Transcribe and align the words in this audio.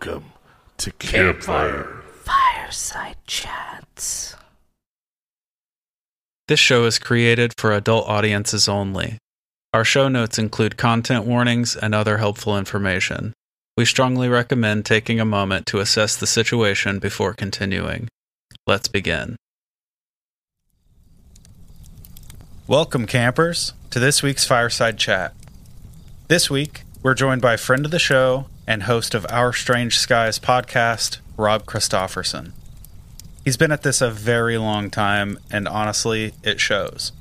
to 0.00 0.92
Campfire. 0.98 2.02
Fireside 2.22 3.16
Chats. 3.26 4.36
This 6.48 6.60
show 6.60 6.84
is 6.84 6.98
created 6.98 7.52
for 7.56 7.72
adult 7.72 8.08
audiences 8.08 8.68
only. 8.68 9.18
Our 9.72 9.84
show 9.84 10.08
notes 10.08 10.38
include 10.38 10.76
content 10.76 11.24
warnings 11.24 11.76
and 11.76 11.94
other 11.94 12.18
helpful 12.18 12.56
information. 12.56 13.32
We 13.76 13.84
strongly 13.84 14.28
recommend 14.28 14.84
taking 14.84 15.18
a 15.18 15.24
moment 15.24 15.66
to 15.66 15.80
assess 15.80 16.16
the 16.16 16.26
situation 16.26 16.98
before 16.98 17.34
continuing. 17.34 18.08
Let's 18.66 18.88
begin. 18.88 19.36
Welcome, 22.66 23.06
campers, 23.06 23.72
to 23.90 23.98
this 23.98 24.22
week's 24.22 24.44
Fireside 24.44 24.98
Chat. 24.98 25.34
This 26.28 26.50
week, 26.50 26.82
we're 27.02 27.14
joined 27.14 27.42
by 27.42 27.54
a 27.54 27.58
friend 27.58 27.84
of 27.84 27.90
the 27.90 27.98
show 27.98 28.46
and 28.66 28.84
host 28.84 29.14
of 29.14 29.26
Our 29.30 29.52
Strange 29.52 29.98
Skies 29.98 30.38
podcast, 30.38 31.18
Rob 31.36 31.64
Kristofferson. 31.66 32.52
He's 33.44 33.56
been 33.56 33.70
at 33.70 33.82
this 33.82 34.00
a 34.00 34.10
very 34.10 34.58
long 34.58 34.90
time, 34.90 35.38
and 35.50 35.68
honestly, 35.68 36.32
it 36.42 36.58
shows. 36.60 37.12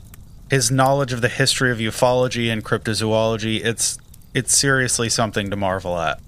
His 0.49 0.71
knowledge 0.71 1.13
of 1.13 1.21
the 1.21 1.29
history 1.29 1.71
of 1.71 1.77
ufology 1.77 2.51
and 2.51 2.63
cryptozoology, 2.63 3.63
it's 3.63 3.97
it's 4.33 4.57
seriously 4.57 5.07
something 5.07 5.49
to 5.49 5.55
marvel 5.55 5.97
at. 5.97 6.19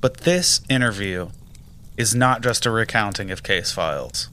But 0.00 0.18
this 0.18 0.60
interview 0.68 1.30
is 1.96 2.14
not 2.14 2.42
just 2.42 2.66
a 2.66 2.70
recounting 2.70 3.30
of 3.30 3.42
case 3.42 3.72
files. 3.72 4.28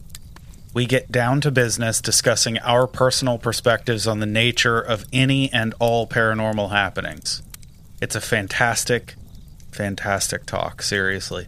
We 0.73 0.85
get 0.85 1.11
down 1.11 1.41
to 1.41 1.51
business 1.51 2.01
discussing 2.01 2.59
our 2.59 2.87
personal 2.87 3.37
perspectives 3.37 4.07
on 4.07 4.19
the 4.19 4.25
nature 4.25 4.79
of 4.79 5.05
any 5.13 5.51
and 5.53 5.73
all 5.79 6.07
paranormal 6.07 6.71
happenings. 6.71 7.41
It's 8.01 8.15
a 8.15 8.21
fantastic, 8.21 9.15
fantastic 9.73 10.45
talk, 10.45 10.81
seriously. 10.81 11.47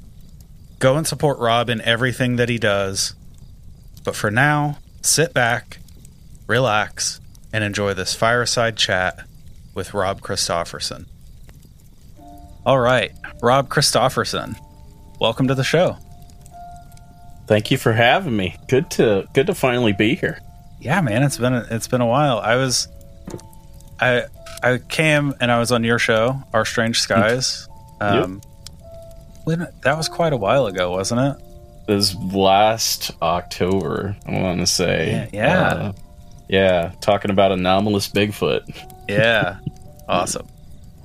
Go 0.80 0.98
and 0.98 1.08
support 1.08 1.40
Rob 1.40 1.70
in 1.70 1.82
everything 1.82 2.36
that 2.36 2.50
he 2.50 2.58
does. 2.58 3.16
But 4.04 4.16
for 4.16 4.30
now, 4.30 4.78
sit 5.02 5.34
back, 5.34 5.80
relax, 6.48 7.20
and 7.54 7.64
enjoy 7.64 7.94
this 7.94 8.14
fireside 8.14 8.78
chat 8.78 9.26
with 9.74 9.94
Rob 9.94 10.22
Kristofferson. 10.22 11.06
All 12.66 12.80
right, 12.80 13.12
Rob 13.42 13.70
Kristofferson, 13.70 14.56
welcome 15.20 15.48
to 15.48 15.56
the 15.56 15.64
show. 15.64 15.98
Thank 17.48 17.70
you 17.70 17.78
for 17.78 17.94
having 17.94 18.36
me. 18.36 18.56
Good 18.68 18.90
to 18.92 19.28
good 19.34 19.48
to 19.48 19.56
finally 19.56 19.94
be 19.94 20.16
here. 20.16 20.40
Yeah, 20.80 21.02
man, 21.02 21.24
it's 21.24 21.38
been 21.38 21.54
a, 21.54 21.68
it's 21.70 21.88
been 21.88 22.02
a 22.02 22.08
while. 22.08 22.40
I 22.40 22.56
was 22.56 22.88
I 24.00 24.24
I 24.64 24.80
came 24.80 25.34
and 25.40 25.52
I 25.52 25.60
was 25.60 25.72
on 25.72 25.84
your 25.84 26.00
show, 26.00 26.42
Our 26.54 26.66
Strange 26.66 27.00
Skies. 27.00 27.68
Um, 28.02 28.42
when, 29.46 29.68
that 29.84 29.98
was 29.98 30.10
quite 30.10 30.34
a 30.34 30.38
while 30.38 30.68
ago, 30.68 30.92
wasn't 30.92 31.22
it? 31.22 31.44
It 31.88 31.94
was 31.94 32.16
last 32.16 33.12
October, 33.22 34.16
I 34.26 34.42
want 34.42 34.60
to 34.60 34.68
say. 34.68 35.30
Yeah, 35.32 35.42
yeah. 35.42 35.68
Uh, 35.68 35.94
yeah, 36.50 36.92
talking 37.02 37.32
about 37.32 37.52
anomalous 37.52 38.10
Bigfoot. 38.10 38.64
Yeah, 39.08 39.58
awesome. 40.10 40.48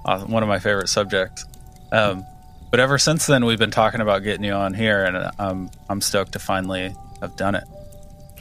awesome. 0.04 0.30
One 0.30 0.42
of 0.42 0.48
my 0.48 0.58
favorite 0.58 0.88
subjects. 0.88 1.44
Um, 1.92 2.24
but 2.70 2.80
ever 2.80 2.98
since 2.98 3.26
then, 3.26 3.44
we've 3.44 3.58
been 3.58 3.70
talking 3.70 4.00
about 4.00 4.22
getting 4.22 4.44
you 4.44 4.52
on 4.52 4.74
here, 4.74 5.04
and 5.04 5.30
I'm 5.38 5.70
I'm 5.88 6.00
stoked 6.00 6.32
to 6.32 6.38
finally 6.38 6.94
have 7.20 7.36
done 7.36 7.54
it. 7.56 7.64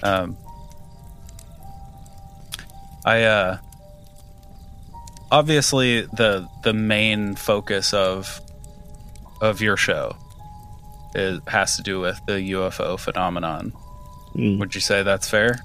Um, 0.03 0.37
I 3.05 3.23
uh, 3.23 3.57
obviously 5.31 6.01
the 6.01 6.47
the 6.63 6.73
main 6.73 7.35
focus 7.35 7.93
of 7.93 8.39
of 9.41 9.61
your 9.61 9.77
show 9.77 10.15
has 11.47 11.75
to 11.77 11.81
do 11.81 11.99
with 11.99 12.19
the 12.27 12.33
UFO 12.51 12.99
phenomenon. 12.99 13.73
Mm. 14.35 14.59
Would 14.59 14.75
you 14.75 14.81
say 14.81 15.03
that's 15.03 15.29
fair? 15.29 15.59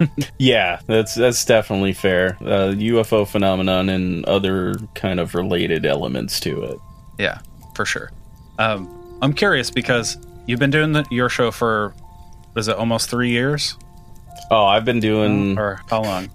Yeah, 0.38 0.80
that's 0.88 1.14
that's 1.14 1.44
definitely 1.44 1.92
fair. 1.92 2.36
Uh, 2.40 2.72
UFO 2.74 3.26
phenomenon 3.28 3.88
and 3.88 4.24
other 4.24 4.74
kind 4.96 5.20
of 5.20 5.34
related 5.36 5.86
elements 5.86 6.40
to 6.40 6.62
it. 6.64 6.78
Yeah, 7.20 7.38
for 7.76 7.84
sure. 7.84 8.10
Um, 8.58 8.88
I'm 9.22 9.32
curious 9.32 9.70
because 9.70 10.16
you've 10.46 10.58
been 10.58 10.70
doing 10.72 10.92
the, 10.92 11.06
your 11.12 11.28
show 11.28 11.52
for 11.52 11.94
was 12.54 12.66
it 12.66 12.76
almost 12.76 13.10
three 13.10 13.30
years 13.30 13.76
Oh, 14.50 14.64
I've 14.64 14.84
been 14.84 14.98
doing. 14.98 15.56
or 15.56 15.80
how 15.88 16.02
long? 16.02 16.28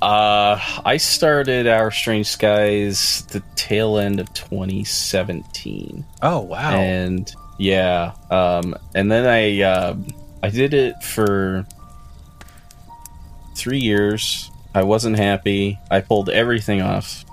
Uh, 0.00 0.60
I 0.84 0.96
started 0.96 1.66
Our 1.66 1.90
Strange 1.90 2.26
Skies 2.26 3.26
the 3.30 3.42
tail 3.56 3.98
end 3.98 4.20
of 4.20 4.32
2017. 4.32 6.04
Oh 6.22 6.40
wow! 6.40 6.76
and 6.76 7.34
yeah 7.58 8.12
um 8.30 8.74
and 8.94 9.10
then 9.10 9.26
i 9.26 9.60
uh, 9.62 9.94
i 10.42 10.48
did 10.48 10.72
it 10.72 11.02
for 11.02 11.66
three 13.56 13.80
years 13.80 14.50
i 14.74 14.82
wasn't 14.82 15.16
happy 15.16 15.78
i 15.90 16.00
pulled 16.00 16.30
everything 16.30 16.80
off 16.80 17.24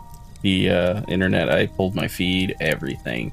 the 0.41 0.69
uh, 0.69 1.01
internet 1.07 1.49
i 1.49 1.67
pulled 1.67 1.95
my 1.95 2.07
feed 2.07 2.55
everything 2.59 3.31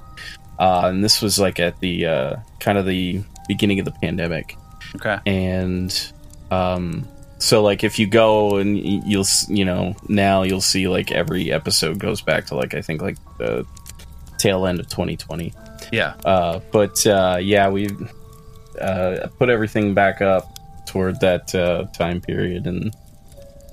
uh, 0.59 0.83
and 0.85 1.03
this 1.03 1.23
was 1.23 1.39
like 1.39 1.59
at 1.59 1.81
the 1.81 2.07
uh, 2.07 2.37
kind 2.61 2.77
of 2.79 2.85
the 2.87 3.23
beginning 3.49 3.79
of 3.79 3.87
the 3.87 3.93
pandemic 3.93 4.57
okay. 4.95 5.19
and 5.27 6.13
um 6.51 7.09
so 7.43 7.63
like 7.63 7.83
if 7.85 7.99
you 7.99 8.07
go 8.07 8.57
and 8.57 8.79
you'll 8.79 9.27
you 9.49 9.65
know 9.65 9.95
now 10.09 10.43
you'll 10.43 10.61
see 10.61 10.87
like 10.89 11.11
every 11.11 11.51
episode 11.53 11.99
goes 11.99 12.21
back 12.23 12.47
to 12.47 12.55
like 12.55 12.75
i 12.75 12.81
think 12.81 13.03
like 13.03 13.17
the 13.39 13.67
tail 14.39 14.67
end 14.67 14.79
of 14.81 14.89
2020 14.89 15.53
Yeah. 15.93 16.15
uh, 16.25 16.61
but 16.73 17.05
uh, 17.07 17.39
yeah, 17.41 17.69
we 17.69 17.89
uh, 18.81 19.29
put 19.39 19.49
everything 19.51 19.95
back 19.95 20.21
up 20.23 20.59
toward 20.87 21.21
that 21.21 21.55
uh, 21.55 21.85
time 21.93 22.21
period, 22.21 22.67
and 22.67 22.93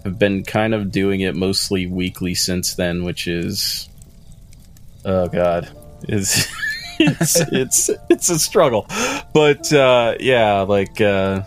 have 0.03 0.19
been 0.19 0.43
kind 0.43 0.73
of 0.73 0.91
doing 0.91 1.21
it 1.21 1.35
mostly 1.35 1.87
weekly 1.87 2.35
since 2.35 2.75
then, 2.75 3.03
which 3.03 3.27
is 3.27 3.89
oh 5.05 5.27
god, 5.27 5.69
is 6.07 6.47
it's 6.99 7.39
it's 7.51 7.89
it's 8.09 8.29
a 8.29 8.37
struggle, 8.37 8.85
but 9.33 9.71
uh, 9.73 10.15
yeah, 10.19 10.61
like 10.61 10.99
uh, 11.01 11.41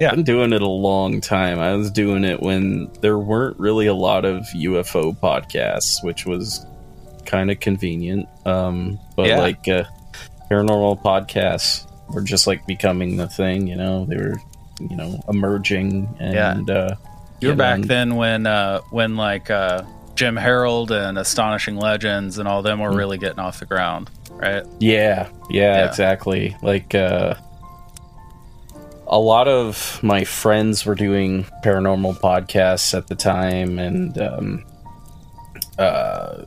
Yeah. 0.00 0.08
I've 0.08 0.14
been 0.16 0.24
doing 0.24 0.52
it 0.54 0.62
a 0.62 0.66
long 0.68 1.20
time. 1.20 1.58
I 1.60 1.74
was 1.76 1.90
doing 1.90 2.24
it 2.24 2.40
when 2.40 2.90
there 3.02 3.18
weren't 3.18 3.58
really 3.60 3.86
a 3.86 3.94
lot 3.94 4.24
of 4.24 4.44
UFO 4.54 5.14
podcasts, 5.18 6.02
which 6.02 6.24
was 6.26 6.64
kind 7.26 7.50
of 7.50 7.60
convenient. 7.60 8.26
Um, 8.46 8.98
but 9.14 9.26
Yeah. 9.28 9.38
like 9.40 9.68
uh, 9.68 9.84
paranormal 10.50 11.02
podcasts 11.02 11.86
were 12.12 12.22
just 12.22 12.46
like 12.46 12.66
becoming 12.66 13.16
the 13.18 13.28
thing. 13.28 13.66
You 13.66 13.76
know, 13.76 14.06
they 14.06 14.16
were 14.16 14.36
you 14.80 14.96
know 14.96 15.20
emerging, 15.28 16.08
and 16.18 16.70
uh, 16.70 16.94
You 17.40 17.48
were 17.48 17.54
back 17.54 17.80
then 17.82 18.16
when 18.16 18.46
uh, 18.46 18.80
when 18.90 19.16
like 19.16 19.50
uh, 19.50 19.82
Jim 20.14 20.34
Harold 20.36 20.90
and 20.92 21.18
Astonishing 21.18 21.76
Legends 21.76 22.38
and 22.38 22.48
all 22.48 22.62
them 22.62 22.78
were 22.80 22.90
Mm. 22.90 22.96
really 22.96 23.18
getting 23.18 23.38
off 23.38 23.60
the 23.60 23.66
ground, 23.66 24.10
right? 24.30 24.64
Yeah, 24.78 25.28
yeah, 25.50 25.76
Yeah. 25.76 25.86
exactly. 25.88 26.56
Like 26.62 26.94
uh 26.94 27.34
a 29.10 29.18
lot 29.18 29.48
of 29.48 30.00
my 30.02 30.22
friends 30.22 30.86
were 30.86 30.94
doing 30.94 31.44
paranormal 31.64 32.18
podcasts 32.20 32.96
at 32.96 33.08
the 33.08 33.16
time 33.16 33.78
and 33.78 34.16
um 34.18 34.64
uh 35.78 36.44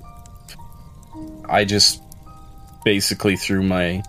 I 1.49 1.65
just 1.65 2.01
basically 2.85 3.35
threw 3.35 3.61
my 3.61 4.01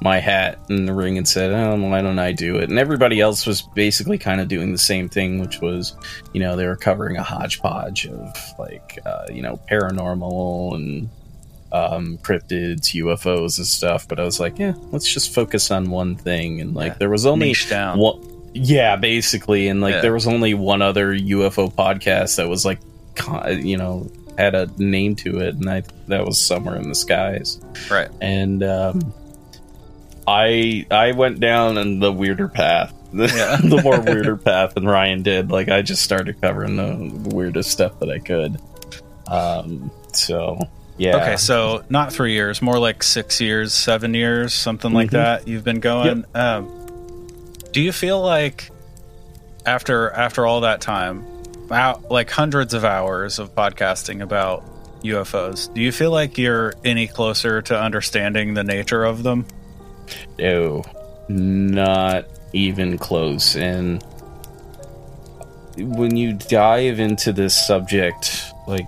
my 0.00 0.20
hat 0.20 0.60
in 0.70 0.86
the 0.86 0.92
ring 0.92 1.18
and 1.18 1.26
said, 1.26 1.52
"Oh, 1.52 1.74
why 1.76 2.02
don't 2.02 2.20
I 2.20 2.30
do 2.32 2.56
it?" 2.56 2.70
And 2.70 2.78
everybody 2.78 3.20
else 3.20 3.46
was 3.46 3.62
basically 3.62 4.16
kind 4.16 4.40
of 4.40 4.46
doing 4.46 4.70
the 4.70 4.78
same 4.78 5.08
thing, 5.08 5.40
which 5.40 5.60
was, 5.60 5.96
you 6.32 6.40
know, 6.40 6.54
they 6.54 6.66
were 6.66 6.76
covering 6.76 7.16
a 7.16 7.22
hodgepodge 7.22 8.06
of 8.06 8.36
like, 8.58 8.98
uh, 9.04 9.26
you 9.32 9.42
know, 9.42 9.58
paranormal 9.70 10.76
and 10.76 11.10
um, 11.72 12.18
cryptids, 12.18 12.94
UFOs, 12.94 13.58
and 13.58 13.66
stuff. 13.66 14.06
But 14.08 14.18
I 14.20 14.24
was 14.24 14.40
like, 14.40 14.58
yeah, 14.58 14.74
let's 14.90 15.12
just 15.12 15.34
focus 15.34 15.70
on 15.70 15.90
one 15.90 16.16
thing. 16.16 16.60
And 16.60 16.74
like, 16.74 16.92
Yeah. 16.92 16.98
there 16.98 17.10
was 17.10 17.26
only 17.26 17.54
one, 17.74 18.20
yeah, 18.54 18.96
basically, 18.96 19.68
and 19.68 19.80
like 19.80 19.94
Yeah. 19.96 20.00
there 20.00 20.12
was 20.12 20.26
only 20.26 20.54
one 20.54 20.82
other 20.82 21.12
UFO 21.14 21.72
podcast 21.74 22.36
that 22.36 22.48
was 22.48 22.64
like, 22.64 22.78
you 23.58 23.76
know, 23.76 24.10
had 24.38 24.54
a 24.54 24.68
name 24.78 25.16
to 25.16 25.40
it, 25.40 25.56
and 25.56 25.68
I 25.68 25.82
that 26.06 26.24
was 26.24 26.40
somewhere 26.40 26.76
in 26.76 26.88
the 26.88 26.94
skies. 26.94 27.60
Right. 27.90 28.08
And 28.20 28.62
um, 28.62 29.12
I 30.26 30.86
I 30.90 31.12
went 31.12 31.40
down 31.40 31.78
in 31.78 32.00
the 32.00 32.12
weirder 32.12 32.48
path. 32.48 32.94
Yeah. 33.10 33.56
the 33.56 33.80
more 33.82 33.98
weirder 34.00 34.36
path 34.36 34.74
than 34.74 34.86
Ryan 34.86 35.22
did. 35.22 35.50
Like 35.50 35.70
I 35.70 35.80
just 35.80 36.02
started 36.02 36.40
covering 36.42 36.76
the 36.76 37.34
weirdest 37.34 37.70
stuff 37.70 37.98
that 38.00 38.10
I 38.10 38.18
could. 38.18 38.58
Um, 39.26 39.90
so 40.12 40.58
yeah. 40.98 41.16
Okay, 41.16 41.36
so 41.36 41.84
not 41.88 42.12
three 42.12 42.32
years, 42.32 42.60
more 42.60 42.78
like 42.78 43.02
six 43.02 43.40
years, 43.40 43.72
seven 43.72 44.14
years, 44.14 44.52
something 44.52 44.92
like 44.92 45.08
Mhm. 45.08 45.12
that. 45.12 45.48
You've 45.48 45.64
been 45.64 45.80
going. 45.80 46.24
Um, 46.34 46.68
do 47.72 47.80
you 47.80 47.92
feel 47.92 48.20
like 48.20 48.70
after 49.64 50.10
after 50.10 50.46
all 50.46 50.62
that 50.62 50.80
time, 50.80 51.24
out 51.70 52.10
like 52.10 52.30
hundreds 52.30 52.74
of 52.74 52.84
hours 52.84 53.38
of 53.38 53.54
podcasting 53.54 54.22
about 54.22 54.64
UFOs, 55.02 55.72
do 55.74 55.80
you 55.80 55.92
feel 55.92 56.10
like 56.10 56.38
you're 56.38 56.74
any 56.84 57.06
closer 57.06 57.62
to 57.62 57.78
understanding 57.80 58.54
the 58.54 58.64
nature 58.64 59.04
of 59.04 59.22
them? 59.22 59.46
No, 60.38 60.82
not 61.28 62.24
even 62.52 62.96
close. 62.98 63.54
And 63.54 64.02
when 65.76 66.16
you 66.16 66.32
dive 66.32 66.98
into 66.98 67.32
this 67.32 67.54
subject, 67.54 68.42
like 68.66 68.86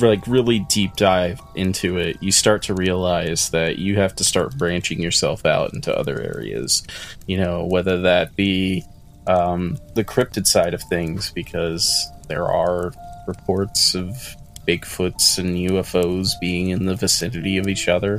like 0.00 0.26
really 0.26 0.60
deep 0.60 0.94
dive 0.96 1.40
into 1.54 1.98
it, 1.98 2.22
you 2.22 2.32
start 2.32 2.62
to 2.64 2.74
realize 2.74 3.50
that 3.50 3.78
you 3.78 3.96
have 3.96 4.14
to 4.16 4.24
start 4.24 4.56
branching 4.56 5.02
yourself 5.02 5.44
out 5.44 5.74
into 5.74 5.96
other 5.96 6.20
areas. 6.20 6.82
You 7.26 7.38
know, 7.38 7.66
whether 7.66 8.02
that 8.02 8.36
be 8.36 8.84
um, 9.26 9.78
the 9.94 10.04
cryptid 10.04 10.46
side 10.46 10.74
of 10.74 10.82
things, 10.82 11.30
because 11.30 12.08
there 12.28 12.46
are 12.46 12.92
reports 13.26 13.94
of 13.94 14.36
Bigfoots 14.66 15.38
and 15.38 15.56
UFOs 15.70 16.38
being 16.40 16.70
in 16.70 16.86
the 16.86 16.94
vicinity 16.94 17.56
of 17.58 17.68
each 17.68 17.88
other. 17.88 18.18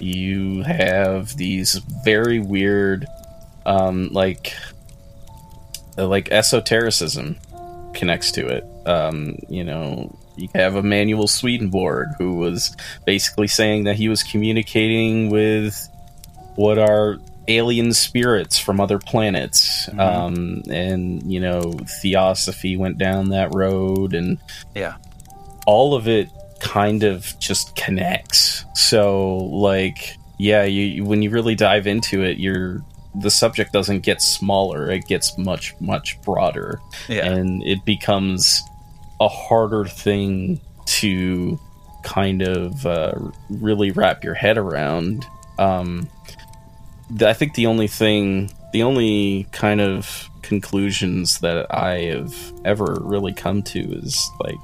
You 0.00 0.62
have 0.62 1.36
these 1.36 1.74
very 2.04 2.38
weird, 2.38 3.06
um, 3.66 4.08
like, 4.12 4.54
like 5.96 6.30
esotericism 6.30 7.36
connects 7.94 8.32
to 8.32 8.46
it. 8.46 8.64
Um, 8.86 9.38
you 9.48 9.64
know, 9.64 10.16
you 10.36 10.48
have 10.54 10.76
Emanuel 10.76 11.26
Swedenborg 11.28 12.08
who 12.18 12.34
was 12.34 12.76
basically 13.06 13.48
saying 13.48 13.84
that 13.84 13.96
he 13.96 14.08
was 14.08 14.22
communicating 14.22 15.30
with 15.30 15.88
what 16.56 16.78
are 16.78 17.18
alien 17.48 17.92
spirits 17.92 18.58
from 18.58 18.80
other 18.80 18.98
planets. 18.98 19.88
Mhm. 19.92 19.98
Um, 19.98 20.62
and, 20.70 21.32
you 21.32 21.40
know, 21.40 21.72
theosophy 22.02 22.76
went 22.76 22.98
down 22.98 23.30
that 23.30 23.52
road 23.54 24.14
and 24.14 24.38
Yeah. 24.74 24.94
all 25.66 25.94
of 25.94 26.06
it 26.08 26.28
kind 26.60 27.02
of 27.02 27.34
just 27.40 27.74
connects. 27.74 28.64
So, 28.74 29.36
like, 29.52 30.16
yeah, 30.38 30.62
you 30.64 30.82
you- 30.84 31.04
when 31.04 31.22
you 31.22 31.30
really 31.30 31.54
dive 31.56 31.86
into 31.86 32.22
it, 32.22 32.38
you're 32.38 32.82
the 33.14 33.30
subject 33.30 33.72
doesn't 33.72 34.00
get 34.00 34.22
smaller; 34.22 34.90
it 34.90 35.06
gets 35.06 35.36
much 35.36 35.74
much 35.80 36.16
broader, 36.22 36.80
Yeah. 37.08 37.26
and 37.26 37.62
it 37.64 37.84
becomes 37.84 38.62
a 39.22 39.28
harder 39.28 39.84
thing 39.84 40.60
to 40.84 41.58
kind 42.02 42.42
of 42.42 42.84
uh, 42.84 43.12
really 43.48 43.92
wrap 43.92 44.24
your 44.24 44.34
head 44.34 44.58
around. 44.58 45.24
Um, 45.58 46.10
I 47.20 47.32
think 47.32 47.54
the 47.54 47.66
only 47.66 47.86
thing, 47.86 48.50
the 48.72 48.82
only 48.82 49.46
kind 49.52 49.80
of 49.80 50.28
conclusions 50.42 51.38
that 51.38 51.72
I 51.72 52.00
have 52.00 52.52
ever 52.64 52.98
really 53.00 53.32
come 53.32 53.62
to 53.62 53.78
is 53.78 54.30
like 54.40 54.58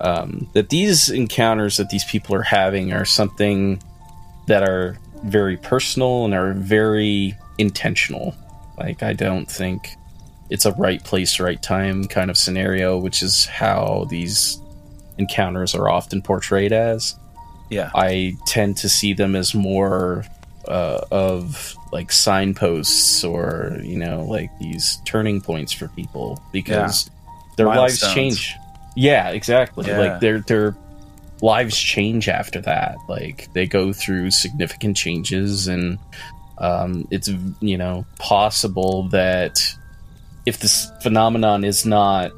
um, 0.00 0.48
that 0.52 0.70
these 0.70 1.10
encounters 1.10 1.76
that 1.76 1.90
these 1.90 2.04
people 2.04 2.34
are 2.34 2.42
having 2.42 2.92
are 2.92 3.04
something 3.04 3.80
that 4.46 4.68
are 4.68 4.98
very 5.22 5.56
personal 5.56 6.24
and 6.24 6.34
are 6.34 6.54
very 6.54 7.38
intentional. 7.58 8.34
Like, 8.76 9.02
I 9.02 9.12
don't 9.12 9.50
think 9.50 9.96
it's 10.54 10.66
a 10.66 10.72
right 10.74 11.02
place, 11.02 11.40
right 11.40 11.60
time 11.60 12.04
kind 12.04 12.30
of 12.30 12.36
scenario, 12.36 12.96
which 12.96 13.24
is 13.24 13.44
how 13.44 14.06
these 14.08 14.56
encounters 15.18 15.74
are 15.74 15.88
often 15.88 16.22
portrayed 16.22 16.72
as. 16.72 17.16
yeah. 17.70 17.90
I 17.92 18.34
tend 18.46 18.76
to 18.78 18.88
see 18.88 19.14
them 19.14 19.34
as 19.34 19.52
more 19.52 20.24
uh, 20.68 21.00
of 21.10 21.74
like 21.90 22.12
signposts 22.12 23.24
or 23.24 23.78
you 23.82 23.98
know 23.98 24.22
like 24.22 24.48
these 24.60 24.98
turning 25.04 25.40
points 25.40 25.72
for 25.72 25.88
people 25.88 26.40
because 26.52 27.10
their 27.56 27.66
lives 27.66 28.00
change. 28.14 28.54
Yeah, 28.94 29.30
exactly. 29.30 29.88
Yeah. 29.88 29.98
Like 29.98 30.20
their 30.20 30.38
their 30.38 30.76
lives 31.42 31.76
change 31.76 32.28
after 32.28 32.60
that. 32.60 32.94
Like 33.08 33.52
they 33.54 33.66
go 33.66 33.92
through 33.92 34.30
significant 34.30 34.96
changes, 34.96 35.66
and 35.66 35.98
um, 36.58 37.08
it's 37.10 37.28
you 37.60 37.76
know 37.76 38.06
possible 38.20 39.08
that 39.08 39.58
if 40.46 40.58
this 40.58 40.90
phenomenon 41.02 41.64
is 41.64 41.86
not 41.86 42.32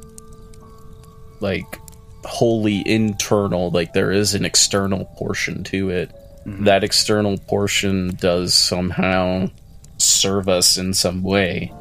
like 1.39 1.79
wholly 2.23 2.87
internal, 2.87 3.69
like 3.71 3.93
there 3.93 4.11
is 4.11 4.33
an 4.33 4.45
external 4.45 5.05
portion 5.17 5.63
to 5.65 5.89
it. 5.89 6.11
Mhm. 6.45 6.65
That 6.65 6.83
external 6.83 7.37
portion 7.37 8.15
does 8.19 8.53
somehow 8.53 9.49
serve 9.97 10.47
us 10.49 10.77
in 10.77 10.93
some 10.93 11.23
way. 11.23 11.71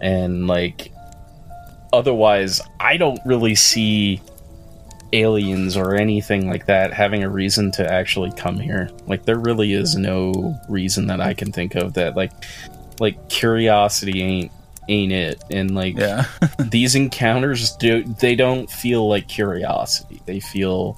And 0.00 0.46
like 0.46 0.92
otherwise 1.92 2.60
I 2.78 2.96
don't 2.96 3.20
really 3.24 3.54
see 3.54 4.20
aliens 5.12 5.76
or 5.76 5.96
anything 5.96 6.48
like 6.48 6.66
that 6.66 6.92
having 6.92 7.24
a 7.24 7.28
reason 7.28 7.72
to 7.72 7.92
actually 7.92 8.30
come 8.32 8.58
here. 8.58 8.90
Like 9.06 9.24
there 9.24 9.38
really 9.38 9.72
is 9.72 9.96
no 9.96 10.58
reason 10.68 11.08
that 11.08 11.20
I 11.20 11.34
can 11.34 11.52
think 11.52 11.74
of 11.74 11.94
that 11.94 12.16
like 12.16 12.32
like 13.00 13.28
curiosity 13.28 14.22
ain't 14.22 14.52
ain't 14.90 15.12
it 15.12 15.42
and 15.50 15.74
like 15.74 15.96
Yeah. 15.96 16.26
these 16.58 16.94
encounters 16.94 17.74
do 17.76 18.02
they 18.20 18.34
don't 18.34 18.70
feel 18.70 19.08
like 19.08 19.28
curiosity 19.28 20.20
they 20.26 20.40
feel 20.40 20.96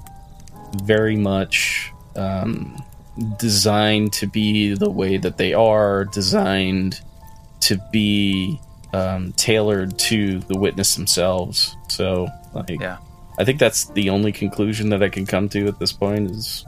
very 0.83 1.15
much 1.15 1.91
um, 2.15 2.83
designed 3.39 4.11
to 4.13 4.27
be 4.27 4.73
the 4.73 4.89
way 4.89 5.17
that 5.17 5.37
they 5.37 5.53
are 5.53 6.05
designed 6.05 6.99
to 7.61 7.79
be 7.91 8.59
um, 8.93 9.31
tailored 9.33 9.97
to 9.97 10.39
the 10.39 10.57
witness 10.57 10.95
themselves 10.95 11.75
so 11.89 12.27
like 12.53 12.69
Yeah. 12.81 12.97
i 13.37 13.43
think 13.45 13.59
that's 13.59 13.85
the 13.85 14.09
only 14.09 14.31
conclusion 14.31 14.89
that 14.89 15.03
i 15.03 15.09
can 15.09 15.25
come 15.25 15.47
to 15.49 15.67
at 15.67 15.77
this 15.79 15.91
point 15.93 16.31
is 16.31 16.65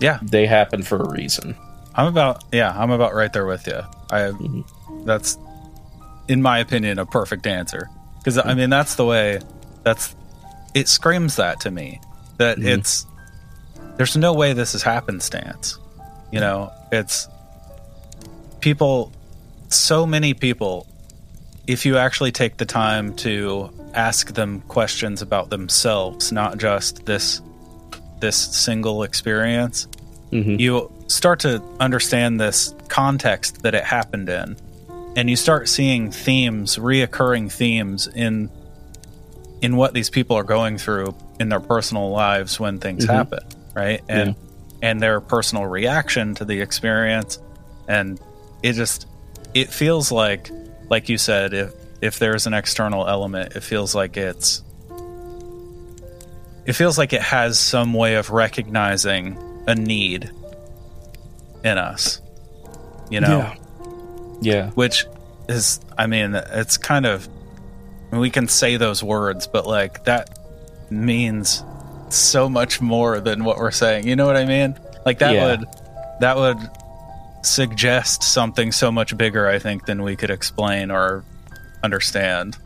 Yeah. 0.00 0.18
they 0.22 0.46
happen 0.46 0.82
for 0.82 0.98
a 1.02 1.08
reason 1.10 1.56
I'm 1.98 2.08
about 2.08 2.44
yeah, 2.52 2.74
I'm 2.78 2.90
about 2.90 3.14
right 3.14 3.32
there 3.32 3.46
with 3.46 3.66
you. 3.66 3.80
I 4.10 4.18
Mhm. 4.30 4.64
that's 5.06 5.38
in 6.28 6.42
my 6.42 6.58
opinion 6.58 6.98
a 6.98 7.06
perfect 7.06 7.46
answer 7.46 7.88
because 8.18 8.38
I 8.38 8.54
mean 8.54 8.70
that's 8.70 8.96
the 8.96 9.04
way 9.04 9.40
that's 9.84 10.14
it 10.74 10.88
screams 10.88 11.36
that 11.36 11.60
to 11.60 11.70
me 11.70 12.00
that 12.38 12.58
Mhm. 12.58 12.78
it's 12.78 13.06
there's 13.96 14.16
no 14.16 14.32
way 14.34 14.52
this 14.52 14.74
is 14.74 14.82
happenstance. 14.82 15.78
You 16.30 16.40
know, 16.40 16.70
it's 16.92 17.28
people 18.60 19.12
so 19.68 20.06
many 20.06 20.34
people 20.34 20.86
if 21.66 21.84
you 21.84 21.96
actually 21.98 22.30
take 22.30 22.58
the 22.58 22.64
time 22.64 23.12
to 23.16 23.70
ask 23.94 24.34
them 24.34 24.60
questions 24.68 25.20
about 25.22 25.50
themselves, 25.50 26.30
not 26.30 26.58
just 26.58 27.06
this 27.06 27.40
this 28.20 28.36
single 28.36 29.02
experience, 29.02 29.86
Mhm. 30.32 30.58
you 30.60 30.90
start 31.08 31.40
to 31.40 31.62
understand 31.80 32.40
this 32.40 32.74
context 32.88 33.62
that 33.62 33.74
it 33.74 33.84
happened 33.84 34.28
in 34.28 34.56
and 35.16 35.28
you 35.30 35.34
start 35.36 35.68
seeing 35.68 36.10
themes 36.12 36.76
reoccurring 36.76 37.50
themes 37.50 38.06
in 38.06 38.50
in 39.62 39.76
what 39.76 39.94
these 39.94 40.10
people 40.10 40.36
are 40.36 40.44
going 40.44 40.76
through 40.78 41.14
in 41.40 41.48
their 41.48 41.60
personal 41.60 42.10
lives 42.10 42.60
when 42.60 42.78
things 42.78 43.04
Mhm. 43.06 43.12
happen 43.14 43.40
right? 43.74 44.00
And 44.08 44.34
and 44.82 45.00
their 45.02 45.20
personal 45.20 45.66
reaction 45.66 46.34
to 46.36 46.44
the 46.44 46.60
experience. 46.60 47.38
And 47.88 48.18
it 48.62 48.72
just 48.74 49.06
it 49.54 49.70
feels 49.70 50.10
like 50.12 50.50
like 50.88 51.08
you 51.08 51.18
said 51.18 51.52
if 51.52 51.72
if 52.00 52.18
there's 52.18 52.46
an 52.46 52.54
external 52.54 53.06
element 53.08 53.54
it 53.56 53.62
feels 53.62 53.94
like 53.94 54.16
it's 54.16 54.62
it 56.66 56.72
feels 56.72 56.98
like 56.98 57.12
it 57.12 57.22
has 57.22 57.58
some 57.58 57.92
way 57.94 58.14
of 58.16 58.30
recognizing 58.30 59.38
a 59.66 59.74
need 59.74 60.30
in 61.64 61.78
us 61.78 62.20
you 63.10 63.20
know? 63.20 63.38
Yeah 63.38 63.54
yeah. 64.40 64.70
Which 64.70 65.06
is 65.48 65.80
i 65.96 66.06
mean 66.06 66.34
it's 66.34 66.76
kind 66.76 67.06
of 67.06 67.28
we 68.10 68.30
can 68.30 68.48
say 68.48 68.76
those 68.76 69.00
words 69.02 69.46
but 69.46 69.64
like 69.66 70.02
that 70.04 70.38
means 70.90 71.62
so 72.08 72.48
much 72.48 72.80
more 72.80 73.20
than 73.20 73.44
what 73.44 73.58
we're 73.58 73.70
saying. 73.70 74.06
You 74.08 74.16
know 74.16 74.26
what 74.26 74.36
i 74.36 74.44
mean? 74.44 74.78
Like 75.04 75.18
that 75.20 75.34
Yeah. 75.34 75.46
would 75.56 75.64
that 76.20 76.36
would 76.36 76.58
suggest 77.42 78.22
something 78.24 78.72
so 78.72 78.90
much 78.90 79.16
bigger 79.16 79.46
i 79.48 79.58
think 79.58 79.86
than 79.86 80.02
we 80.02 80.16
could 80.16 80.30
explain 80.30 80.90
or 80.90 81.24
understand. 81.84 82.56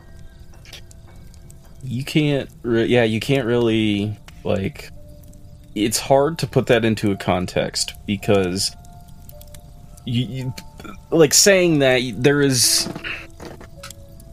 You 1.83 2.03
can't 2.03 2.49
re- 2.63 2.85
yeah 2.85 3.03
you 3.03 3.19
can't 3.19 3.45
really 3.45 4.17
like 4.43 4.89
it's 5.75 5.99
hard 5.99 6.37
to 6.39 6.47
put 6.47 6.67
that 6.67 6.83
into 6.85 7.11
a 7.11 7.15
context 7.15 7.93
because 8.05 8.75
you, 10.05 10.25
you 10.25 10.53
like 11.09 11.33
saying 11.33 11.79
that 11.79 12.01
there 12.17 12.41
is 12.41 12.87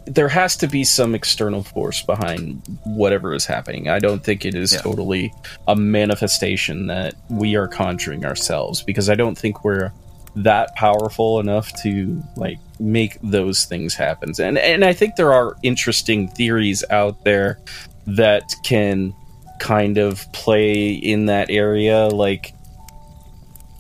there 0.07 0.29
has 0.29 0.57
to 0.57 0.67
be 0.67 0.85
some 0.85 1.15
external 1.15 1.63
force 1.63 2.01
behind 2.03 2.63
whatever 2.85 3.35
is 3.35 3.45
happening 3.45 3.89
i 3.89 3.99
don't 3.99 4.25
think 4.25 4.45
it 4.45 4.55
is 4.55 4.73
Yeah. 4.73 4.81
totally 4.81 5.33
a 5.67 5.77
manifestation 5.77 6.87
that 6.87 7.15
we 7.29 7.57
are 7.57 7.69
conjuring 7.69 8.25
ourselves 8.25 8.83
because 8.83 9.11
i 9.11 9.15
don't 9.15 9.37
think 9.37 9.65
we're 9.65 9.93
that 10.37 10.75
powerful 10.77 11.41
enough 11.41 11.73
to 11.83 12.23
like 12.37 12.59
make 12.81 13.19
those 13.23 13.65
things 13.65 13.95
happen 13.95 14.33
and 14.39 14.57
and 14.57 14.85
i 14.85 14.93
think 14.93 15.17
there 15.17 15.33
are 15.33 15.57
interesting 15.63 16.29
theories 16.29 16.85
out 16.91 17.25
there 17.25 17.59
that 18.07 18.55
can 18.63 19.13
kind 19.59 19.99
of 19.99 20.31
play 20.33 20.91
in 20.93 21.27
that 21.27 21.51
area 21.51 22.07
like 22.09 22.55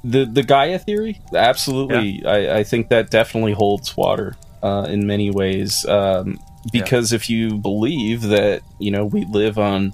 the 0.08 0.24
the 0.24 0.42
Gaia 0.42 0.78
theory, 0.78 1.20
absolutely. 1.34 2.24
I, 2.24 2.58
I 2.58 2.64
think 2.64 2.88
that 2.88 3.10
definitely 3.10 3.52
holds 3.52 3.96
water 3.96 4.36
uh, 4.62 4.86
in 4.88 5.06
many 5.06 5.30
ways. 5.30 5.84
Um, 5.86 6.38
because 6.72 7.12
if 7.12 7.30
you 7.30 7.56
believe 7.56 8.22
that 8.22 8.62
you 8.78 8.90
know 8.90 9.04
we 9.04 9.24
live 9.24 9.58
on 9.58 9.92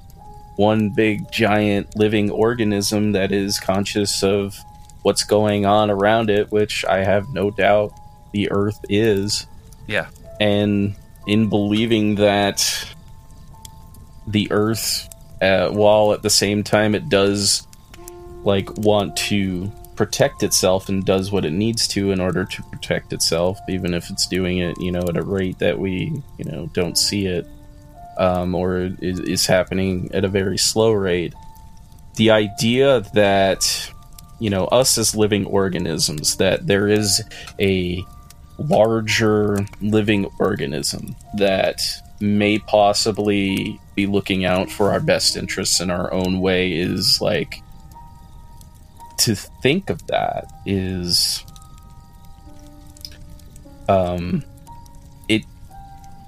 one 0.57 0.91
big 0.91 1.31
giant 1.33 1.97
living 1.97 2.31
organism 2.31 3.13
that 3.13 3.33
is 3.33 3.59
conscious 3.59 4.23
of 4.23 4.57
what's 5.03 5.25
going 5.25 5.67
on 5.67 5.91
around 5.91 6.31
it, 6.31 6.51
which 6.53 6.85
I 6.85 7.05
have 7.05 7.29
no 7.31 7.51
doubt 7.51 7.93
the 8.33 8.51
Earth 8.51 8.79
is. 8.89 9.47
Yeah. 9.87 10.07
And 10.41 10.95
in 11.27 11.49
believing 11.49 12.17
that 12.17 12.87
the 14.27 14.49
Earth, 14.51 15.09
uh, 15.43 15.69
while 15.69 16.13
at 16.13 16.23
the 16.23 16.31
same 16.31 16.63
time 16.63 16.95
it 16.95 17.09
does 17.09 17.67
like 18.45 18.77
want 18.79 19.17
to 19.17 19.73
protect 19.97 20.43
itself 20.43 20.89
and 20.89 21.05
does 21.05 21.31
what 21.31 21.45
it 21.45 21.53
needs 21.53 21.87
to 21.89 22.11
in 22.11 22.21
order 22.21 22.45
to 22.45 22.63
protect 22.65 23.13
itself, 23.13 23.59
even 23.69 23.95
if 23.95 24.11
it's 24.11 24.27
doing 24.27 24.59
it, 24.59 24.79
you 24.81 24.91
know, 24.91 25.03
at 25.09 25.17
a 25.17 25.23
rate 25.23 25.59
that 25.59 25.79
we, 25.79 26.13
you 26.39 26.45
know, 26.45 26.69
don't 26.75 26.99
see 26.99 27.27
it, 27.27 27.47
um, 28.19 28.55
or 28.55 28.91
is, 29.01 29.21
is 29.21 29.47
happening 29.47 30.11
at 30.13 30.25
a 30.25 30.29
very 30.29 30.59
slow 30.59 30.93
rate. 30.93 31.35
The 32.17 32.31
idea 32.31 33.01
that, 33.15 33.91
you 34.41 34.51
know, 34.51 34.67
us 34.67 34.99
as 34.99 35.15
living 35.15 35.47
organisms, 35.47 36.37
that 36.37 36.67
there 36.67 36.89
is 36.89 37.23
a 37.61 38.05
larger 38.59 39.67
living 39.81 40.31
organism 40.39 41.17
that 41.39 41.83
may 42.21 42.59
possibly 42.59 43.81
be 43.95 44.07
looking 44.07 44.45
out 44.45 44.71
for 44.71 44.93
our 44.93 45.01
best 45.01 45.37
interests 45.37 45.81
in 45.81 45.91
our 45.91 46.13
own 46.13 46.41
way 46.41 46.73
is 46.73 47.21
like 47.21 47.64
to 49.19 49.35
think 49.35 49.91
of 49.91 50.05
that 50.09 50.47
is 50.67 51.45
um 53.89 54.43
it 55.29 55.43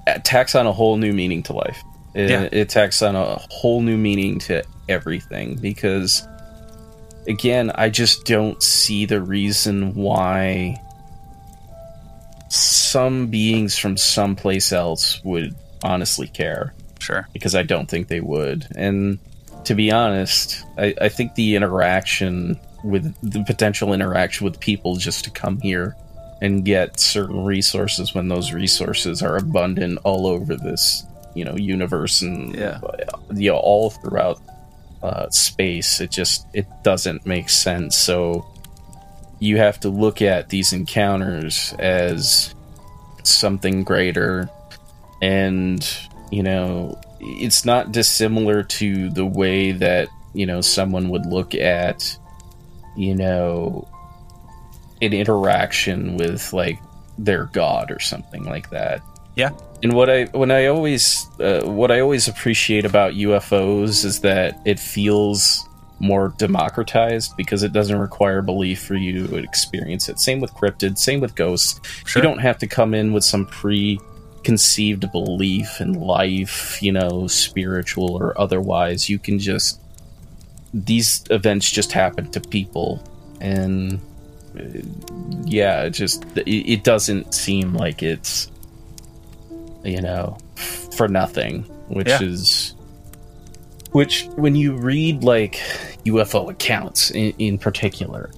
attacks 0.05 0.55
on 0.55 0.65
a 0.67 0.71
whole 0.71 0.97
new 0.97 1.13
meaning 1.13 1.43
to 1.43 1.53
life 1.53 1.81
it, 2.13 2.29
Yeah. 2.29 2.47
it 2.51 2.69
tacks 2.69 3.01
on 3.01 3.15
a 3.15 3.35
whole 3.49 3.81
new 3.81 3.97
meaning 3.97 4.39
to 4.39 4.63
everything 4.87 5.55
because 5.55 6.25
again 7.27 7.71
i 7.75 7.89
just 7.89 8.25
don't 8.25 8.61
see 8.63 9.05
the 9.05 9.21
reason 9.21 9.93
why 9.95 10.77
some 12.49 13.27
beings 13.27 13.77
from 13.77 13.97
someplace 13.97 14.71
else 14.71 15.21
would 15.25 15.53
honestly 15.83 16.27
care 16.27 16.73
Sure. 16.99 17.27
because 17.33 17.53
I 17.55 17.61
don't 17.63 17.87
think 17.89 18.07
they 18.07 18.21
would. 18.21 18.65
And 18.75 19.19
to 19.65 19.75
be 19.75 19.91
honest, 19.91 20.63
I, 20.77 20.95
I 20.99 21.09
think 21.09 21.35
the 21.35 21.55
interaction 21.55 22.59
with 22.83 23.15
the 23.21 23.43
potential 23.43 23.93
interaction 23.93 24.45
with 24.45 24.59
people 24.59 24.95
just 24.95 25.23
to 25.25 25.29
come 25.31 25.59
here 25.61 25.95
and 26.41 26.63
get 26.63 26.99
certain 26.99 27.43
resources 27.43 28.13
when 28.13 28.27
those 28.27 28.53
resources 28.53 29.23
are 29.23 29.37
abundant 29.37 29.99
all 30.03 30.27
over 30.27 30.55
this, 30.55 31.03
you 31.33 31.43
know, 31.43 31.55
universe 31.55 32.21
and 32.21 32.55
Yeah. 32.55 32.79
uh, 32.83 33.17
you 33.33 33.51
know, 33.51 33.57
all 33.57 33.89
throughout 33.89 34.39
uh, 35.01 35.29
space. 35.29 35.99
It 36.01 36.11
just 36.11 36.45
it 36.53 36.67
doesn't 36.83 37.25
make 37.25 37.49
sense. 37.49 37.95
So 37.95 38.45
you 39.39 39.57
have 39.57 39.79
to 39.81 39.89
look 39.89 40.21
at 40.21 40.49
these 40.49 40.73
encounters 40.73 41.73
as 41.79 42.53
something 43.23 43.83
greater 43.83 44.49
and 45.21 45.97
you 46.31 46.41
know 46.41 46.99
it's 47.19 47.65
not 47.65 47.91
dissimilar 47.91 48.63
to 48.63 49.09
the 49.09 49.25
way 49.25 49.71
that 49.71 50.07
you 50.33 50.45
know 50.45 50.61
someone 50.61 51.09
would 51.09 51.25
look 51.25 51.53
at 51.55 52.17
you 52.97 53.15
know 53.15 53.87
an 55.01 55.13
interaction 55.13 56.17
with 56.17 56.51
like 56.53 56.79
their 57.17 57.45
god 57.45 57.91
or 57.91 57.99
something 57.99 58.43
like 58.43 58.69
that 58.71 59.01
Yeah. 59.35 59.51
and 59.83 59.93
what 59.93 60.09
i 60.09 60.25
when 60.25 60.51
i 60.51 60.65
always 60.65 61.27
uh, 61.39 61.61
what 61.65 61.91
i 61.91 61.99
always 61.99 62.27
appreciate 62.27 62.85
about 62.85 63.13
ufos 63.13 64.03
is 64.03 64.19
that 64.21 64.59
it 64.65 64.79
feels 64.79 65.63
more 65.99 66.33
democratized 66.37 67.35
because 67.37 67.63
it 67.63 67.73
doesn't 67.73 67.97
require 67.99 68.41
belief 68.43 68.81
for 68.83 68.95
you 68.95 69.25
to 69.27 69.35
experience 69.37 70.09
it 70.09 70.19
same 70.19 70.39
with 70.39 70.51
cryptid 70.53 70.97
same 70.97 71.19
with 71.19 71.33
ghosts 71.35 71.79
Sure. 72.05 72.21
you 72.21 72.27
don't 72.27 72.39
have 72.39 72.57
to 72.59 72.67
come 72.67 72.93
in 72.93 73.13
with 73.13 73.23
some 73.23 73.45
preconceived 73.47 75.11
belief 75.11 75.81
in 75.81 75.93
life, 75.93 76.81
you 76.81 76.91
know, 76.91 77.27
spiritual 77.27 78.15
or 78.15 78.39
otherwise. 78.39 79.09
You 79.09 79.19
can 79.19 79.39
just 79.39 79.79
these 80.73 81.23
events 81.29 81.69
just 81.69 81.91
happen 81.91 82.29
to 82.31 82.39
people, 82.41 83.01
and 83.41 83.99
uh, 84.59 84.63
yeah, 85.43 85.83
it 85.83 85.91
just 85.91 86.23
it, 86.37 86.49
it 86.49 86.83
doesn't 86.83 87.33
seem 87.33 87.73
like 87.73 88.03
it's 88.03 88.51
you 89.83 90.01
know 90.01 90.37
for 90.97 91.07
nothing, 91.07 91.63
which 91.89 92.07
Yeah. 92.07 92.21
is 92.23 92.73
which 93.91 94.25
when 94.35 94.55
you 94.55 94.75
read 94.75 95.23
like 95.23 95.55
UFO 96.05 96.49
accounts 96.51 97.09
in, 97.11 97.33
in 97.39 97.57
particular, 97.57 98.29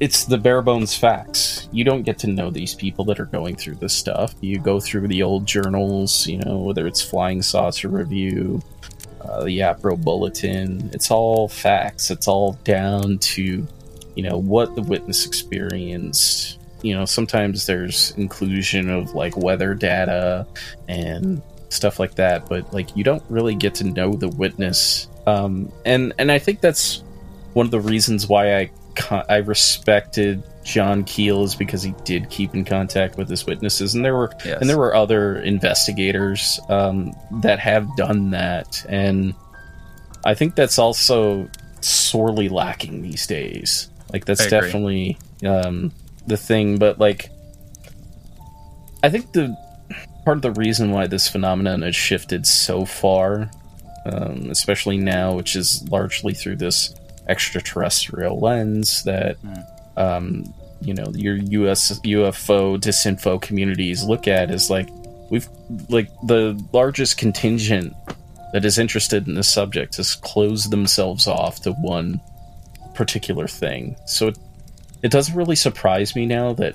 it's 0.00 0.24
the 0.24 0.38
bare 0.38 0.62
bones 0.62 0.94
facts. 0.94 1.68
You 1.72 1.84
don't 1.84 2.02
get 2.02 2.18
to 2.20 2.28
know 2.28 2.50
these 2.50 2.74
people 2.74 3.04
that 3.06 3.18
are 3.18 3.26
going 3.26 3.56
through 3.56 3.76
this 3.76 3.94
stuff. 3.94 4.34
You 4.40 4.58
go 4.58 4.78
through 4.80 5.08
the 5.08 5.22
old 5.22 5.46
journals, 5.46 6.26
you 6.26 6.38
know, 6.38 6.58
whether 6.58 6.86
it's 6.86 7.02
Flying 7.02 7.42
Saucer 7.42 7.88
Review, 7.88 8.62
uh, 9.24 9.44
the 9.44 9.60
APRO 9.60 10.02
Bulletin. 10.02 10.90
It's 10.92 11.10
all 11.10 11.48
facts. 11.48 12.10
It's 12.10 12.28
all 12.28 12.54
down 12.64 13.18
to, 13.18 13.66
you 14.14 14.22
know, 14.22 14.38
what 14.38 14.74
the 14.74 14.82
witness 14.82 15.26
experienced. 15.26 16.58
You 16.82 16.94
know, 16.94 17.04
sometimes 17.04 17.66
there's 17.66 18.12
inclusion 18.12 18.90
of 18.90 19.14
like 19.14 19.36
weather 19.36 19.74
data 19.74 20.46
and 20.88 21.42
stuff 21.70 21.98
like 21.98 22.14
that, 22.16 22.48
but 22.48 22.72
like 22.72 22.96
you 22.96 23.04
don't 23.04 23.22
really 23.28 23.54
get 23.54 23.74
to 23.76 23.84
know 23.84 24.12
the 24.12 24.28
witness. 24.28 25.08
Um, 25.26 25.72
and 25.84 26.12
and 26.18 26.30
I 26.30 26.38
think 26.38 26.60
that's 26.60 27.02
one 27.54 27.66
of 27.66 27.70
the 27.70 27.80
reasons 27.80 28.28
why 28.28 28.58
I 28.58 28.70
I 29.10 29.38
respected 29.38 30.42
John 30.64 31.04
Keel 31.04 31.44
is 31.44 31.54
because 31.54 31.82
he 31.82 31.94
did 32.04 32.30
keep 32.30 32.54
in 32.54 32.64
contact 32.64 33.16
with 33.16 33.28
his 33.28 33.46
witnesses, 33.46 33.94
and 33.94 34.04
there 34.04 34.14
were 34.16 34.30
Yes. 34.44 34.60
and 34.60 34.68
there 34.68 34.78
were 34.78 34.94
other 34.94 35.40
investigators 35.40 36.58
um, 36.68 37.12
that 37.42 37.58
have 37.58 37.88
done 37.96 38.30
that, 38.30 38.84
and 38.88 39.34
I 40.24 40.34
think 40.34 40.54
that's 40.54 40.78
also 40.78 41.48
sorely 41.80 42.48
lacking 42.48 43.02
these 43.02 43.26
days. 43.26 43.90
Like 44.12 44.24
that's 44.24 44.46
definitely 44.50 45.18
um, 45.44 45.92
the 46.26 46.36
thing, 46.36 46.78
but 46.78 46.98
like 46.98 47.30
I 49.02 49.10
think 49.10 49.32
the 49.32 49.56
part 50.24 50.38
of 50.38 50.42
the 50.42 50.52
reason 50.52 50.90
why 50.92 51.06
this 51.06 51.28
phenomenon 51.28 51.82
has 51.82 51.94
shifted 51.94 52.46
so 52.46 52.86
far, 52.86 53.50
um, 54.06 54.48
especially 54.50 54.96
now, 54.96 55.34
which 55.34 55.56
is 55.56 55.86
largely 55.90 56.32
through 56.32 56.56
this 56.56 56.94
extraterrestrial 57.28 58.38
lens 58.38 59.02
that 59.04 59.36
um, 59.96 60.52
you 60.80 60.94
know 60.94 61.06
your 61.14 61.36
US 61.36 61.98
UFO 62.00 62.78
disinfo 62.78 63.40
communities 63.40 64.04
look 64.04 64.28
at 64.28 64.50
is 64.50 64.70
like 64.70 64.88
we've 65.30 65.48
like 65.88 66.08
the 66.26 66.60
largest 66.72 67.16
contingent 67.18 67.94
that 68.52 68.64
is 68.64 68.78
interested 68.78 69.26
in 69.26 69.34
this 69.34 69.52
subject 69.52 69.96
has 69.96 70.14
closed 70.14 70.70
themselves 70.70 71.26
off 71.26 71.60
to 71.62 71.72
one 71.72 72.20
particular 72.94 73.48
thing. 73.48 73.96
So 74.06 74.28
it, 74.28 74.38
it 75.02 75.10
doesn't 75.10 75.34
really 75.34 75.56
surprise 75.56 76.14
me 76.14 76.24
now 76.24 76.52
that 76.54 76.74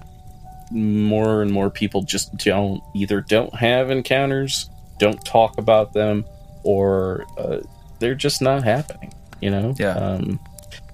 more 0.72 1.42
and 1.42 1.52
more 1.52 1.70
people 1.70 2.02
just 2.04 2.36
don't 2.38 2.84
either 2.94 3.22
don't 3.22 3.56
have 3.56 3.90
encounters, 3.90 4.70
don't 5.00 5.24
talk 5.26 5.58
about 5.58 5.94
them, 5.94 6.26
or 6.64 7.26
uh, 7.38 7.60
they're 8.00 8.14
just 8.14 8.42
not 8.42 8.64
happening. 8.64 9.14
You 9.42 9.50
know, 9.52 9.74
Yeah. 9.78 9.94
Um, 9.94 10.40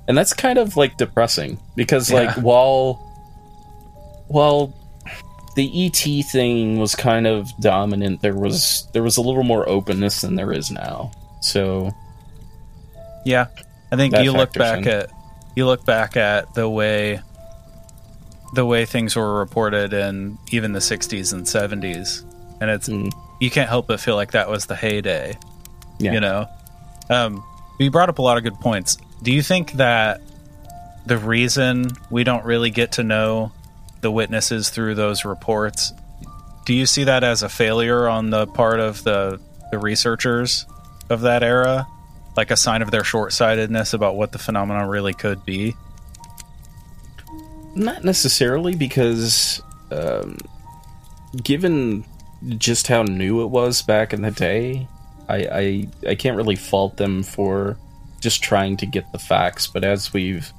and 0.07 0.17
that's 0.17 0.33
kind 0.33 0.59
of 0.59 0.77
like 0.77 0.97
depressing 0.97 1.57
because 1.75 2.11
like 2.11 2.35
Yeah. 2.35 2.41
while 2.43 3.01
while 4.27 4.73
the 5.55 5.85
ET 5.85 6.21
thing 6.23 6.79
was 6.79 6.95
kind 6.95 7.25
of 7.27 7.49
dominant, 7.59 8.21
there 8.21 8.35
was 8.35 8.87
there 8.93 9.03
was 9.03 9.17
a 9.17 9.21
little 9.21 9.43
more 9.43 9.67
openness 9.67 10.21
than 10.21 10.35
there 10.35 10.51
is 10.51 10.69
now. 10.71 11.11
So 11.41 11.91
Yeah, 13.25 13.47
I 13.91 13.95
think 13.95 14.15
you 14.17 14.31
look 14.31 14.53
back 14.53 14.79
in. 14.79 14.87
at 14.87 15.09
you 15.55 15.65
look 15.65 15.85
back 15.85 16.17
at 16.17 16.53
the 16.53 16.69
way 16.69 17.19
the 18.53 18.65
way 18.65 18.85
things 18.85 19.15
were 19.15 19.39
reported 19.39 19.91
in 19.93 20.37
even 20.51 20.71
the 20.73 20.79
60s 20.79 21.33
and 21.33 21.45
70s, 21.45 22.23
and 22.61 22.69
it's 22.69 22.87
Mm. 22.87 23.11
you 23.41 23.49
can't 23.49 23.67
help 23.69 23.87
but 23.87 23.99
feel 23.99 24.15
like 24.15 24.31
that 24.31 24.49
was 24.49 24.65
the 24.67 24.75
heyday. 24.75 25.35
Yeah. 25.99 26.13
You 26.13 26.19
know, 26.19 26.47
um, 27.09 27.43
you 27.79 27.91
brought 27.91 28.09
up 28.09 28.19
a 28.19 28.21
lot 28.21 28.37
of 28.37 28.43
good 28.43 28.59
points. 28.59 28.97
Do 29.21 29.31
you 29.31 29.41
think 29.41 29.73
that 29.73 30.21
the 31.05 31.17
reason 31.17 31.89
we 32.09 32.23
don't 32.23 32.45
really 32.45 32.69
get 32.69 32.93
to 32.93 33.03
know 33.03 33.51
the 34.01 34.11
witnesses 34.11 34.69
through 34.69 34.95
those 34.95 35.25
reports, 35.25 35.93
do 36.65 36.73
you 36.73 36.85
see 36.85 37.05
that 37.05 37.23
as 37.23 37.43
a 37.43 37.49
failure 37.49 38.07
on 38.07 38.29
the 38.29 38.47
part 38.47 38.79
of 38.79 39.03
the 39.03 39.39
the 39.71 39.79
researchers 39.79 40.65
of 41.09 41.21
that 41.21 41.43
era, 41.43 41.87
like 42.37 42.51
a 42.51 42.55
sign 42.55 42.81
of 42.81 42.91
their 42.91 43.03
short 43.03 43.33
sightedness 43.33 43.93
about 43.93 44.15
what 44.15 44.31
the 44.31 44.37
phenomenon 44.37 44.87
really 44.87 45.13
could 45.13 45.43
be? 45.45 45.75
not 47.75 48.03
necessarily 48.03 48.73
because, 48.73 49.61
um, 49.91 50.37
given 51.43 52.05
just 52.57 52.87
how 52.87 53.03
new 53.03 53.43
it 53.43 53.47
was 53.47 53.81
back 53.81 54.13
in 54.13 54.21
the 54.21 54.31
day, 54.31 54.87
I, 55.27 55.35
I 55.35 55.87
I 56.09 56.15
can't 56.15 56.37
really 56.37 56.55
fault 56.55 56.97
them 56.97 57.23
for 57.23 57.77
just 58.21 58.43
trying 58.43 58.77
to 58.77 58.85
get 58.85 59.11
the 59.11 59.19
facts. 59.19 59.67
But 59.67 59.83
as 59.83 60.13
we've, 60.13 60.51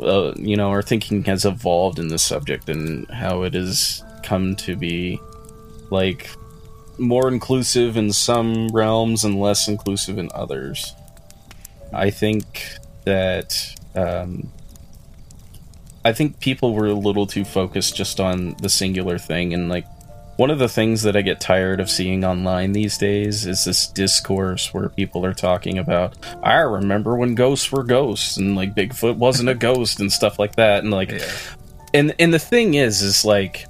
uh, 0.00 0.32
you 0.36 0.56
know, 0.56 0.70
our 0.70 0.82
thinking 0.82 1.24
has 1.24 1.44
evolved 1.44 1.98
in 1.98 2.08
this 2.08 2.22
subject 2.22 2.68
and 2.68 3.10
how 3.10 3.42
it 3.42 3.54
has 3.54 4.02
come 4.22 4.56
to 4.56 4.76
be, 4.76 5.20
like, 5.90 6.30
more 6.98 7.28
inclusive 7.28 7.96
in 7.96 8.12
some 8.12 8.68
realms 8.68 9.24
and 9.24 9.40
less 9.40 9.68
inclusive 9.68 10.18
in 10.18 10.30
others. 10.34 10.94
I 11.92 12.10
think 12.10 12.76
that 13.04 13.74
um, 13.94 14.50
I 16.04 16.12
think 16.12 16.40
people 16.40 16.74
were 16.74 16.86
a 16.86 16.94
little 16.94 17.26
too 17.26 17.44
focused 17.44 17.96
just 17.96 18.20
on 18.20 18.56
the 18.62 18.68
singular 18.68 19.18
thing 19.18 19.54
and 19.54 19.68
like 19.68 19.86
one 20.36 20.50
of 20.50 20.58
the 20.58 20.68
things 20.68 21.02
that 21.02 21.14
I 21.16 21.22
get 21.22 21.40
tired 21.40 21.78
of 21.78 21.90
seeing 21.90 22.24
online 22.24 22.72
these 22.72 22.96
days 22.98 23.46
is 23.46 23.64
this 23.64 23.86
discourse 23.86 24.72
where 24.72 24.88
people 24.88 25.24
are 25.24 25.34
talking 25.34 25.78
about 25.78 26.16
I 26.42 26.54
remember 26.60 27.16
when 27.16 27.34
ghosts 27.34 27.70
were 27.70 27.84
ghosts 27.84 28.36
and 28.38 28.56
like 28.56 28.74
Bigfoot 28.74 29.16
wasn't 29.16 29.50
a 29.50 29.54
ghost 29.54 30.00
and 30.00 30.10
stuff 30.12 30.38
like 30.38 30.56
that 30.56 30.82
and 30.82 30.90
like 30.90 31.10
Yeah. 31.10 31.30
and 31.94 32.14
and 32.18 32.32
the 32.34 32.38
thing 32.38 32.74
is 32.74 33.02
is 33.02 33.24
like 33.24 33.66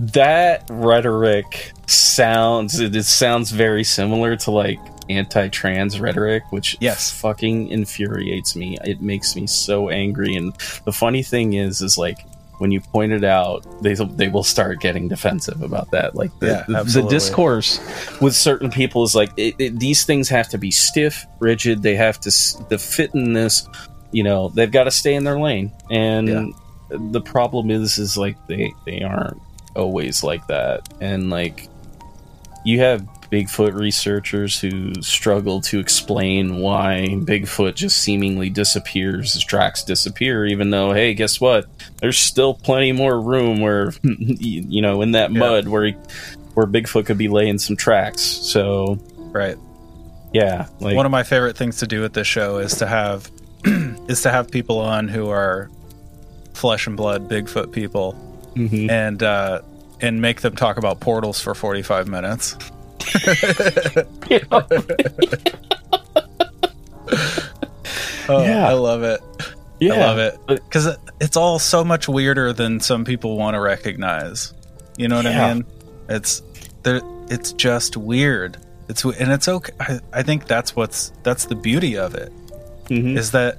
that 0.00 0.64
rhetoric 0.70 1.72
sounds 1.86 2.80
it, 2.80 2.96
it 2.96 3.04
sounds 3.04 3.50
very 3.50 3.84
similar 3.84 4.36
to 4.36 4.50
like 4.50 4.78
anti-trans 5.08 6.00
rhetoric 6.00 6.42
which 6.50 6.76
Yes. 6.80 7.10
fucking 7.12 7.68
infuriates 7.68 8.56
me 8.56 8.78
it 8.84 9.00
makes 9.02 9.36
me 9.36 9.46
so 9.46 9.90
angry 9.90 10.34
and 10.34 10.54
the 10.84 10.92
funny 10.92 11.22
thing 11.22 11.52
is 11.52 11.82
is 11.82 11.98
like 11.98 12.24
when 12.62 12.70
you 12.70 12.80
point 12.80 13.10
it 13.10 13.24
out 13.24 13.66
they 13.82 13.92
they 13.94 14.28
will 14.28 14.44
start 14.44 14.80
getting 14.80 15.08
defensive 15.08 15.60
about 15.62 15.90
that. 15.90 16.14
Like 16.14 16.30
the, 16.38 16.46
Yeah, 16.46 16.64
the, 16.84 17.02
the 17.02 17.08
discourse 17.08 17.80
with 18.20 18.36
certain 18.36 18.70
people 18.70 19.02
is 19.02 19.16
like 19.16 19.30
it, 19.36 19.56
it, 19.58 19.78
these 19.80 20.04
things 20.04 20.28
have 20.28 20.48
to 20.50 20.58
be 20.58 20.70
stiff 20.70 21.26
rigid. 21.40 21.82
They 21.82 21.96
have 21.96 22.20
to 22.20 22.30
the 22.68 22.78
fit 22.78 23.12
in 23.16 23.32
this 23.32 23.68
you 24.12 24.22
know 24.22 24.48
they've 24.50 24.70
got 24.70 24.84
to 24.84 24.92
stay 24.92 25.14
in 25.14 25.24
their 25.24 25.40
lane. 25.40 25.72
And 25.90 26.28
Yeah. 26.28 26.46
the 26.90 27.20
problem 27.20 27.68
is 27.70 27.98
is 27.98 28.16
like 28.16 28.36
they 28.46 28.72
they 28.86 29.02
aren't 29.02 29.40
always 29.74 30.22
like 30.22 30.46
that. 30.46 30.88
And 31.00 31.30
like 31.30 31.66
you 32.64 32.78
have 32.78 33.04
bigfoot 33.32 33.72
researchers 33.72 34.60
who 34.60 34.92
struggle 35.02 35.60
to 35.62 35.80
explain 35.80 36.58
why 36.58 37.06
bigfoot 37.22 37.74
just 37.74 37.96
seemingly 37.98 38.50
disappears 38.50 39.34
as 39.34 39.42
tracks 39.42 39.82
disappear 39.82 40.44
even 40.44 40.68
though 40.70 40.92
hey 40.92 41.14
guess 41.14 41.40
what 41.40 41.64
there's 42.02 42.18
still 42.18 42.52
plenty 42.52 42.92
more 42.92 43.18
room 43.18 43.60
where 43.60 43.92
you 44.02 44.82
know 44.82 45.00
in 45.00 45.12
that 45.12 45.32
Yeah. 45.32 45.38
mud 45.38 45.66
where 45.68 45.86
he, 45.86 45.92
where 46.52 46.66
bigfoot 46.66 47.06
could 47.06 47.16
be 47.16 47.28
laying 47.28 47.58
some 47.58 47.74
tracks 47.76 48.20
so 48.20 48.98
Right. 49.16 49.56
yeah 50.34 50.66
like 50.80 50.94
One 50.94 51.06
of 51.06 51.12
my 51.12 51.22
favorite 51.22 51.56
things 51.56 51.78
to 51.78 51.86
do 51.86 52.02
with 52.02 52.12
this 52.12 52.26
show 52.26 52.58
is 52.58 52.74
to 52.76 52.86
have 52.86 53.30
is 54.08 54.20
to 54.22 54.30
have 54.30 54.50
people 54.50 54.78
on 54.78 55.08
who 55.08 55.30
are 55.30 55.70
flesh 56.52 56.86
and 56.86 56.98
blood 56.98 57.30
Bigfoot 57.30 57.72
people 57.72 58.14
mhm. 58.54 58.90
and 58.90 59.22
uh 59.22 59.62
and 60.02 60.20
make 60.20 60.40
them 60.42 60.54
talk 60.54 60.76
about 60.76 60.98
portals 61.00 61.40
for 61.40 61.54
45 61.54 62.08
minutes. 62.08 62.56
Oh, 68.28 68.42
Yeah. 68.42 68.68
I 68.68 68.72
love 68.74 69.02
it. 69.02 69.20
yeah 69.80 69.94
I 69.94 69.98
love 69.98 70.18
it 70.18 70.38
because 70.46 70.96
it's 71.20 71.36
all 71.36 71.58
so 71.58 71.82
much 71.84 72.08
weirder 72.08 72.52
than 72.52 72.78
some 72.80 73.04
people 73.04 73.36
want 73.36 73.54
to 73.54 73.60
recognize. 73.60 74.54
You 74.96 75.08
know 75.08 75.16
what 75.16 75.24
Yeah. 75.24 75.46
I 75.46 75.54
mean? 75.54 75.64
It's 76.08 76.42
there. 76.84 77.00
It's 77.28 77.52
just 77.52 77.96
weird. 77.96 78.58
It's 78.88 79.04
and 79.04 79.32
it's 79.32 79.48
okay. 79.48 79.72
I, 79.80 80.00
I 80.12 80.22
think 80.22 80.46
that's 80.46 80.76
what's 80.76 81.12
that's 81.24 81.46
the 81.46 81.54
beauty 81.56 81.96
of 81.98 82.14
it 82.14 82.32
Mhm. 82.88 83.16
is 83.18 83.32
that, 83.32 83.58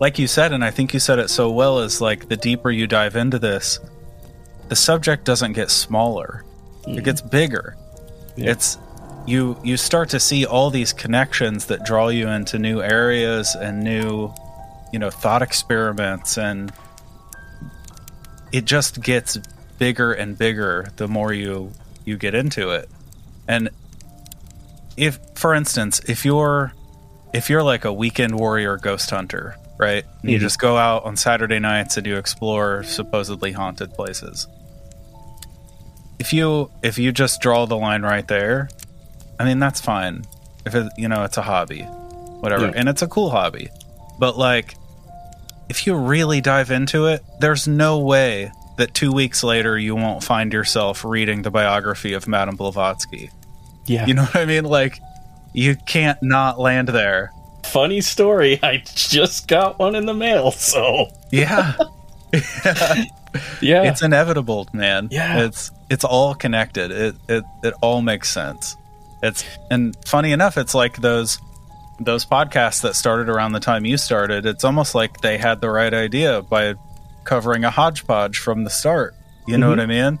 like 0.00 0.18
you 0.18 0.26
said, 0.26 0.52
and 0.52 0.62
I 0.64 0.70
think 0.70 0.92
you 0.92 1.00
said 1.00 1.18
it 1.18 1.30
so 1.30 1.50
well. 1.50 1.78
Is 1.80 2.00
like 2.00 2.28
the 2.28 2.36
deeper 2.36 2.70
you 2.70 2.86
dive 2.86 3.16
into 3.16 3.38
this, 3.38 3.78
the 4.68 4.76
subject 4.76 5.24
doesn't 5.24 5.52
get 5.54 5.70
smaller; 5.70 6.44
Mhm. 6.86 6.98
it 6.98 7.04
gets 7.04 7.20
bigger. 7.22 7.76
Yeah. 8.36 8.52
It's 8.52 8.78
you 9.26 9.58
you 9.62 9.76
start 9.76 10.10
to 10.10 10.20
see 10.20 10.44
all 10.44 10.70
these 10.70 10.92
connections 10.92 11.66
that 11.66 11.84
draw 11.84 12.08
you 12.08 12.28
into 12.28 12.58
new 12.58 12.82
areas 12.82 13.54
and 13.54 13.82
new 13.82 14.32
you 14.92 14.98
know 14.98 15.10
thought 15.10 15.42
experiments 15.42 16.36
and 16.36 16.72
it 18.52 18.64
just 18.64 19.00
gets 19.02 19.38
bigger 19.78 20.12
and 20.12 20.36
bigger 20.38 20.86
the 20.96 21.08
more 21.08 21.32
you 21.32 21.72
you 22.04 22.16
get 22.16 22.34
into 22.34 22.70
it. 22.70 22.88
And 23.48 23.70
if 24.96 25.18
for 25.34 25.54
instance 25.54 26.00
if 26.06 26.24
you're 26.24 26.72
if 27.32 27.50
you're 27.50 27.62
like 27.62 27.84
a 27.84 27.92
weekend 27.92 28.38
warrior 28.38 28.76
ghost 28.76 29.10
hunter 29.10 29.56
right? 29.76 30.04
And 30.22 30.30
you 30.30 30.36
mm-hmm. 30.36 30.44
just 30.44 30.60
go 30.60 30.76
out 30.76 31.04
on 31.04 31.16
saturday 31.16 31.58
nights 31.58 31.96
and 31.96 32.06
you 32.06 32.16
explore 32.16 32.84
supposedly 32.84 33.50
haunted 33.50 33.92
places 33.92 34.46
if 36.18 36.32
you 36.32 36.70
if 36.82 36.98
you 36.98 37.12
just 37.12 37.40
draw 37.40 37.66
the 37.66 37.76
line 37.76 38.02
right 38.02 38.26
there 38.28 38.68
i 39.38 39.44
mean 39.44 39.58
that's 39.58 39.80
fine. 39.80 40.24
If 40.66 40.74
it 40.74 40.90
you 40.96 41.08
know 41.08 41.24
it's 41.24 41.36
a 41.36 41.42
hobby 41.42 41.82
whatever. 41.82 42.66
Yeah. 42.66 42.72
and 42.76 42.88
it's 42.88 43.02
a 43.02 43.06
cool 43.08 43.30
hobby. 43.30 43.68
But 44.18 44.38
like 44.38 44.76
if 45.68 45.86
you 45.86 45.94
really 45.94 46.40
dive 46.40 46.70
into 46.70 47.06
it 47.06 47.22
there's 47.40 47.66
no 47.66 47.98
way 48.00 48.50
that 48.76 48.94
two 48.94 49.12
weeks 49.12 49.42
later 49.44 49.78
you 49.78 49.94
won't 49.94 50.22
find 50.22 50.52
yourself 50.52 51.04
reading 51.04 51.42
the 51.42 51.50
biography 51.50 52.12
of 52.12 52.26
madame 52.26 52.56
blavatsky. 52.56 53.30
Yeah. 53.86 54.06
You 54.06 54.14
know 54.14 54.24
what 54.24 54.36
i 54.36 54.44
mean? 54.44 54.64
Like 54.64 54.98
you 55.52 55.76
can't 55.86 56.22
not 56.22 56.58
land 56.58 56.88
there. 56.88 57.30
Funny 57.64 58.00
story. 58.00 58.58
I 58.62 58.78
just 58.84 59.48
got 59.48 59.78
one 59.78 59.94
in 59.94 60.06
the 60.06 60.14
mail 60.14 60.50
so. 60.50 61.06
Yeah. 61.30 61.74
Yeah. 63.60 63.82
It's 63.90 64.02
inevitable 64.02 64.68
man. 64.72 65.08
Yeah. 65.10 65.44
it's 65.44 65.70
it's 65.90 66.04
all 66.04 66.34
connected. 66.34 66.90
It, 66.90 67.14
it 67.28 67.44
it 67.62 67.74
all 67.82 68.02
makes 68.02 68.30
sense. 68.30 68.76
It's 69.22 69.44
and 69.70 69.96
funny 70.06 70.32
enough 70.32 70.56
it's 70.58 70.74
like 70.74 70.96
those 70.96 71.38
those 72.00 72.24
podcasts 72.26 72.82
that 72.82 72.94
started 72.96 73.28
around 73.28 73.52
the 73.52 73.60
time 73.60 73.84
you 73.84 73.96
started 73.96 74.44
it's 74.46 74.64
almost 74.64 74.94
like 74.96 75.20
they 75.20 75.38
had 75.38 75.60
the 75.60 75.70
right 75.70 75.94
idea 75.94 76.42
by 76.42 76.74
covering 77.24 77.64
a 77.64 77.70
hodgepodge 77.70 78.38
from 78.38 78.64
the 78.64 78.70
start. 78.70 79.14
You 79.46 79.58
know 79.58 79.66
Mhm. 79.66 79.70
what 79.70 79.80
i 79.80 79.86
mean? 79.86 80.18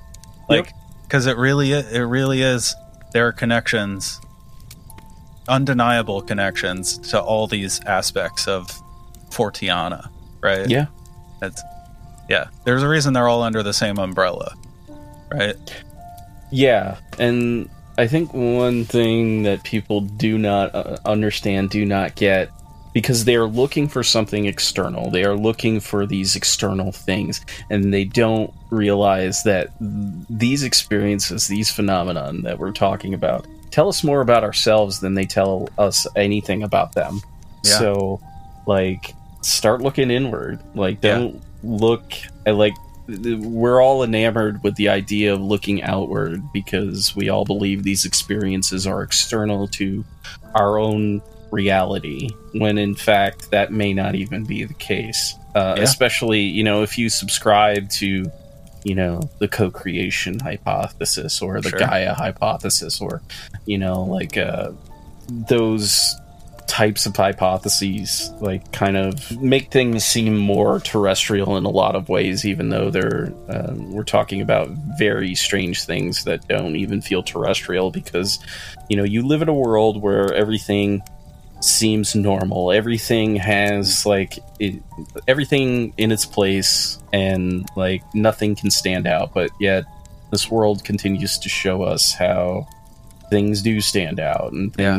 Like 0.48 0.72
because 1.02 1.26
it 1.26 1.36
really 1.36 1.72
it 1.72 1.98
really 2.00 2.42
is 2.42 2.74
there 3.12 3.26
are 3.26 3.32
connections 3.32 4.20
undeniable 5.48 6.22
connections 6.22 6.96
to 6.98 7.20
all 7.20 7.46
these 7.46 7.80
aspects 7.84 8.48
of 8.48 8.68
forteana 9.30 10.08
right? 10.40 10.68
Yeah. 10.68 10.86
That's 11.40 11.62
yeah. 12.28 12.46
There's 12.64 12.82
a 12.82 12.88
reason 12.88 13.12
they're 13.14 13.28
all 13.28 13.42
under 13.42 13.62
the 13.62 13.72
same 13.72 13.98
umbrella, 13.98 14.54
right? 15.30 15.56
Yeah, 16.50 16.98
and 17.18 17.68
I 17.98 18.06
think 18.06 18.32
one 18.32 18.84
thing 18.84 19.44
that 19.44 19.62
people 19.64 20.00
do 20.00 20.38
not 20.38 20.74
uh, 20.74 20.98
understand, 21.04 21.70
do 21.70 21.84
not 21.84 22.14
get, 22.16 22.50
because 22.92 23.24
they 23.24 23.34
are 23.34 23.46
looking 23.46 23.88
for 23.88 24.02
something 24.02 24.46
external. 24.46 25.10
They 25.10 25.24
are 25.24 25.36
looking 25.36 25.80
for 25.80 26.06
these 26.06 26.36
external 26.36 26.92
things, 26.92 27.44
and 27.70 27.92
they 27.92 28.04
don't 28.04 28.52
realize 28.70 29.42
that 29.44 29.70
these 29.80 30.62
experiences, 30.62 31.48
these 31.48 31.70
phenomenon 31.70 32.42
that 32.42 32.58
we're 32.58 32.72
talking 32.72 33.14
about, 33.14 33.46
tell 33.70 33.88
us 33.88 34.04
more 34.04 34.20
about 34.20 34.44
ourselves 34.44 35.00
than 35.00 35.14
they 35.14 35.24
tell 35.24 35.68
us 35.78 36.06
anything 36.14 36.62
about 36.62 36.92
them. 36.94 37.20
Yeah. 37.64 37.78
So, 37.78 38.20
like, 38.66 39.14
start 39.42 39.82
looking 39.82 40.10
inward. 40.10 40.60
Like, 40.74 41.00
don't 41.00 41.42
look 41.64 42.12
at 42.46 42.54
like 42.54 42.74
we're 43.06 43.82
all 43.82 44.02
enamored 44.02 44.62
with 44.62 44.74
the 44.76 44.88
idea 44.88 45.32
of 45.34 45.40
looking 45.40 45.82
outward 45.82 46.40
because 46.52 47.14
we 47.14 47.28
all 47.28 47.44
believe 47.44 47.82
these 47.82 48.04
experiences 48.04 48.86
are 48.86 49.02
external 49.02 49.68
to 49.68 50.04
our 50.54 50.78
own 50.78 51.20
reality 51.50 52.30
when 52.54 52.78
in 52.78 52.94
fact 52.94 53.50
that 53.50 53.70
may 53.72 53.92
not 53.92 54.14
even 54.14 54.44
be 54.44 54.64
the 54.64 54.74
case 54.74 55.34
uh, 55.54 55.74
Yeah. 55.76 55.82
especially 55.84 56.40
you 56.40 56.64
know 56.64 56.82
if 56.82 56.96
you 56.98 57.08
subscribe 57.08 57.88
to 57.90 58.24
you 58.84 58.94
know 58.94 59.20
the 59.38 59.48
co-creation 59.48 60.40
hypothesis 60.40 61.40
or 61.42 61.60
the 61.60 61.68
Sure. 61.70 61.78
gaia 61.78 62.14
hypothesis 62.14 63.00
or 63.00 63.22
you 63.66 63.78
know 63.78 64.02
like 64.02 64.36
uh, 64.36 64.72
those 65.28 66.14
types 66.66 67.04
of 67.04 67.14
hypotheses 67.14 68.30
like 68.40 68.72
kind 68.72 68.96
of 68.96 69.40
make 69.40 69.70
things 69.70 70.04
seem 70.04 70.36
more 70.36 70.80
terrestrial 70.80 71.56
in 71.56 71.64
a 71.64 71.70
lot 71.70 71.94
of 71.94 72.08
ways 72.08 72.44
even 72.46 72.70
though 72.70 72.90
they're 72.90 73.32
uh, 73.48 73.74
we're 73.76 74.02
talking 74.02 74.40
about 74.40 74.68
very 74.98 75.34
strange 75.34 75.84
things 75.84 76.24
that 76.24 76.46
don't 76.48 76.74
even 76.74 77.02
feel 77.02 77.22
terrestrial 77.22 77.90
because 77.90 78.38
you 78.88 78.96
know 78.96 79.04
you 79.04 79.26
live 79.26 79.42
in 79.42 79.48
a 79.48 79.54
world 79.54 80.00
where 80.00 80.32
everything 80.32 81.02
seems 81.64 82.14
normal. 82.14 82.72
Everything 82.72 83.36
has 83.36 84.04
like 84.04 84.38
it, 84.58 84.82
everything 85.26 85.94
in 85.96 86.12
its 86.12 86.26
place, 86.26 86.98
and 87.12 87.66
like 87.76 88.02
nothing 88.14 88.54
can 88.54 88.70
stand 88.70 89.06
out. 89.06 89.32
But 89.32 89.50
yet, 89.58 89.84
this 90.30 90.50
world 90.50 90.84
continues 90.84 91.38
to 91.38 91.48
show 91.48 91.82
us 91.82 92.12
how 92.12 92.68
things 93.30 93.62
do 93.62 93.80
stand 93.80 94.20
out, 94.20 94.52
and 94.52 94.74
Yeah. 94.78 94.96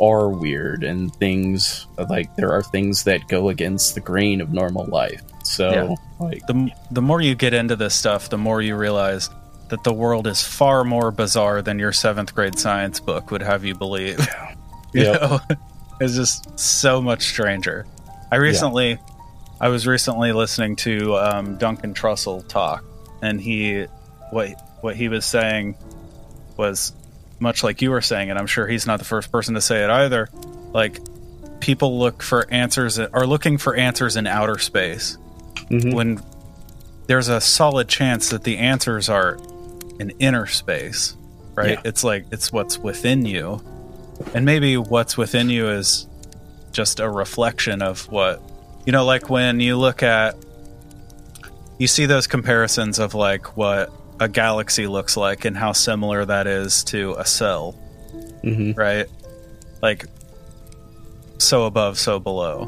Are 0.00 0.28
weird, 0.28 0.84
and 0.84 1.14
things 1.16 1.86
like 2.08 2.34
there 2.36 2.52
are 2.52 2.62
things 2.62 3.04
that 3.04 3.26
go 3.28 3.48
against 3.48 3.94
the 3.94 4.00
grain 4.00 4.40
of 4.40 4.52
normal 4.52 4.86
life. 4.86 5.22
So, 5.44 5.70
Yeah. 5.72 5.94
like, 6.18 6.46
the 6.46 6.70
the 6.90 7.02
more 7.02 7.20
you 7.20 7.34
get 7.34 7.54
into 7.54 7.76
this 7.76 7.94
stuff, 7.94 8.28
the 8.28 8.38
more 8.38 8.60
you 8.60 8.76
realize 8.76 9.30
that 9.68 9.82
the 9.84 9.92
world 9.92 10.26
is 10.26 10.42
far 10.42 10.84
more 10.84 11.10
bizarre 11.10 11.60
than 11.62 11.78
your 11.78 11.92
seventh 11.92 12.34
grade 12.34 12.58
science 12.58 13.00
book 13.00 13.30
would 13.30 13.42
have 13.42 13.64
you 13.64 13.74
believe. 13.74 14.18
you 14.92 15.02
Yep. 15.02 15.20
know, 15.20 15.40
it's 16.00 16.14
just 16.14 16.58
so 16.58 17.00
much 17.02 17.22
stranger. 17.26 17.86
I 18.30 18.36
recently, 18.36 18.98
I 19.60 19.68
was 19.68 19.86
recently 19.86 20.32
listening 20.32 20.76
to 20.76 21.16
um, 21.16 21.56
Duncan 21.56 21.94
Trussell 21.94 22.46
talk, 22.48 22.84
and 23.22 23.40
he, 23.40 23.86
what 24.30 24.50
what 24.82 24.94
he 24.96 25.08
was 25.08 25.24
saying 25.24 25.76
was 26.56 26.92
much 27.38 27.62
like 27.62 27.82
you 27.82 27.90
were 27.90 28.00
saying, 28.00 28.30
and 28.30 28.38
I'm 28.38 28.46
sure 28.46 28.66
he's 28.66 28.86
not 28.86 28.98
the 28.98 29.04
first 29.04 29.30
person 29.30 29.54
to 29.54 29.60
say 29.60 29.84
it 29.84 29.90
either. 29.90 30.28
Like 30.72 31.00
people 31.60 31.98
look 31.98 32.22
for 32.22 32.46
answers 32.50 32.98
are 32.98 33.26
looking 33.26 33.58
for 33.58 33.74
answers 33.74 34.16
in 34.16 34.26
outer 34.26 34.58
space 34.58 35.16
mhm. 35.70 35.94
when 35.94 36.22
there's 37.06 37.28
a 37.28 37.40
solid 37.40 37.88
chance 37.88 38.30
that 38.30 38.44
the 38.44 38.58
answers 38.58 39.08
are 39.08 39.38
in 39.98 40.10
inner 40.18 40.46
space, 40.46 41.16
right? 41.54 41.70
Yeah. 41.70 41.82
It's 41.84 42.04
like 42.04 42.26
it's 42.30 42.52
what's 42.52 42.78
within 42.78 43.24
you. 43.24 43.62
And 44.34 44.44
maybe 44.44 44.76
what's 44.76 45.16
within 45.16 45.50
you 45.50 45.68
is 45.68 46.06
just 46.72 47.00
a 47.00 47.08
reflection 47.08 47.82
of 47.82 48.10
what 48.10 48.42
you 48.84 48.92
know, 48.92 49.04
like 49.04 49.28
when 49.28 49.60
you 49.60 49.76
look 49.76 50.02
at 50.02 50.36
you 51.78 51.86
see 51.86 52.06
those 52.06 52.26
comparisons 52.26 52.98
of 52.98 53.14
like 53.14 53.56
what 53.56 53.92
a 54.20 54.28
galaxy 54.28 54.86
looks 54.86 55.16
like 55.16 55.44
and 55.44 55.56
how 55.56 55.72
similar 55.72 56.24
that 56.24 56.46
is 56.46 56.84
to 56.84 57.14
a 57.18 57.24
cell, 57.26 57.74
Mhm. 58.44 58.76
right? 58.76 59.06
Like 59.82 60.06
so 61.38 61.64
above, 61.64 61.98
so 61.98 62.18
below, 62.18 62.64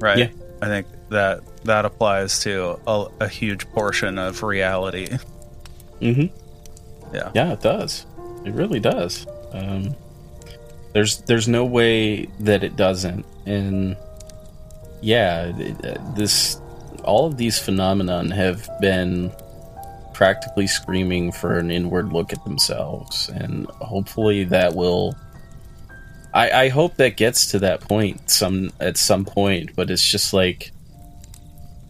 right? 0.00 0.18
Yeah. 0.18 0.28
I 0.62 0.66
think 0.66 0.86
that 1.10 1.40
that 1.64 1.84
applies 1.84 2.40
to 2.40 2.78
a, 2.86 3.06
a 3.20 3.28
huge 3.28 3.68
portion 3.70 4.18
of 4.18 4.42
reality. 4.42 5.08
Mm-hmm. 6.00 6.34
Yeah. 7.14 7.30
Yeah, 7.34 7.52
it 7.52 7.60
does. 7.60 8.06
It 8.44 8.54
really 8.54 8.80
does. 8.80 9.26
Um, 9.52 9.94
there's 10.92 11.18
there's 11.22 11.46
no 11.48 11.64
way 11.64 12.26
that 12.40 12.64
it 12.64 12.74
doesn't, 12.76 13.24
and 13.46 13.96
yeah, 15.02 15.52
this 16.16 16.60
all 17.04 17.26
of 17.26 17.36
these 17.36 17.58
phenomenon 17.58 18.30
have 18.30 18.68
been 18.80 19.30
practically 20.20 20.66
screaming 20.66 21.32
for 21.32 21.56
an 21.58 21.70
inward 21.70 22.12
look 22.12 22.30
at 22.30 22.44
themselves, 22.44 23.30
and 23.30 23.64
hopefully 23.80 24.44
that 24.44 24.74
will. 24.74 25.16
I, 26.34 26.50
I 26.64 26.68
hope 26.68 26.96
that 26.96 27.16
gets 27.16 27.46
to 27.52 27.58
that 27.60 27.80
point 27.80 28.28
some 28.28 28.70
at 28.80 28.98
some 28.98 29.24
point, 29.24 29.74
but 29.74 29.90
it's 29.90 30.06
just 30.06 30.34
like 30.34 30.72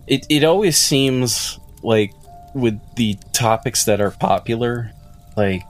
it. 0.07 0.25
It 0.31 0.45
always 0.45 0.77
seems 0.77 1.59
like 1.83 2.12
with 2.55 2.81
the 2.95 3.16
topics 3.33 3.83
that 3.87 4.01
are 4.01 4.12
popular, 4.12 4.93
like 5.37 5.62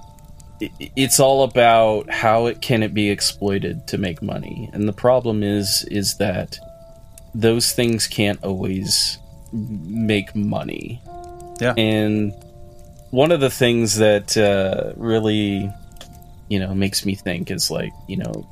it, 0.61 0.71
it's 0.97 1.19
all 1.19 1.45
about 1.45 2.11
how 2.11 2.45
it 2.45 2.61
can 2.61 2.83
it 2.83 2.93
be 2.93 3.09
exploited 3.09 3.87
to 3.89 3.97
make 3.97 4.21
money, 4.21 4.69
and 4.75 4.87
the 4.87 4.93
problem 4.93 5.43
is 5.43 5.87
is 5.91 6.19
that 6.19 6.59
those 7.35 7.73
things 7.73 8.07
can't 8.07 8.45
always 8.45 9.17
make 9.51 10.37
money. 10.37 11.01
Yeah. 11.63 11.75
and 11.77 12.33
one 13.11 13.33
of 13.33 13.41
the 13.41 13.51
things 13.51 13.97
that 13.97 14.37
uh, 14.37 14.93
really 14.97 15.71
you 16.49 16.59
know 16.59 16.75
makes 16.75 17.05
me 17.07 17.15
think 17.15 17.51
is 17.51 17.71
like 17.71 17.93
you 18.09 18.17
know 18.17 18.47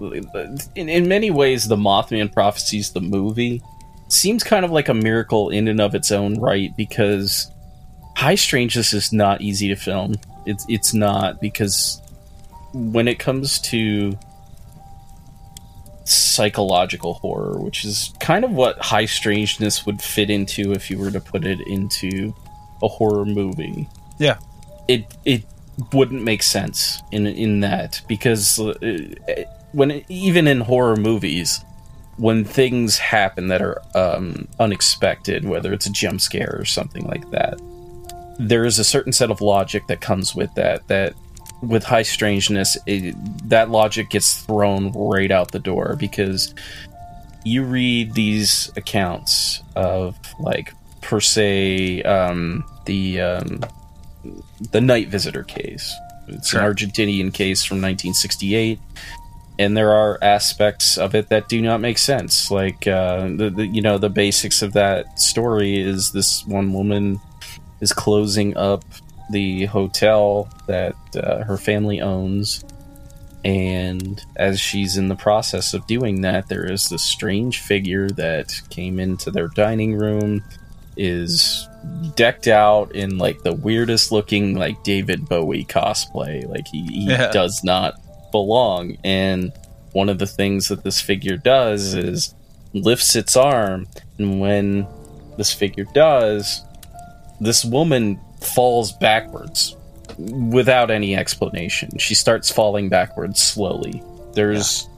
in, 0.76 0.88
in 0.88 1.08
many 1.08 1.30
ways 1.30 1.66
the 1.66 1.76
mothman 1.76 2.32
prophecies 2.32 2.92
the 2.92 3.00
movie 3.00 3.60
seems 4.08 4.42
kind 4.42 4.64
of 4.64 4.70
like 4.70 4.88
a 4.88 4.94
miracle 4.94 5.50
in 5.50 5.68
and 5.68 5.80
of 5.80 5.94
its 5.94 6.12
own 6.12 6.38
right 6.40 6.76
because 6.76 7.50
high 8.16 8.36
strangeness 8.36 8.92
is 8.92 9.12
not 9.12 9.40
easy 9.40 9.68
to 9.68 9.76
film 9.76 10.14
it's 10.46 10.64
it's 10.68 10.94
not 10.94 11.40
because 11.40 12.00
when 12.72 13.08
it 13.08 13.18
comes 13.18 13.58
to 13.58 14.16
psychological 16.04 17.14
horror 17.14 17.58
which 17.60 17.84
is 17.84 18.12
kind 18.20 18.44
of 18.44 18.52
what 18.52 18.78
high 18.78 19.04
strangeness 19.04 19.84
would 19.84 20.00
fit 20.00 20.30
into 20.30 20.72
if 20.72 20.90
you 20.90 20.98
were 20.98 21.10
to 21.10 21.20
put 21.20 21.44
it 21.44 21.60
into 21.66 22.34
a 22.82 22.88
horror 22.88 23.24
movie 23.24 23.88
Yeah. 24.18 24.38
It 24.88 25.04
it 25.24 25.44
wouldn't 25.92 26.22
make 26.22 26.42
sense 26.42 27.00
in 27.12 27.26
in 27.26 27.60
that 27.60 28.00
because 28.08 28.58
uh, 28.58 28.74
when 29.72 30.02
even 30.08 30.48
in 30.48 30.60
horror 30.60 30.96
movies 30.96 31.64
when 32.16 32.44
things 32.44 32.98
happen 32.98 33.46
that 33.46 33.62
are 33.62 33.80
um, 33.94 34.48
unexpected 34.58 35.44
whether 35.44 35.72
it's 35.72 35.86
a 35.86 35.92
jump 35.92 36.20
scare 36.20 36.56
or 36.58 36.64
something 36.64 37.04
like 37.06 37.30
that 37.30 37.60
there 38.40 38.64
is 38.64 38.78
a 38.78 38.84
certain 38.84 39.12
set 39.12 39.30
of 39.30 39.40
logic 39.40 39.86
that 39.86 40.00
comes 40.00 40.34
with 40.34 40.52
that 40.54 40.86
that 40.88 41.14
with 41.62 41.84
high 41.84 42.02
strangeness 42.02 42.76
it, 42.86 43.14
that 43.48 43.70
logic 43.70 44.10
gets 44.10 44.42
thrown 44.42 44.92
right 44.92 45.30
out 45.30 45.52
the 45.52 45.58
door 45.58 45.96
because 45.98 46.54
you 47.44 47.64
read 47.64 48.14
these 48.14 48.70
accounts 48.76 49.62
of 49.76 50.16
like 50.40 50.72
per 51.02 51.20
se 51.20 52.02
um, 52.02 52.64
the 52.84 53.20
um, 53.20 53.60
the 54.72 54.80
night 54.80 55.08
visitor 55.08 55.42
case. 55.44 55.94
It's 56.28 56.48
Sure. 56.48 56.60
an 56.60 56.74
Argentinian 56.74 57.32
case 57.32 57.64
from 57.64 57.76
1968, 57.76 58.78
and 59.58 59.76
there 59.76 59.92
are 59.92 60.18
aspects 60.22 60.98
of 60.98 61.14
it 61.14 61.30
that 61.30 61.48
do 61.48 61.60
not 61.62 61.80
make 61.80 61.98
sense. 61.98 62.50
Like 62.50 62.86
uh, 62.86 63.28
the, 63.28 63.50
the 63.50 63.66
you 63.66 63.80
know 63.82 63.98
the 63.98 64.10
basics 64.10 64.62
of 64.62 64.72
that 64.74 65.18
story 65.18 65.78
is 65.78 66.12
this 66.12 66.46
one 66.46 66.72
woman 66.72 67.20
is 67.80 67.92
closing 67.92 68.56
up 68.56 68.84
the 69.30 69.66
hotel 69.66 70.48
that 70.66 70.94
uh, 71.16 71.44
her 71.44 71.56
family 71.56 72.00
owns. 72.00 72.64
And 73.44 74.20
as 74.36 74.58
she's 74.58 74.96
in 74.96 75.08
the 75.08 75.14
process 75.14 75.72
of 75.72 75.86
doing 75.86 76.22
that, 76.22 76.48
there 76.48 76.70
is 76.70 76.88
this 76.88 77.02
strange 77.02 77.60
figure 77.60 78.08
that 78.10 78.60
came 78.68 78.98
into 78.98 79.30
their 79.30 79.48
dining 79.48 79.94
room, 79.94 80.42
is 80.96 81.67
decked 82.16 82.48
out 82.48 82.94
in 82.94 83.18
like 83.18 83.42
the 83.42 83.52
weirdest 83.52 84.12
looking 84.12 84.54
like 84.56 84.82
David 84.82 85.28
Bowie 85.28 85.64
cosplay. 85.64 86.48
Like 86.48 86.66
he, 86.68 86.82
he 86.86 87.06
Yeah. 87.10 87.30
does 87.30 87.62
not 87.64 87.94
belong. 88.32 88.96
And 89.04 89.52
one 89.92 90.08
of 90.08 90.18
the 90.18 90.26
things 90.26 90.68
that 90.68 90.84
this 90.84 91.00
figure 91.00 91.36
does 91.36 91.94
is 91.94 92.34
lifts 92.74 93.16
its 93.16 93.36
arm, 93.36 93.86
and 94.18 94.40
when 94.40 94.86
this 95.38 95.52
figure 95.52 95.86
does, 95.94 96.62
this 97.40 97.64
woman 97.64 98.20
falls 98.42 98.92
backwards 98.92 99.74
without 100.18 100.90
any 100.90 101.16
explanation. 101.16 101.96
She 101.98 102.14
starts 102.14 102.50
falling 102.50 102.88
backwards 102.88 103.40
slowly. 103.40 104.02
There's 104.34 104.88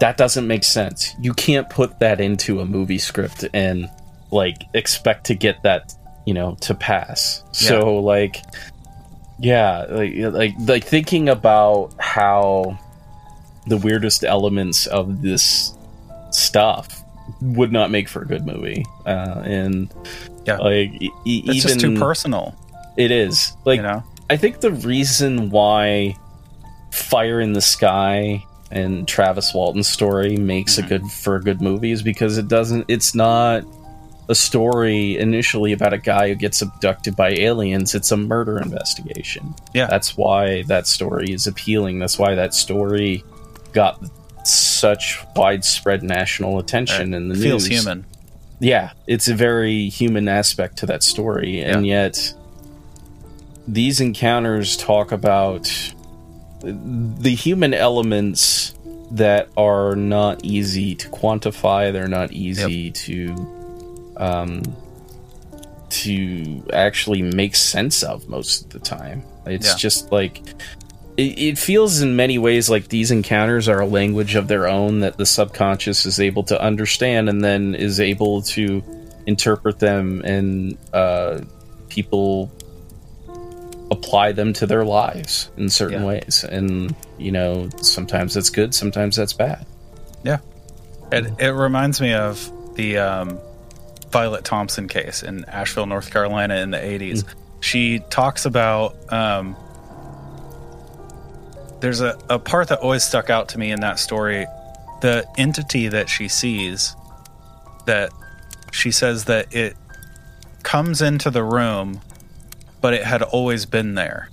that 0.00 0.16
doesn't 0.16 0.46
make 0.46 0.62
sense. 0.62 1.12
You 1.20 1.34
can't 1.34 1.68
put 1.68 1.98
that 1.98 2.20
into 2.20 2.60
a 2.60 2.64
movie 2.64 2.98
script 2.98 3.44
and 3.52 3.90
like 4.30 4.62
expect 4.74 5.26
to 5.26 5.34
get 5.34 5.62
that, 5.62 5.94
you 6.26 6.34
know, 6.34 6.56
to 6.62 6.74
pass. 6.74 7.42
So 7.52 7.98
like 7.98 8.42
yeah, 9.40 9.86
like 9.88 10.14
like 10.16 10.54
like 10.58 10.84
thinking 10.84 11.28
about 11.28 11.92
how 11.98 12.78
the 13.66 13.76
weirdest 13.76 14.24
elements 14.24 14.86
of 14.86 15.22
this 15.22 15.74
stuff 16.30 17.02
would 17.40 17.70
not 17.72 17.90
make 17.90 18.08
for 18.08 18.22
a 18.22 18.26
good 18.26 18.44
movie. 18.46 18.84
Uh 19.06 19.42
and 19.44 19.92
Yeah. 20.46 20.56
like 20.58 20.90
e- 21.02 21.10
It's 21.24 21.48
even 21.58 21.60
just 21.68 21.80
too 21.80 21.96
personal, 21.98 22.54
it 22.96 23.10
is. 23.10 23.52
Like 23.64 23.78
you 23.78 23.82
know. 23.82 24.02
I 24.30 24.36
think 24.36 24.60
the 24.60 24.72
reason 24.72 25.50
why 25.50 26.16
Fire 26.90 27.40
in 27.40 27.52
the 27.52 27.60
Sky 27.60 28.44
and 28.70 29.06
Travis 29.08 29.54
Walton's 29.54 29.88
story 29.88 30.36
makes 30.36 30.76
Mhm. 30.76 30.84
a 30.84 30.88
good 30.88 31.02
for 31.10 31.36
a 31.36 31.40
good 31.40 31.60
movie 31.62 31.92
is 31.92 32.02
because 32.02 32.36
it 32.38 32.48
doesn't 32.48 32.84
it's 32.88 33.14
not 33.14 33.62
a 34.28 34.34
story 34.34 35.16
initially 35.16 35.72
about 35.72 35.92
a 35.92 35.98
guy 35.98 36.28
who 36.28 36.34
gets 36.34 36.60
abducted 36.60 37.16
by 37.16 37.30
aliens 37.30 37.94
it's 37.94 38.10
a 38.12 38.16
murder 38.16 38.58
investigation 38.58 39.54
Yeah. 39.74 39.86
that's 39.86 40.16
why 40.16 40.62
that 40.64 40.86
story 40.86 41.32
is 41.32 41.46
appealing 41.46 41.98
that's 41.98 42.18
why 42.18 42.34
that 42.34 42.52
story 42.54 43.24
got 43.72 44.02
such 44.46 45.24
widespread 45.36 46.02
national 46.02 46.58
attention 46.58 47.14
in 47.14 47.28
the 47.28 47.34
feels 47.34 47.68
news 47.68 47.80
human. 47.80 48.06
yeah, 48.60 48.92
it's 49.06 49.28
a 49.28 49.34
very 49.34 49.88
human 49.88 50.26
aspect 50.28 50.78
to 50.78 50.86
that 50.86 51.02
story, 51.02 51.60
and 51.60 51.86
yet 51.86 52.32
these 53.66 54.00
encounters 54.00 54.76
talk 54.76 55.12
about 55.12 55.70
the 56.62 57.34
human 57.34 57.74
elements 57.74 58.74
that 59.10 59.48
are 59.56 59.94
not 59.94 60.44
easy 60.44 60.94
to 60.94 61.08
quantify. 61.10 61.92
They're 61.92 62.08
not 62.08 62.32
easy 62.32 62.90
to 62.90 63.57
um, 64.18 64.62
to 65.90 66.62
actually 66.72 67.22
make 67.22 67.56
sense 67.56 68.02
of 68.02 68.28
most 68.28 68.64
of 68.64 68.70
the 68.70 68.78
time. 68.78 69.22
It's 69.46 69.66
Yeah. 69.68 69.76
just 69.76 70.12
like 70.12 70.42
it, 71.16 71.38
it 71.38 71.58
feels 71.58 72.00
in 72.02 72.14
many 72.14 72.38
ways 72.38 72.68
like 72.70 72.88
these 72.88 73.10
encounters 73.10 73.68
are 73.68 73.80
a 73.80 73.86
language 73.86 74.34
of 74.34 74.46
their 74.48 74.68
own 74.68 75.00
that 75.00 75.16
the 75.16 75.26
subconscious 75.26 76.06
is 76.06 76.20
able 76.20 76.44
to 76.44 76.60
understand 76.62 77.28
and 77.28 77.42
then 77.42 77.74
is 77.74 77.98
able 78.00 78.42
to 78.42 78.84
interpret 79.26 79.78
them 79.80 80.22
and 80.24 80.78
uh, 80.92 81.40
people 81.88 82.52
apply 83.90 84.32
them 84.32 84.52
to 84.52 84.66
their 84.66 84.84
lives 84.84 85.50
in 85.56 85.68
certain 85.70 86.02
Yeah. 86.02 86.06
ways 86.06 86.44
and 86.48 86.94
you 87.16 87.32
know 87.32 87.68
sometimes 87.80 88.34
that's 88.34 88.50
good 88.50 88.74
sometimes 88.74 89.16
that's 89.16 89.32
bad 89.32 89.64
Yeah. 90.22 90.38
It, 91.10 91.26
it 91.40 91.48
reminds 91.52 92.00
me 92.00 92.12
of 92.12 92.50
the 92.76 92.98
um, 92.98 93.38
Violet 94.10 94.44
Thompson 94.44 94.88
case 94.88 95.22
in 95.22 95.44
Asheville, 95.46 95.86
North 95.86 96.10
Carolina 96.10 96.56
in 96.56 96.70
the 96.70 96.78
80s. 96.78 97.24
She 97.60 98.00
talks 98.10 98.44
about. 98.44 98.96
Um, 99.12 99.56
there's 101.80 102.00
a, 102.00 102.18
a 102.28 102.40
part 102.40 102.68
that 102.68 102.80
always 102.80 103.04
stuck 103.04 103.30
out 103.30 103.50
to 103.50 103.58
me 103.58 103.70
in 103.70 103.80
that 103.80 103.98
story. 104.00 104.46
The 105.00 105.24
entity 105.38 105.86
that 105.88 106.08
she 106.08 106.26
sees, 106.26 106.96
that 107.86 108.10
she 108.72 108.90
says 108.90 109.26
that 109.26 109.54
it 109.54 109.76
comes 110.64 111.00
into 111.00 111.30
the 111.30 111.44
room, 111.44 112.00
but 112.80 112.94
it 112.94 113.04
had 113.04 113.22
always 113.22 113.64
been 113.64 113.94
there 113.94 114.28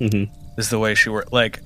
mm-hmm. 0.00 0.32
is 0.58 0.70
the 0.70 0.78
way 0.78 0.94
she 0.94 1.08
were 1.08 1.26
like 1.30 1.60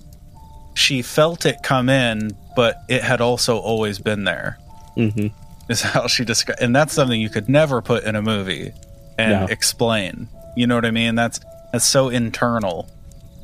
she 0.74 1.02
felt 1.02 1.46
it 1.46 1.56
come 1.62 1.88
in 1.88 2.36
but 2.56 2.82
it 2.88 3.02
had 3.02 3.20
also 3.20 3.58
always 3.58 3.98
been 3.98 4.24
there 4.24 4.58
Mm-hmm. 4.96 5.26
Is 5.68 5.81
how 5.92 6.07
she 6.07 6.24
described 6.24 6.61
and 6.61 6.74
that's 6.74 6.92
something 6.92 7.20
you 7.20 7.31
could 7.31 7.48
never 7.48 7.81
put 7.83 8.05
in 8.05 8.16
a 8.16 8.22
movie 8.22 8.72
and 9.18 9.31
No. 9.31 9.46
explain. 9.46 10.29
You 10.57 10.66
know 10.66 10.74
what 10.77 10.85
i 10.85 10.90
mean? 10.90 11.14
That's 11.14 11.40
that's 11.72 11.85
so 11.85 12.09
internal. 12.09 12.88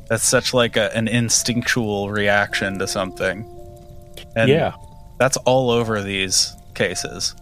That's 0.09 0.23
such 0.23 0.53
like 0.53 0.75
a, 0.77 0.95
an 0.95 1.07
instinctual 1.07 2.09
reaction 2.11 2.79
to 2.79 2.87
something. 2.87 3.45
And 4.35 4.49
yeah. 4.49 4.73
that's 5.19 5.37
all 5.37 5.69
over 5.71 6.01
these 6.01 6.53
cases. 6.75 7.35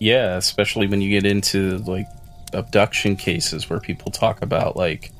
Yeah 0.00 0.36
especially 0.36 0.86
when 0.86 1.00
you 1.00 1.10
get 1.10 1.24
into 1.24 1.78
like 1.78 2.06
abduction 2.52 3.16
cases 3.16 3.70
where 3.70 3.80
people 3.80 4.10
talk 4.10 4.42
about 4.42 4.76
like 4.76 5.10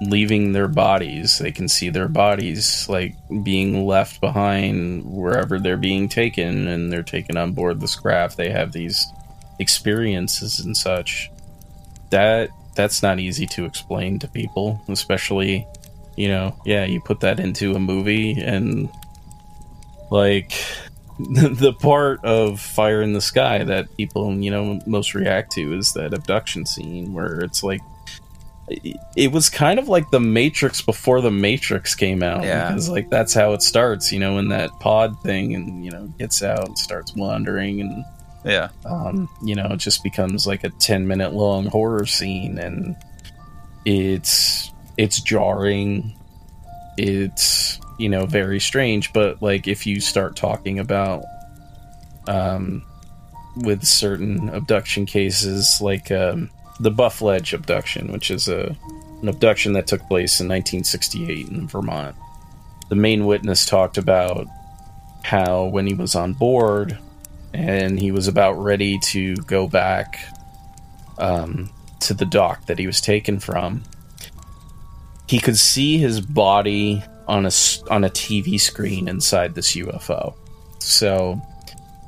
leaving 0.00 0.52
their 0.52 0.68
bodies. 0.68 1.38
They 1.38 1.52
can 1.52 1.68
see 1.68 1.90
their 1.90 2.08
bodies 2.08 2.88
like 2.88 3.14
being 3.42 3.86
left 3.86 4.20
behind 4.20 5.04
wherever 5.04 5.58
they're 5.58 5.76
being 5.76 6.08
taken 6.08 6.68
and 6.68 6.92
they're 6.92 7.02
taken 7.02 7.36
on 7.36 7.52
board 7.52 7.80
this 7.80 7.96
craft. 7.96 8.36
They 8.36 8.50
have 8.50 8.72
these 8.72 9.06
experiences 9.58 10.60
and 10.60 10.76
such. 10.76 11.30
That 12.10 12.50
that's 12.74 13.02
not 13.02 13.20
easy 13.20 13.46
to 13.46 13.64
explain 13.64 14.18
to 14.18 14.28
people 14.28 14.80
especially 14.88 15.66
you 16.16 16.28
know 16.28 16.56
yeah 16.64 16.84
you 16.84 17.00
put 17.00 17.20
that 17.20 17.40
into 17.40 17.74
a 17.74 17.78
movie 17.78 18.32
and 18.32 18.88
like 20.10 20.52
the 21.18 21.72
part 21.80 22.24
of 22.24 22.60
fire 22.60 23.02
in 23.02 23.12
the 23.12 23.20
sky 23.20 23.62
that 23.62 23.96
people 23.96 24.34
you 24.34 24.50
know 24.50 24.80
most 24.86 25.14
react 25.14 25.52
to 25.52 25.76
is 25.76 25.92
that 25.92 26.12
abduction 26.12 26.66
scene 26.66 27.12
where 27.12 27.40
it's 27.40 27.62
like 27.62 27.80
it- 28.68 29.30
was 29.32 29.50
kind 29.50 29.78
of 29.78 29.88
like 29.88 30.10
the 30.10 30.20
matrix 30.20 30.80
before 30.82 31.20
the 31.20 31.30
matrix 31.30 31.94
came 31.94 32.22
out 32.22 32.44
Yeah. 32.44 32.68
because 32.68 32.88
like 32.88 33.10
that's 33.10 33.34
how 33.34 33.52
it 33.52 33.62
starts 33.62 34.10
you 34.12 34.18
know 34.18 34.38
in 34.38 34.48
that 34.48 34.70
pod 34.80 35.20
thing 35.22 35.54
and 35.54 35.84
you 35.84 35.90
know 35.90 36.06
gets 36.18 36.42
out 36.42 36.66
and 36.68 36.78
starts 36.78 37.14
wandering 37.14 37.80
and 37.80 38.04
yeah 38.44 38.68
um, 38.84 39.28
you 39.42 39.54
know, 39.54 39.66
it 39.70 39.78
just 39.78 40.02
becomes 40.02 40.46
like 40.46 40.64
a 40.64 40.68
10 40.70 41.06
minute 41.06 41.32
long 41.32 41.66
horror 41.66 42.04
scene 42.06 42.58
and 42.58 42.94
it's 43.86 44.70
it's 44.96 45.20
jarring. 45.20 46.14
It's, 46.96 47.80
you 47.98 48.08
know, 48.08 48.24
very 48.26 48.60
strange, 48.60 49.12
but 49.12 49.42
like 49.42 49.66
if 49.66 49.86
you 49.86 50.00
start 50.00 50.36
talking 50.36 50.78
about 50.78 51.24
um 52.28 52.82
with 53.56 53.84
certain 53.84 54.48
abduction 54.50 55.06
cases 55.06 55.78
like 55.80 56.10
um 56.10 56.50
the 56.80 56.90
Buff 56.90 57.22
Ledge 57.22 57.52
abduction, 57.52 58.12
which 58.12 58.30
is 58.30 58.48
a 58.48 58.76
an 59.22 59.28
abduction 59.28 59.72
that 59.72 59.86
took 59.86 60.00
place 60.02 60.38
in 60.40 60.48
1968 60.48 61.48
in 61.48 61.66
Vermont. 61.66 62.14
The 62.90 62.94
main 62.94 63.24
witness 63.24 63.64
talked 63.64 63.96
about 63.96 64.46
how 65.22 65.64
when 65.64 65.86
he 65.86 65.94
was 65.94 66.14
on 66.14 66.34
board 66.34 66.98
and 67.54 67.98
he 67.98 68.12
was 68.12 68.28
about 68.28 68.52
ready 68.54 68.98
to 68.98 69.34
go 69.36 69.66
back 69.66 70.18
um, 71.16 71.70
to 72.00 72.12
the 72.12 72.26
dock 72.26 72.66
that 72.66 72.78
he 72.78 72.86
was 72.86 73.00
taken 73.00 73.38
from. 73.38 73.82
He 75.26 75.38
could 75.38 75.56
see 75.56 75.96
his 75.96 76.20
body 76.20 77.02
on 77.26 77.46
a 77.46 77.52
on 77.90 78.04
a 78.04 78.10
TV 78.10 78.60
screen 78.60 79.08
inside 79.08 79.54
this 79.54 79.74
UFO. 79.74 80.34
So, 80.80 81.40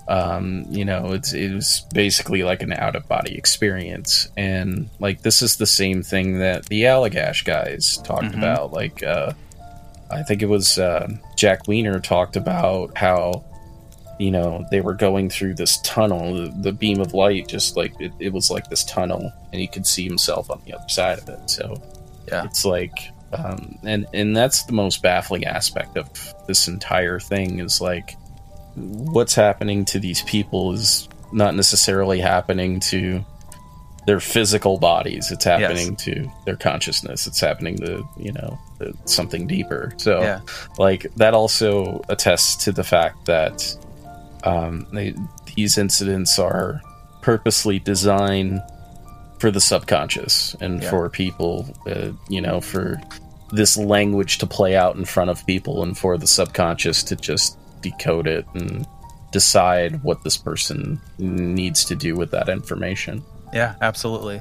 um, 0.09 0.65
you 0.71 0.85
know, 0.85 1.13
it's 1.13 1.33
it 1.33 1.53
was 1.53 1.85
basically 1.93 2.43
like 2.45 2.63
an 2.63 2.73
out 2.73 2.95
of 2.97 3.09
body 3.09 3.37
experience, 3.37 4.29
and 4.37 4.89
like 5.01 5.23
this 5.23 5.43
is 5.43 5.57
the 5.57 5.67
same 5.67 6.03
thing 6.03 6.39
that 6.39 6.67
the 6.67 6.83
Allagash 6.83 7.45
guys 7.45 7.97
talked 7.99 8.27
Mhm. 8.33 8.39
about. 8.39 8.73
Like, 8.73 9.03
uh, 9.03 9.33
I 10.11 10.23
think 10.23 10.43
it 10.43 10.49
was 10.49 10.79
uh, 10.79 11.09
Jack 11.37 11.67
Weiner 11.67 11.99
talked 12.01 12.37
about 12.37 12.97
how 12.97 13.45
you 14.21 14.31
know 14.31 14.65
they 14.71 14.81
were 14.81 14.95
going 14.95 15.29
through 15.29 15.53
this 15.55 15.79
tunnel 15.83 16.33
the, 16.35 16.55
the 16.63 16.73
beam 16.73 17.01
of 17.01 17.13
light 17.13 17.47
just 17.49 17.77
like 17.77 17.93
it, 18.01 18.11
it 18.19 18.33
was 18.33 18.51
like 18.51 18.67
this 18.71 18.83
tunnel 18.85 19.31
and 19.53 19.61
he 19.61 19.67
could 19.67 19.87
see 19.87 20.05
himself 20.05 20.51
on 20.51 20.59
the 20.65 20.73
other 20.73 20.89
side 20.89 21.19
of 21.19 21.29
it 21.29 21.51
so 21.51 21.75
Yeah. 22.27 22.45
it's 22.45 22.65
like 22.65 23.11
um, 23.35 23.77
and 23.83 24.07
and 24.15 24.35
that's 24.35 24.63
the 24.65 24.73
most 24.73 25.03
baffling 25.03 25.45
aspect 25.45 25.99
of 25.99 26.09
this 26.47 26.67
entire 26.67 27.21
thing 27.21 27.59
is 27.59 27.79
like 27.83 28.17
what's 28.77 29.35
happening 29.35 29.85
to 29.87 29.99
these 29.99 30.23
people 30.23 30.73
is 30.73 31.09
not 31.33 31.55
necessarily 31.55 32.21
happening 32.21 32.81
to 32.81 33.25
their 34.07 34.21
physical 34.21 34.79
bodies. 34.79 35.33
It's 35.33 35.45
happening 35.45 35.97
to 35.97 36.31
their 36.45 36.57
consciousness. 36.57 37.27
It's 37.27 37.41
happening 37.41 37.77
to 37.79 38.07
you 38.17 38.33
know 38.33 38.59
something 39.05 39.47
deeper. 39.47 39.93
So 39.97 40.21
yeah. 40.21 40.41
like 40.79 41.07
that 41.17 41.35
also 41.35 42.03
attests 42.09 42.65
to 42.65 42.73
the 42.73 42.85
fact 42.85 43.27
that 43.27 43.77
um, 44.45 44.87
they, 44.93 45.15
these 45.57 45.77
incidents 45.77 46.39
are 46.39 46.81
purposely 47.23 47.81
designed 47.81 48.63
for 49.41 49.51
the 49.51 49.61
subconscious 49.61 50.55
and 50.61 50.83
Yeah. 50.83 50.91
for 50.91 51.11
people 51.11 51.67
uh, 51.87 52.13
you 52.29 52.41
know 52.41 52.61
for 52.61 53.01
this 53.53 53.77
language 53.77 54.39
to 54.39 54.47
play 54.47 54.77
out 54.77 54.97
in 54.97 55.05
front 55.05 55.31
of 55.31 55.45
people 55.47 55.83
and 55.83 55.97
for 55.99 56.17
the 56.17 56.27
subconscious 56.27 57.03
to 57.05 57.17
just 57.17 57.59
decode 57.81 58.27
it 58.27 58.47
and 58.55 58.87
decide 59.33 60.03
what 60.03 60.23
this 60.25 60.37
person 60.37 61.01
needs 61.19 61.85
to 61.85 61.95
do 61.95 62.17
with 62.17 62.31
that 62.31 62.49
information 62.49 63.23
Yeah, 63.53 63.75
absolutely. 63.81 64.41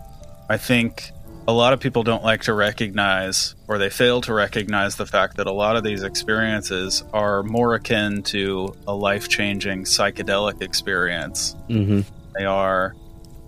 I 0.49 0.57
think 0.57 1.11
a 1.47 1.53
lot 1.53 1.73
of 1.73 1.79
people 1.79 2.03
don't 2.03 2.23
like 2.23 2.43
to 2.43 2.53
recognize, 2.53 3.55
or 3.67 3.77
they 3.77 3.89
fail 3.89 4.21
to 4.21 4.33
recognize 4.33 4.95
the 4.95 5.05
fact 5.05 5.37
that 5.37 5.47
a 5.47 5.51
lot 5.51 5.75
of 5.75 5.83
these 5.83 6.03
experiences 6.03 7.03
are 7.13 7.43
more 7.43 7.75
akin 7.75 8.23
to 8.23 8.75
a 8.87 8.95
life 8.95 9.29
changing 9.29 9.83
psychedelic 9.83 10.61
experience. 10.61 11.55
mm-hmm. 11.69 12.01
They 12.37 12.45
are, 12.45 12.95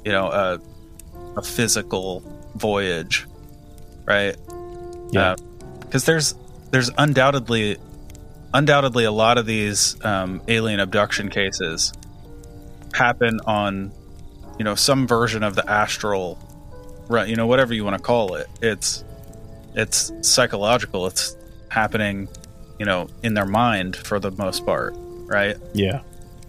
you 0.06 0.12
know, 0.12 0.28
a, 0.28 0.60
a 1.36 1.42
physical 1.42 2.22
voyage, 2.56 3.26
right? 4.06 4.38
Yeah. 5.12 5.36
Because 5.80 6.06
there's 6.06 6.36
there's 6.72 6.92
undoubtedly 6.98 7.78
undoubtedly 8.54 9.04
a 9.06 9.12
lot 9.12 9.38
of 9.38 9.46
these 9.46 10.04
um, 10.06 10.42
alien 10.48 10.80
abduction 10.80 11.30
cases 11.30 11.94
happen 12.94 13.40
on 13.46 13.92
you 14.58 14.64
know 14.64 14.76
some 14.76 15.08
version 15.08 15.44
of 15.44 15.56
the 15.56 15.70
astral 15.70 16.40
right 17.08 17.28
you 17.30 17.36
know 17.36 17.48
whatever 17.48 17.74
you 17.74 17.84
want 17.84 17.96
to 17.96 18.02
call 18.02 18.36
it 18.36 18.48
it's 18.62 19.04
it's 19.76 20.12
psychological 20.22 21.06
it's 21.06 21.36
happening 21.70 22.28
you 22.80 22.86
know 22.86 23.08
in 23.24 23.34
their 23.34 23.46
mind 23.46 23.96
for 23.96 24.20
the 24.20 24.32
most 24.32 24.66
part 24.66 24.94
right 25.28 25.58
Yeah, 25.74 26.02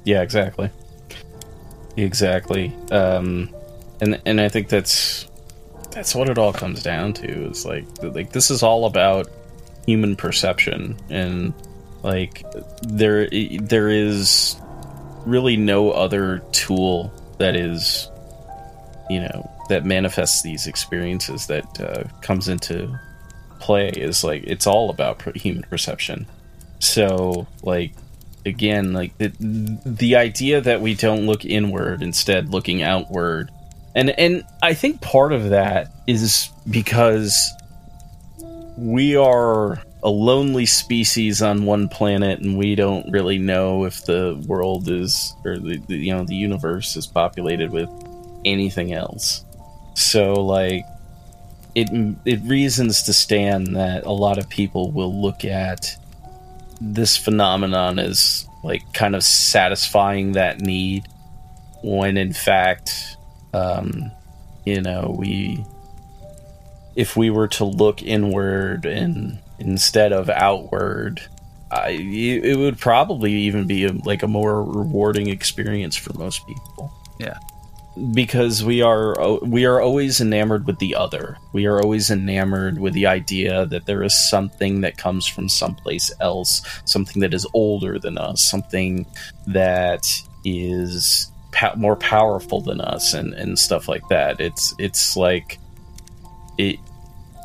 yeah, 0.05 0.23
exactly, 0.23 0.71
exactly. 1.97 2.75
Um, 2.91 3.55
and 4.01 4.21
and 4.25 4.41
I 4.41 4.49
think 4.49 4.69
that's 4.69 5.27
that's 5.91 6.15
what 6.15 6.29
it 6.29 6.39
all 6.39 6.53
comes 6.53 6.83
down 6.83 7.13
to. 7.15 7.51
Is 7.51 7.67
like 7.67 7.85
like 8.03 8.33
this 8.33 8.51
is 8.51 8.63
all 8.63 8.87
about 8.87 9.29
human 9.85 10.17
perception, 10.17 10.97
and 11.11 11.53
like 12.03 12.45
there 12.83 13.29
there 13.61 13.89
is 13.89 14.57
really 15.27 15.57
no 15.57 15.91
other 15.91 16.43
tool 16.53 17.13
that 17.39 17.57
is 17.57 18.11
you 19.11 19.21
know 19.21 19.51
that 19.69 19.85
manifests 19.85 20.43
these 20.43 20.67
experiences 20.67 21.47
that 21.47 21.81
uh, 21.81 22.05
comes 22.23 22.49
into 22.49 22.99
play 23.59 23.89
is 23.89 24.25
like 24.25 24.43
it's 24.45 24.67
all 24.67 24.91
about 24.91 25.37
human 25.37 25.63
perception. 25.65 26.27
So, 26.81 27.47
like, 27.63 27.93
again, 28.47 28.93
like 28.93 29.17
the 29.19 29.33
the 29.85 30.17
idea 30.17 30.61
that 30.61 30.81
we 30.81 30.95
don't 30.95 31.27
look 31.27 31.45
inward, 31.45 32.03
instead 32.03 32.51
looking 32.51 32.83
outward, 32.83 33.51
and 33.95 34.11
and 34.11 34.45
I 34.63 34.75
think 34.75 35.01
part 35.01 35.33
of 35.33 35.51
that 35.51 35.93
is 36.07 36.49
because 36.71 37.53
we 38.77 39.17
are 39.17 39.83
a 40.03 40.11
lonely 40.11 40.67
species 40.67 41.43
on 41.43 41.65
one 41.65 41.89
planet, 41.89 42.41
and 42.41 42.57
we 42.57 42.75
don't 42.75 43.11
really 43.11 43.39
know 43.39 43.85
if 43.85 44.05
the 44.05 44.43
world 44.47 44.89
is 44.89 45.35
or 45.45 45.59
the, 45.59 45.79
the 45.89 45.97
you 45.97 46.15
know 46.15 46.25
the 46.25 46.37
universe 46.37 46.97
is 46.97 47.07
populated 47.07 47.71
with 47.71 47.91
anything 48.45 48.93
else. 48.93 49.45
So, 49.95 50.35
like, 50.35 50.85
it 51.75 51.89
it 52.25 52.41
reasons 52.43 53.03
to 53.05 53.13
stand 53.13 53.77
that 53.77 54.05
a 54.05 54.13
lot 54.13 54.39
of 54.39 54.49
people 54.49 54.93
will 54.93 55.21
look 55.21 55.45
at 55.45 55.97
this 56.81 57.17
phenomenon 57.17 57.99
as 57.99 58.47
like 58.63 58.93
kind 58.93 59.17
of 59.17 59.25
satisfying 59.25 60.33
that 60.33 60.61
need 60.61 61.05
when 61.83 62.17
in 62.17 62.33
fact 62.33 63.17
um 63.53 64.11
you 64.65 64.81
know 64.81 65.15
we 65.19 65.65
if 66.97 67.17
we 67.17 67.31
were 67.31 67.49
to 67.49 67.65
look 67.65 68.03
inward 68.03 68.85
and 68.85 69.39
instead 69.59 70.13
of 70.13 70.29
outward 70.31 71.21
I, 71.71 71.91
it 71.91 72.57
would 72.57 72.79
probably 72.79 73.33
even 73.33 73.67
be 73.67 73.85
a, 73.85 73.93
like 73.93 74.23
a 74.23 74.27
more 74.29 74.65
rewarding 74.65 75.29
experience 75.29 75.97
for 75.97 76.15
most 76.19 76.47
people 76.47 76.91
Yeah. 77.19 77.37
because 78.15 78.65
we 78.65 78.81
are 78.81 79.39
we 79.43 79.67
are 79.67 79.79
always 79.79 80.19
enamored 80.23 80.67
with 80.67 80.79
the 80.79 80.95
other. 80.95 81.37
We 81.53 81.67
are 81.67 81.79
always 81.79 82.11
enamored 82.11 82.79
with 82.79 82.95
the 82.95 83.07
idea 83.07 83.67
that 83.67 83.85
there 83.85 84.03
is 84.03 84.17
something 84.17 84.81
that 84.81 84.97
comes 84.97 85.27
from 85.27 85.51
someplace 85.51 86.11
else, 86.21 86.63
something 86.87 87.21
that 87.21 87.35
is 87.35 87.47
older 87.53 87.99
than 87.99 88.17
us, 88.17 88.41
something 88.43 89.05
that 89.49 90.07
is 90.47 91.31
po- 91.53 91.77
more 91.77 91.97
powerful 91.97 92.63
than 92.63 92.81
us, 92.81 93.13
and 93.13 93.35
and 93.35 93.59
stuff 93.59 93.89
like 93.89 94.09
that. 94.09 94.41
It's 94.41 94.75
it's 94.79 95.19
like 95.19 95.59
it. 96.57 96.79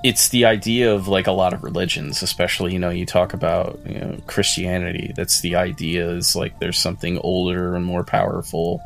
It's 0.03 0.29
the 0.29 0.45
idea 0.45 0.93
of 0.93 1.07
like 1.07 1.27
a 1.27 1.31
lot 1.31 1.53
of 1.53 1.63
religions, 1.63 2.21
especially 2.21 2.73
you 2.73 2.79
know 2.79 2.89
you 2.89 3.05
talk 3.05 3.33
about 3.33 3.79
you 3.85 3.99
know 3.99 4.17
Christianity. 4.27 5.13
That's 5.15 5.39
the 5.41 5.55
idea 5.55 6.09
is 6.09 6.35
like 6.35 6.59
there's 6.59 6.77
something 6.77 7.17
older 7.19 7.75
and 7.75 7.85
more 7.85 8.03
powerful 8.03 8.81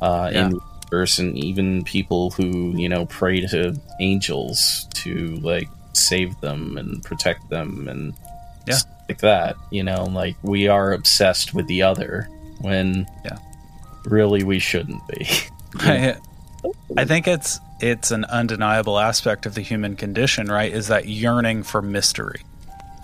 uh, 0.00 0.30
Yeah. 0.32 0.44
in 0.46 0.50
the 0.52 0.60
universe, 0.90 1.18
and 1.18 1.36
even 1.36 1.84
people 1.84 2.30
who 2.30 2.74
you 2.76 2.88
know 2.88 3.04
pray 3.06 3.40
to 3.46 3.78
angels 4.00 4.86
to 4.94 5.36
like 5.42 5.68
save 5.92 6.40
them 6.40 6.78
and 6.78 7.02
protect 7.04 7.48
them 7.50 7.86
and 7.88 8.14
Yeah. 8.66 8.76
stuff 8.76 8.92
like 9.08 9.18
that. 9.20 9.56
You 9.70 9.82
know, 9.84 10.04
like 10.04 10.36
we 10.42 10.66
are 10.68 10.92
obsessed 10.92 11.52
with 11.52 11.66
the 11.66 11.82
other 11.82 12.26
when 12.60 13.06
Yeah. 13.24 13.36
really 14.06 14.42
we 14.44 14.58
shouldn't 14.60 15.06
be. 15.08 15.28
I, 15.80 16.16
I 16.96 17.04
think 17.04 17.28
it's 17.28 17.60
it's 17.80 18.10
an 18.10 18.24
undeniable 18.26 18.98
aspect 18.98 19.46
of 19.46 19.54
the 19.54 19.60
human 19.60 19.96
condition, 19.96 20.46
right? 20.48 20.72
Is 20.72 20.88
that 20.88 21.06
yearning 21.08 21.62
for 21.62 21.82
mystery 21.82 22.40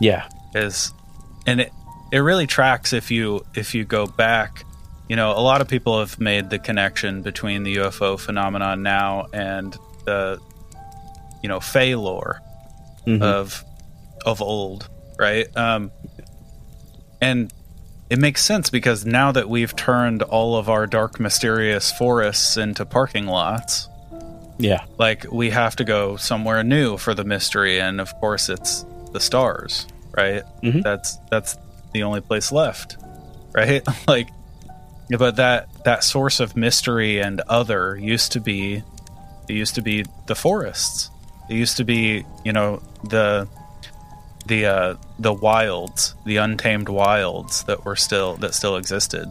yeah, 0.01 0.29
is, 0.55 0.93
and 1.47 1.61
it 1.61 1.73
it 2.13 2.19
really 2.21 2.47
tracks 2.47 2.93
if 2.93 3.11
you 3.11 3.45
if 3.55 3.75
you 3.75 3.85
go 3.85 4.07
back. 4.07 4.65
You 5.09 5.17
know, 5.17 5.33
a 5.33 5.41
lot 5.43 5.61
of 5.61 5.69
people 5.69 5.99
have 5.99 6.19
made 6.21 6.51
the 6.51 6.59
connection 6.59 7.21
between 7.23 7.65
the 7.65 7.77
UFO 7.77 8.19
phenomenon 8.19 8.83
now 8.83 9.27
and 9.33 9.77
the, 10.07 10.39
you 11.43 11.49
know, 11.49 11.59
Fey 11.61 11.95
lore 11.97 12.41
Mhm. 13.07 13.21
of 13.23 13.65
of 14.25 14.41
old, 14.41 14.89
right? 15.19 15.47
Um, 15.57 15.91
and 17.21 17.53
it 18.09 18.19
makes 18.19 18.43
sense 18.45 18.71
because 18.71 19.05
now 19.05 19.33
that 19.33 19.49
we've 19.49 19.75
turned 19.77 20.23
all 20.23 20.57
of 20.57 20.69
our 20.71 20.87
dark, 20.87 21.21
mysterious 21.21 21.93
forests 21.93 22.57
into 22.57 22.85
parking 22.87 23.27
lots, 23.27 23.89
yeah, 24.61 24.85
like 24.99 25.27
we 25.31 25.51
have 25.51 25.77
to 25.77 25.85
go 25.85 26.17
somewhere 26.17 26.63
new 26.63 26.97
for 26.97 27.15
the 27.15 27.25
mystery, 27.25 27.81
and 27.81 28.01
of 28.01 28.15
course, 28.21 28.49
it's 28.49 28.85
the 29.13 29.21
stars, 29.21 29.87
right? 30.17 30.43
Mhm. 30.63 30.83
That's 30.83 31.17
that's 31.31 31.57
the 31.93 32.03
only 32.03 32.21
place 32.21 32.53
left, 32.53 32.97
right? 33.53 33.83
like, 34.07 34.29
but 35.19 35.37
that 35.37 35.69
that 35.85 36.05
source 36.05 36.41
of 36.41 36.57
mystery 36.57 37.21
and 37.21 37.41
other 37.49 37.97
used 37.97 38.33
to 38.33 38.41
be, 38.41 38.83
it 39.49 39.53
used 39.55 39.75
to 39.77 39.83
be 39.83 40.05
the 40.27 40.35
forests. 40.35 41.11
It 41.49 41.55
used 41.55 41.79
to 41.79 41.85
be, 41.85 42.25
you 42.45 42.53
know, 42.53 42.83
the 43.09 43.49
the 44.47 44.67
uh, 44.67 44.95
the 45.19 45.33
wilds, 45.33 46.15
the 46.25 46.37
untamed 46.37 46.89
wilds 46.89 47.65
that 47.65 47.85
were 47.85 47.97
still 47.97 48.37
that 48.37 48.55
still 48.55 48.77
existed. 48.77 49.27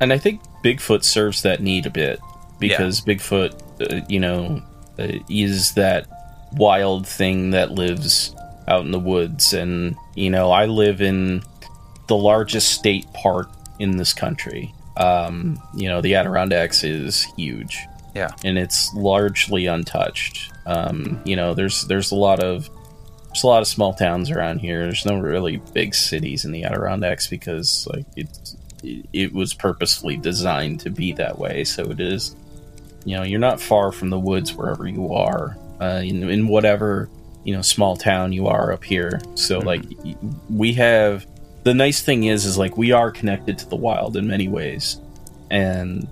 and 0.00 0.12
I 0.12 0.18
think 0.18 0.40
Bigfoot 0.64 1.02
serves 1.04 1.42
that 1.42 1.60
need 1.60 1.86
a 1.86 1.90
bit 1.90 2.20
because 2.58 3.00
Bigfoot, 3.00 3.60
uh, 3.80 4.04
you 4.08 4.20
know, 4.20 4.62
uh, 4.98 5.08
is 5.28 5.72
that 5.74 6.06
wild 6.52 7.06
thing 7.06 7.50
that 7.50 7.70
lives 7.70 8.34
out 8.66 8.84
in 8.84 8.90
the 8.90 8.98
woods, 8.98 9.52
and 9.52 9.96
you 10.14 10.30
know, 10.30 10.50
I 10.50 10.66
live 10.66 11.00
in 11.00 11.42
the 12.08 12.16
largest 12.16 12.72
state 12.72 13.06
park 13.12 13.48
in 13.78 13.96
this 13.96 14.12
country. 14.12 14.74
Um, 14.96 15.62
you 15.74 15.88
know, 15.88 16.00
the 16.00 16.16
Adirondacks 16.16 16.82
is 16.82 17.22
huge. 17.36 17.78
Yeah. 18.14 18.30
and 18.42 18.58
it's 18.58 18.92
largely 18.94 19.66
untouched. 19.66 20.50
Um, 20.66 21.22
you 21.24 21.36
know, 21.36 21.54
there's 21.54 21.86
there's 21.86 22.10
a 22.10 22.16
lot 22.16 22.40
of 22.42 22.68
there's 23.26 23.44
a 23.44 23.46
lot 23.46 23.62
of 23.62 23.68
small 23.68 23.94
towns 23.94 24.30
around 24.30 24.58
here. 24.58 24.82
There's 24.82 25.06
no 25.06 25.18
really 25.18 25.58
big 25.72 25.94
cities 25.94 26.44
in 26.44 26.50
the 26.50 26.64
Adirondacks 26.64 27.28
because 27.28 27.86
like 27.92 28.06
it 28.16 28.28
it, 28.82 29.06
it 29.12 29.32
was 29.32 29.54
purposefully 29.54 30.16
designed 30.16 30.80
to 30.80 30.90
be 30.90 31.12
that 31.12 31.38
way. 31.38 31.64
So 31.64 31.84
it 31.84 32.00
is, 32.00 32.34
you 33.08 33.16
know, 33.16 33.22
you're 33.22 33.40
not 33.40 33.60
far 33.60 33.90
from 33.92 34.10
the 34.10 34.18
woods 34.18 34.54
wherever 34.54 34.86
you 34.86 35.12
are 35.14 35.56
uh, 35.80 36.02
in, 36.04 36.28
in 36.28 36.46
whatever 36.48 37.08
you 37.44 37.54
know 37.54 37.62
small 37.62 37.96
town 37.96 38.32
you 38.32 38.46
are 38.48 38.72
up 38.72 38.84
here. 38.84 39.20
So 39.34 39.60
Mhm. 39.60 39.64
like 39.64 39.82
we 40.50 40.74
have 40.74 41.26
the 41.64 41.72
nice 41.72 42.02
thing 42.02 42.24
is 42.24 42.44
is 42.44 42.58
like 42.58 42.76
we 42.76 42.92
are 42.92 43.10
connected 43.10 43.56
to 43.58 43.68
the 43.68 43.76
wild 43.76 44.16
in 44.16 44.26
many 44.26 44.48
ways, 44.48 45.00
and 45.50 46.06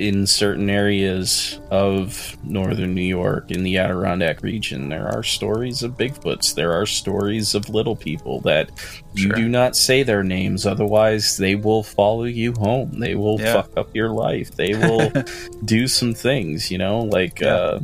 in 0.00 0.26
certain 0.26 0.70
areas 0.70 1.60
of 1.70 2.34
northern 2.42 2.94
New 2.94 3.02
York, 3.02 3.50
in 3.50 3.62
the 3.64 3.76
Adirondack 3.76 4.42
region, 4.42 4.88
there 4.88 5.06
are 5.06 5.22
stories 5.22 5.82
of 5.82 5.98
Bigfoots. 5.98 6.54
There 6.54 6.72
are 6.72 6.86
stories 6.86 7.54
of 7.54 7.68
little 7.68 7.94
people 7.94 8.40
that 8.40 8.70
you 9.14 9.24
Sure. 9.24 9.32
do 9.36 9.46
not 9.46 9.76
say 9.76 10.02
their 10.02 10.24
names, 10.24 10.64
otherwise, 10.64 11.36
they 11.36 11.54
will 11.54 11.82
follow 11.82 12.24
you 12.24 12.54
home. 12.54 12.98
They 12.98 13.14
will 13.14 13.38
Yeah. 13.38 13.52
fuck 13.52 13.76
up 13.76 13.90
your 13.94 14.08
life. 14.08 14.56
They 14.56 14.72
will 14.74 15.12
do 15.66 15.86
some 15.86 16.14
things, 16.14 16.70
you 16.70 16.78
know? 16.78 17.00
Like, 17.00 17.38
Yeah. 17.40 17.54
uh, 17.54 17.80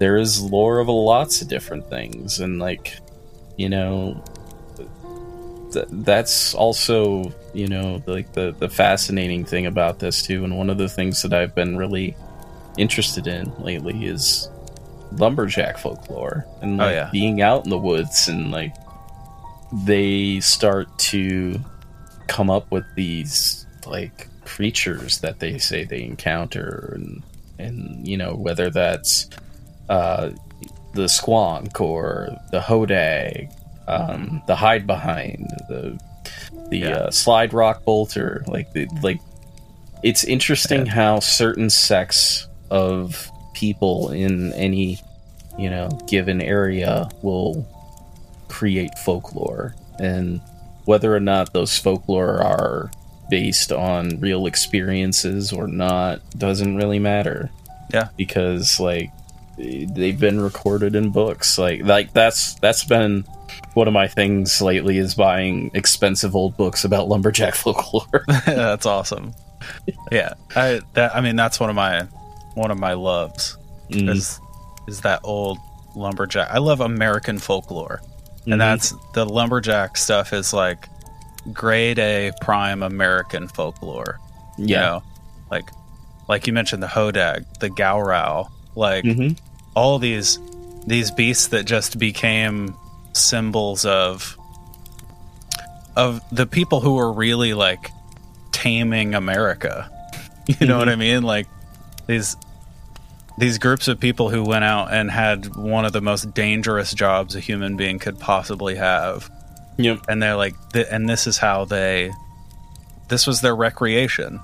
there 0.00 0.16
is 0.16 0.42
lore 0.42 0.80
of 0.80 0.88
lots 0.88 1.42
of 1.42 1.46
different 1.48 1.88
things, 1.88 2.40
and, 2.40 2.58
like, 2.58 2.98
you 3.56 3.68
know, 3.68 4.20
th- 5.72 5.86
that's 5.92 6.54
also 6.54 7.32
you 7.52 7.66
know 7.66 8.02
like 8.06 8.32
the 8.32 8.54
the 8.58 8.68
fascinating 8.68 9.44
thing 9.44 9.66
about 9.66 9.98
this 9.98 10.22
too 10.22 10.44
and 10.44 10.56
one 10.56 10.70
of 10.70 10.78
the 10.78 10.88
things 10.88 11.22
that 11.22 11.32
i've 11.32 11.54
been 11.54 11.76
really 11.76 12.16
interested 12.78 13.26
in 13.26 13.52
lately 13.62 14.04
is 14.06 14.48
lumberjack 15.12 15.76
folklore 15.78 16.46
and 16.62 16.80
Oh, 16.80 16.84
like 16.84 16.94
yeah. 16.94 17.08
being 17.12 17.42
out 17.42 17.64
in 17.64 17.70
the 17.70 17.78
woods 17.78 18.28
and 18.28 18.50
like 18.52 18.74
they 19.72 20.40
start 20.40 20.86
to 20.98 21.58
come 22.28 22.50
up 22.50 22.70
with 22.70 22.84
these 22.94 23.66
like 23.86 24.28
creatures 24.44 25.18
that 25.18 25.40
they 25.40 25.58
say 25.58 25.84
they 25.84 26.02
encounter 26.02 26.92
and 26.94 27.22
and 27.58 28.06
you 28.06 28.16
know 28.16 28.34
whether 28.34 28.70
that's 28.70 29.28
uh 29.88 30.30
the 30.94 31.04
squonk 31.04 31.80
or 31.80 32.30
the 32.52 32.60
hodag 32.60 33.52
um, 33.88 34.40
the 34.46 34.54
hide 34.54 34.86
behind, 34.86 35.48
the 35.68 35.98
the 36.70 36.78
Yeah. 36.78 36.88
uh, 36.90 37.10
slide 37.10 37.52
rock 37.52 37.84
bolter. 37.84 38.42
Like 38.46 38.72
the, 38.72 38.86
like, 39.02 39.20
it's 40.02 40.24
interesting 40.24 40.86
how 40.86 41.20
certain 41.20 41.68
sects 41.70 42.46
of 42.70 43.30
people 43.54 44.10
in 44.10 44.52
any 44.54 44.98
you 45.58 45.68
know 45.68 45.88
given 46.08 46.40
area 46.40 47.08
will 47.22 47.66
create 48.48 48.96
folklore, 49.04 49.74
and 49.98 50.40
whether 50.86 51.14
or 51.14 51.20
not 51.20 51.52
those 51.52 51.76
folklore 51.78 52.42
are 52.42 52.90
based 53.28 53.70
on 53.70 54.18
real 54.20 54.46
experiences 54.46 55.52
or 55.52 55.68
not 55.68 56.20
doesn't 56.38 56.76
really 56.76 56.98
matter. 56.98 57.50
Yeah. 57.92 58.08
because 58.16 58.78
like 58.80 59.10
they've 59.60 60.18
been 60.18 60.40
recorded 60.40 60.94
in 60.96 61.10
books 61.10 61.58
like 61.58 61.82
like 61.84 62.12
that's 62.12 62.54
that's 62.54 62.84
been 62.84 63.24
one 63.74 63.86
of 63.88 63.94
my 63.94 64.08
things 64.08 64.60
lately 64.62 64.98
is 64.98 65.14
buying 65.14 65.70
expensive 65.74 66.34
old 66.34 66.56
books 66.56 66.84
about 66.84 67.08
lumberjack 67.08 67.54
folklore. 67.64 68.24
that's 68.46 68.86
awesome. 68.86 69.34
Yeah, 70.10 70.34
I 70.56 70.80
that 70.94 71.14
I 71.14 71.20
mean 71.20 71.36
that's 71.36 71.60
one 71.60 71.70
of 71.70 71.76
my 71.76 72.02
one 72.54 72.70
of 72.70 72.78
my 72.78 72.94
loves 72.94 73.56
Mm. 73.90 74.08
is 74.08 74.38
is 74.86 75.00
that 75.00 75.18
old 75.24 75.58
lumberjack. 75.96 76.48
I 76.50 76.58
love 76.58 76.80
American 76.80 77.38
folklore. 77.38 78.00
Mhm. 78.46 78.52
and 78.52 78.60
that's 78.60 78.94
the 79.14 79.26
lumberjack 79.26 79.96
stuff 79.96 80.32
is 80.32 80.52
like 80.52 80.88
grade 81.52 81.98
A 81.98 82.30
prime 82.40 82.82
American 82.84 83.48
folklore. 83.48 84.18
You 84.58 84.66
yeah. 84.68 84.80
know, 84.80 85.02
like 85.50 85.68
like 86.28 86.46
you 86.46 86.52
mentioned 86.52 86.82
the 86.84 86.86
hodag, 86.86 87.44
the 87.58 87.68
gowrow, 87.68 88.48
like 88.76 89.04
hmm 89.04 89.30
all 89.74 89.98
these 89.98 90.38
these 90.86 91.10
beasts 91.10 91.48
that 91.48 91.64
just 91.64 91.98
became 91.98 92.74
symbols 93.12 93.84
of 93.84 94.36
of 95.96 96.22
the 96.30 96.46
people 96.46 96.80
who 96.80 96.94
were 96.94 97.12
really 97.12 97.54
like 97.54 97.90
taming 98.52 99.14
America. 99.14 99.90
You 100.58 100.66
know 100.66 100.78
what 100.78 100.88
mm-hmm. 100.88 101.00
I 101.00 101.04
mean? 101.04 101.22
Like 101.22 101.46
these 102.08 102.36
these 103.38 103.58
groups 103.58 103.86
of 103.86 104.00
people 104.00 104.30
who 104.30 104.42
went 104.42 104.64
out 104.64 104.92
and 104.92 105.08
had 105.08 105.54
one 105.54 105.84
of 105.84 105.92
the 105.92 106.00
most 106.00 106.34
dangerous 106.34 106.92
jobs 106.92 107.36
a 107.36 107.40
human 107.40 107.76
being 107.76 108.00
could 108.00 108.18
possibly 108.18 108.74
have. 108.74 109.30
Yep. 109.78 110.06
And 110.08 110.20
they're 110.20 110.34
like 110.34 110.54
th- 110.72 110.88
and 110.90 111.08
this 111.08 111.28
is 111.28 111.38
how 111.38 111.66
they 111.66 112.10
this 113.08 113.28
was 113.28 113.42
their 113.42 113.54
recreation. 113.54 114.40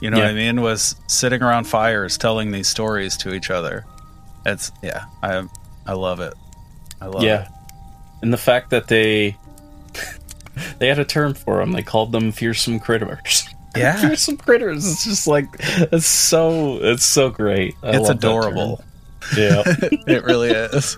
You 0.00 0.10
know 0.10 0.18
what 0.18 0.28
I 0.28 0.34
mean? 0.34 0.60
Was 0.60 0.96
sitting 1.06 1.40
around 1.40 1.64
fires 1.64 2.18
telling 2.18 2.50
these 2.50 2.66
stories 2.66 3.16
to 3.18 3.32
each 3.32 3.48
other. 3.48 3.86
It's 4.46 4.72
yeah, 4.82 5.06
I 5.22 5.46
I 5.86 5.92
love 5.94 6.20
it. 6.20 6.34
I 7.00 7.06
love 7.06 7.22
yeah. 7.22 7.44
it. 7.44 7.48
And 8.22 8.32
the 8.32 8.38
fact 8.38 8.70
that 8.70 8.88
they 8.88 9.36
they 10.78 10.88
had 10.88 10.98
a 10.98 11.04
term 11.04 11.34
for 11.34 11.58
them. 11.58 11.72
They 11.72 11.82
called 11.82 12.12
them 12.12 12.32
fearsome 12.32 12.80
critters. 12.80 13.48
Yeah. 13.76 14.00
fearsome 14.00 14.36
critters. 14.36 14.88
It's 14.88 15.04
just 15.04 15.26
like 15.26 15.48
it's 15.58 16.06
so 16.06 16.78
it's 16.80 17.04
so 17.04 17.28
great. 17.28 17.74
I 17.82 17.96
it's 17.96 18.08
adorable. 18.08 18.84
Yeah. 19.36 19.64
it 19.66 20.22
really 20.22 20.50
is. 20.50 20.96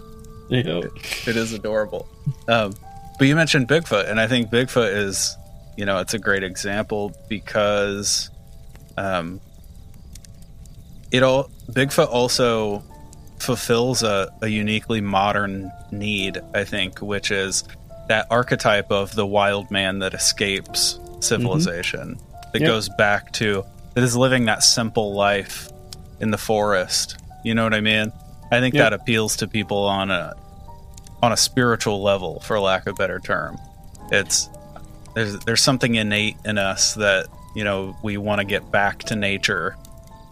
yeah. 0.51 0.83
It 1.27 1.37
is 1.39 1.55
adorable. 1.55 2.07
Um, 2.49 2.75
but 3.19 3.29
you 3.29 3.35
mentioned 3.35 3.67
Bigfoot, 3.67 4.11
and 4.11 4.21
I 4.21 4.27
think 4.27 4.51
Bigfoot 4.51 4.95
is, 4.95 5.39
you 5.79 5.87
know, 5.87 6.01
it's 6.01 6.13
a 6.13 6.19
great 6.19 6.43
example 6.43 7.17
because, 7.31 8.29
um, 8.99 9.41
it 11.11 11.23
all 11.23 11.51
Bigfoot 11.71 12.11
also 12.11 12.83
fulfills 13.47 14.03
a, 14.03 14.31
a 14.43 14.49
uniquely 14.49 15.01
modern 15.01 15.73
need, 15.91 16.41
I 16.55 16.65
think, 16.65 17.01
which 17.01 17.31
is 17.31 17.65
that 18.09 18.27
archetype 18.31 18.91
of 18.91 19.15
the 19.15 19.27
wild 19.27 19.71
man 19.71 20.01
that 20.01 20.15
escapes 20.15 21.01
civilization, 21.21 22.17
mm-hmm. 22.17 22.51
that 22.53 22.61
Yep. 22.61 22.69
goes 22.69 22.89
back 22.91 23.33
to 23.35 23.65
that 23.95 24.05
is 24.05 24.17
living 24.17 24.45
that 24.47 24.63
simple 24.63 25.15
life 25.15 25.69
in 26.21 26.31
the 26.31 26.39
forest. 26.39 27.17
You 27.45 27.55
know 27.55 27.65
what 27.65 27.75
I 27.75 27.81
mean? 27.81 28.13
I 28.53 28.61
think 28.61 28.75
Yep. 28.75 28.85
that 28.85 28.93
appeals 28.93 29.37
to 29.37 29.49
people 29.49 29.85
on 29.85 30.11
a 30.11 30.35
on 31.23 31.33
a 31.33 31.37
spiritual 31.37 32.03
level, 32.03 32.41
for 32.41 32.61
lack 32.61 32.87
of 32.87 32.95
a 32.95 32.97
better 32.97 33.19
term. 33.19 33.59
It's 34.13 34.49
there's 35.15 35.39
there's 35.41 35.63
something 35.63 35.95
innate 35.95 36.37
in 36.45 36.59
us 36.59 36.95
that 36.95 37.27
you 37.55 37.65
know 37.65 37.97
we 38.03 38.19
want 38.19 38.41
to 38.41 38.45
get 38.45 38.71
back 38.71 38.99
to 39.05 39.17
nature, 39.17 39.77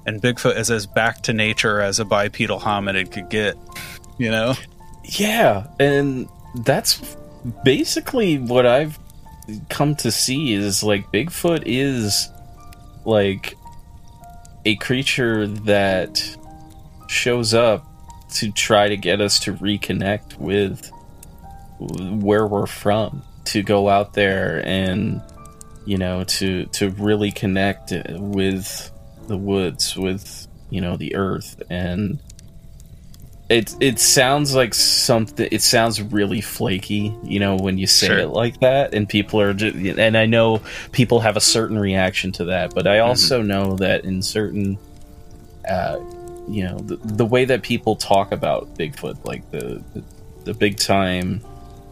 and 0.06 0.20
Bigfoot 0.20 0.56
is 0.56 0.70
as 0.70 0.86
back 0.86 1.22
to 1.22 1.32
nature 1.32 1.80
as 1.80 2.00
a 2.00 2.04
bipedal 2.04 2.60
hominid 2.60 3.10
could 3.12 3.28
get. 3.28 3.56
You 4.18 4.30
know, 4.30 4.54
Yeah, 5.04 5.66
and 5.78 6.28
that's 6.64 7.16
basically 7.64 8.38
what 8.38 8.66
I've 8.66 8.98
come 9.68 9.94
to 9.96 10.10
see 10.10 10.54
is 10.54 10.82
like 10.82 11.10
Bigfoot 11.12 11.62
is 11.66 12.28
like 13.04 13.56
a 14.64 14.76
creature 14.76 15.46
that 15.46 16.36
shows 17.08 17.52
up 17.52 17.86
to 18.34 18.50
try 18.50 18.88
to 18.88 18.96
get 18.96 19.20
us 19.20 19.38
to 19.40 19.52
reconnect 19.52 20.38
with 20.38 20.90
where 21.78 22.46
we're 22.46 22.66
from 22.66 23.22
to 23.44 23.62
go 23.62 23.88
out 23.88 24.14
there 24.14 24.66
and 24.66 25.20
you 25.84 25.98
know 25.98 26.24
to 26.24 26.64
to 26.66 26.88
really 26.90 27.30
connect 27.30 27.92
with 28.08 28.90
the 29.28 29.36
woods 29.36 29.96
with 29.96 30.46
you 30.70 30.80
know 30.80 30.96
the 30.96 31.14
earth 31.14 31.62
and 31.70 32.18
it 33.50 33.74
it 33.80 33.98
sounds 34.00 34.54
like 34.54 34.72
something 34.72 35.46
it 35.52 35.60
sounds 35.60 36.00
really 36.00 36.40
flaky 36.40 37.14
you 37.22 37.38
know 37.38 37.56
when 37.56 37.76
you 37.76 37.86
say 37.86 38.06
Sure. 38.06 38.18
it 38.18 38.28
like 38.28 38.58
that 38.60 38.94
and 38.94 39.06
people 39.08 39.40
are 39.40 39.52
just, 39.52 39.76
and 39.76 40.16
i 40.16 40.24
know 40.24 40.62
people 40.92 41.20
have 41.20 41.36
a 41.36 41.40
certain 41.40 41.78
reaction 41.78 42.32
to 42.32 42.46
that 42.46 42.74
but 42.74 42.86
i 42.86 43.00
also 43.00 43.42
know 43.42 43.76
that 43.76 44.04
in 44.04 44.22
certain 44.22 44.78
uh 45.68 45.98
you 46.48 46.64
know 46.64 46.78
the, 46.78 46.96
the 46.96 47.24
way 47.26 47.44
that 47.44 47.62
people 47.62 47.96
talk 47.96 48.32
about 48.32 48.74
bigfoot 48.76 49.22
like 49.26 49.48
the 49.50 49.82
the, 49.92 50.02
the 50.44 50.54
big 50.54 50.78
time 50.78 51.42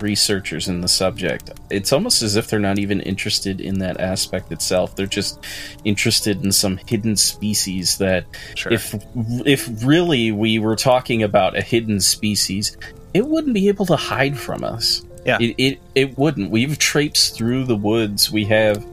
researchers 0.02 0.68
in 0.68 0.80
the 0.80 0.88
subject 0.88 1.50
it's 1.70 1.92
almost 1.92 2.22
as 2.22 2.36
if 2.36 2.48
they're 2.48 2.58
not 2.58 2.78
even 2.78 3.00
interested 3.00 3.60
in 3.60 3.78
that 3.78 4.00
aspect 4.00 4.52
itself 4.52 4.94
they're 4.96 5.06
just 5.06 5.44
interested 5.84 6.44
in 6.44 6.52
some 6.52 6.76
hidden 6.86 7.16
species 7.16 7.98
that 7.98 8.24
sure. 8.54 8.72
if 8.72 8.94
if 9.46 9.68
really 9.84 10.32
we 10.32 10.58
were 10.58 10.76
talking 10.76 11.22
about 11.22 11.56
a 11.56 11.62
hidden 11.62 12.00
species, 12.00 12.76
it 13.14 13.26
wouldn't 13.26 13.54
be 13.54 13.68
able 13.68 13.86
to 13.86 13.96
hide 13.96 14.38
from 14.38 14.64
us. 14.64 15.02
Yeah. 15.24 15.38
It 15.40 15.54
it, 15.58 15.80
it 15.94 16.18
wouldn't. 16.18 16.50
We've 16.50 16.78
traipsed 16.78 17.36
through 17.36 17.64
the 17.64 17.76
woods. 17.76 18.30
We 18.30 18.44
have 18.46 18.84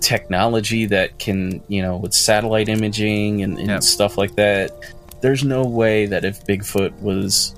technology 0.00 0.86
that 0.86 1.18
can, 1.18 1.62
you 1.68 1.82
know, 1.82 1.96
with 1.96 2.12
satellite 2.12 2.68
imaging 2.68 3.42
and, 3.42 3.58
and 3.58 3.68
Yep. 3.68 3.82
stuff 3.82 4.18
like 4.18 4.34
that. 4.36 4.72
There's 5.20 5.42
no 5.44 5.64
way 5.64 6.06
that 6.06 6.24
if 6.24 6.44
Bigfoot 6.44 6.92
was 7.00 7.54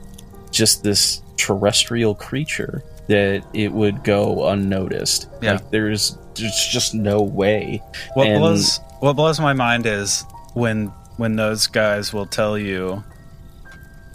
just 0.51 0.83
this 0.83 1.23
terrestrial 1.37 2.15
creature 2.15 2.83
that 3.09 3.43
it 3.55 3.73
would 3.73 4.05
go 4.05 4.49
unnoticed. 4.49 5.29
Yeah. 5.43 5.53
Like 5.55 5.71
there's 5.71 6.17
there's 6.35 6.67
just 6.71 6.95
no 6.95 7.21
way. 7.23 7.83
What 8.15 8.27
And- 8.29 8.39
blows 8.39 8.81
what 9.01 9.15
blows 9.15 9.41
my 9.41 9.53
mind 9.53 9.87
is 9.87 10.25
when 10.55 10.87
when 11.17 11.37
those 11.37 11.67
guys 11.67 12.13
will 12.13 12.27
tell 12.27 12.57
you 12.59 13.03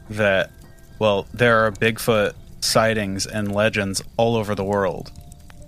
that 0.09 0.51
well 0.99 1.25
there 1.33 1.65
are 1.65 1.71
Bigfoot 1.71 2.33
sightings 2.61 3.25
and 3.25 3.53
legends 3.53 4.01
all 4.17 4.35
over 4.35 4.55
the 4.55 4.63
world. 4.63 5.11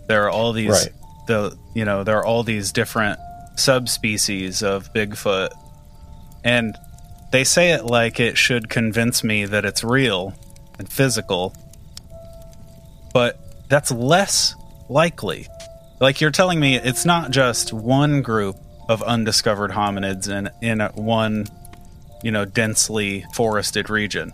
There 0.07 0.23
are 0.25 0.29
all 0.29 0.53
these 0.53 0.69
Right. 0.69 0.89
the 1.27 1.57
you 1.73 1.85
know 1.85 2.03
there 2.03 2.17
are 2.17 2.25
all 2.25 2.43
these 2.43 2.71
different 2.71 3.19
subspecies 3.55 4.61
of 4.61 4.93
Bigfoot 4.93 5.49
and 6.43 6.75
they 7.31 7.43
say 7.43 7.71
it 7.71 7.85
like 7.85 8.19
it 8.19 8.37
should 8.37 8.69
convince 8.69 9.23
me 9.23 9.45
that 9.45 9.65
it's 9.65 9.83
real 9.83 10.33
and 10.77 10.87
physical. 10.91 11.53
But 13.15 13.39
that's 13.69 13.91
less 13.91 14.55
likely. 14.89 15.47
Like 16.01 16.19
you're 16.19 16.31
telling 16.31 16.59
me 16.59 16.75
it's 16.75 17.05
not 17.05 17.31
just 17.31 17.71
one 17.71 18.21
group 18.21 18.57
of 18.89 19.01
undiscovered 19.01 19.71
hominids 19.71 20.29
in 20.29 20.49
in 20.61 20.81
a, 20.81 20.89
one, 20.89 21.45
you 22.23 22.31
know, 22.31 22.43
densely 22.43 23.25
forested 23.33 23.89
region. 23.89 24.33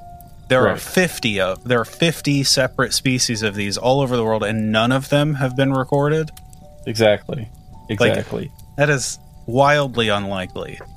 There 0.50 0.68
are 0.68 0.78
50 0.78 1.40
of 1.42 1.64
there 1.64 1.80
are 1.80 1.86
50 1.86 2.44
separate 2.44 2.92
species 2.94 3.44
of 3.44 3.54
these 3.54 3.78
all 3.78 4.02
over 4.02 4.18
the 4.18 4.24
world 4.24 4.44
and 4.44 4.72
none 4.72 4.92
of 4.92 5.10
them 5.10 5.36
have 5.36 5.56
been 5.56 5.74
recorded. 5.74 6.32
Exactly. 6.88 7.48
Exactly. 7.88 8.52
That 8.78 8.90
is 8.90 9.20
wildly 9.46 10.10
unlikely. 10.10 10.80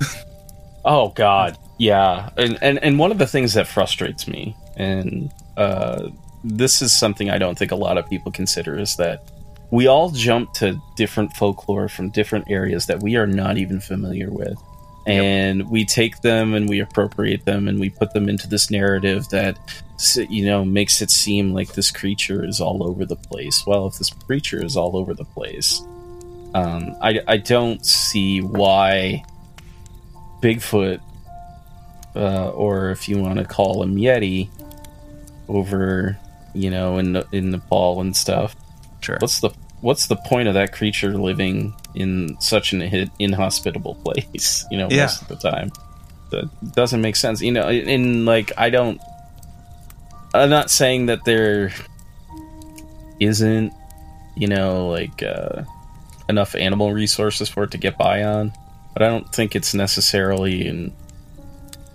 Oh 0.87 1.09
God, 1.09 1.57
yeah, 1.79 2.29
and 2.37 2.59
and 2.61 2.77
and 2.77 2.99
one 2.99 3.11
of 3.11 3.17
the 3.17 3.25
things 3.25 3.55
that 3.55 3.65
frustrates 3.65 4.27
me, 4.27 4.55
and 4.77 5.31
uh, 5.57 6.09
this 6.45 6.81
is 6.81 6.95
something 6.95 7.29
I 7.29 7.39
don't 7.39 7.57
think 7.57 7.71
a 7.71 7.75
lot 7.75 7.97
of 7.97 8.07
people 8.07 8.31
consider, 8.31 8.77
is 8.77 8.95
that 8.97 9.31
we 9.71 9.87
all 9.87 10.11
jump 10.11 10.53
to 10.53 10.79
different 10.95 11.33
folklore 11.33 11.89
from 11.89 12.11
different 12.11 12.49
areas 12.49 12.85
that 12.85 13.01
we 13.01 13.15
are 13.15 13.25
not 13.25 13.57
even 13.57 13.79
familiar 13.79 14.29
with, 14.29 14.57
and 15.07 15.69
we 15.69 15.85
take 15.85 16.21
them 16.21 16.53
and 16.53 16.69
we 16.69 16.79
appropriate 16.79 17.45
them 17.45 17.67
and 17.67 17.79
we 17.79 17.89
put 17.89 18.13
them 18.13 18.29
into 18.29 18.47
this 18.47 18.69
narrative 18.69 19.27
that 19.29 19.57
you 20.29 20.45
know 20.45 20.63
makes 20.63 21.01
it 21.01 21.09
seem 21.09 21.51
like 21.51 21.73
this 21.73 21.89
creature 21.89 22.45
is 22.45 22.61
all 22.61 22.87
over 22.87 23.05
the 23.05 23.15
place. 23.15 23.65
Well, 23.65 23.87
if 23.87 23.97
this 23.97 24.11
creature 24.11 24.63
is 24.63 24.77
all 24.77 24.95
over 24.95 25.15
the 25.15 25.25
place, 25.25 25.81
um, 26.53 26.95
I 27.01 27.21
I 27.27 27.37
don't 27.37 27.83
see 27.85 28.41
why. 28.41 29.25
Bigfoot, 30.41 30.99
uh, 32.15 32.49
or 32.51 32.91
if 32.91 33.09
you 33.09 33.17
want 33.17 33.39
to 33.39 33.45
call 33.45 33.81
him 33.81 33.95
Yeti, 33.95 34.49
over 35.47 36.19
you 36.55 36.69
know 36.71 36.97
in 36.97 37.21
in 37.31 37.51
Nepal 37.51 38.01
and 38.01 38.15
stuff. 38.15 38.55
Sure. 39.01 39.17
What's 39.19 39.39
the 39.41 39.49
what's 39.81 40.07
the 40.07 40.15
point 40.15 40.47
of 40.47 40.53
that 40.55 40.71
creature 40.73 41.13
living 41.17 41.75
in 41.93 42.37
such 42.39 42.73
an 42.73 42.81
inhospitable 43.19 43.95
place? 44.03 44.65
You 44.71 44.77
know, 44.79 44.87
Yeah. 44.89 45.03
most 45.03 45.21
of 45.21 45.27
the 45.27 45.35
time, 45.35 45.71
that 46.31 46.49
doesn't 46.75 47.01
make 47.01 47.15
sense. 47.15 47.41
You 47.41 47.51
know, 47.51 47.69
in 47.69 48.25
like 48.25 48.51
I 48.57 48.69
don't. 48.69 48.99
I'm 50.33 50.49
not 50.49 50.69
saying 50.71 51.05
that 51.05 51.23
there 51.23 51.71
isn't, 53.19 53.73
you 54.35 54.47
know, 54.47 54.89
like 54.89 55.23
uh, 55.23 55.63
enough 56.27 56.55
animal 56.55 56.91
resources 56.93 57.47
for 57.49 57.63
it 57.63 57.71
to 57.71 57.77
get 57.77 57.97
by 57.97 58.23
on, 58.23 58.51
but 58.93 59.01
I 59.03 59.07
don't 59.07 59.31
think 59.33 59.55
it's 59.55 59.73
necessarily 59.73 60.67
in 60.67 60.93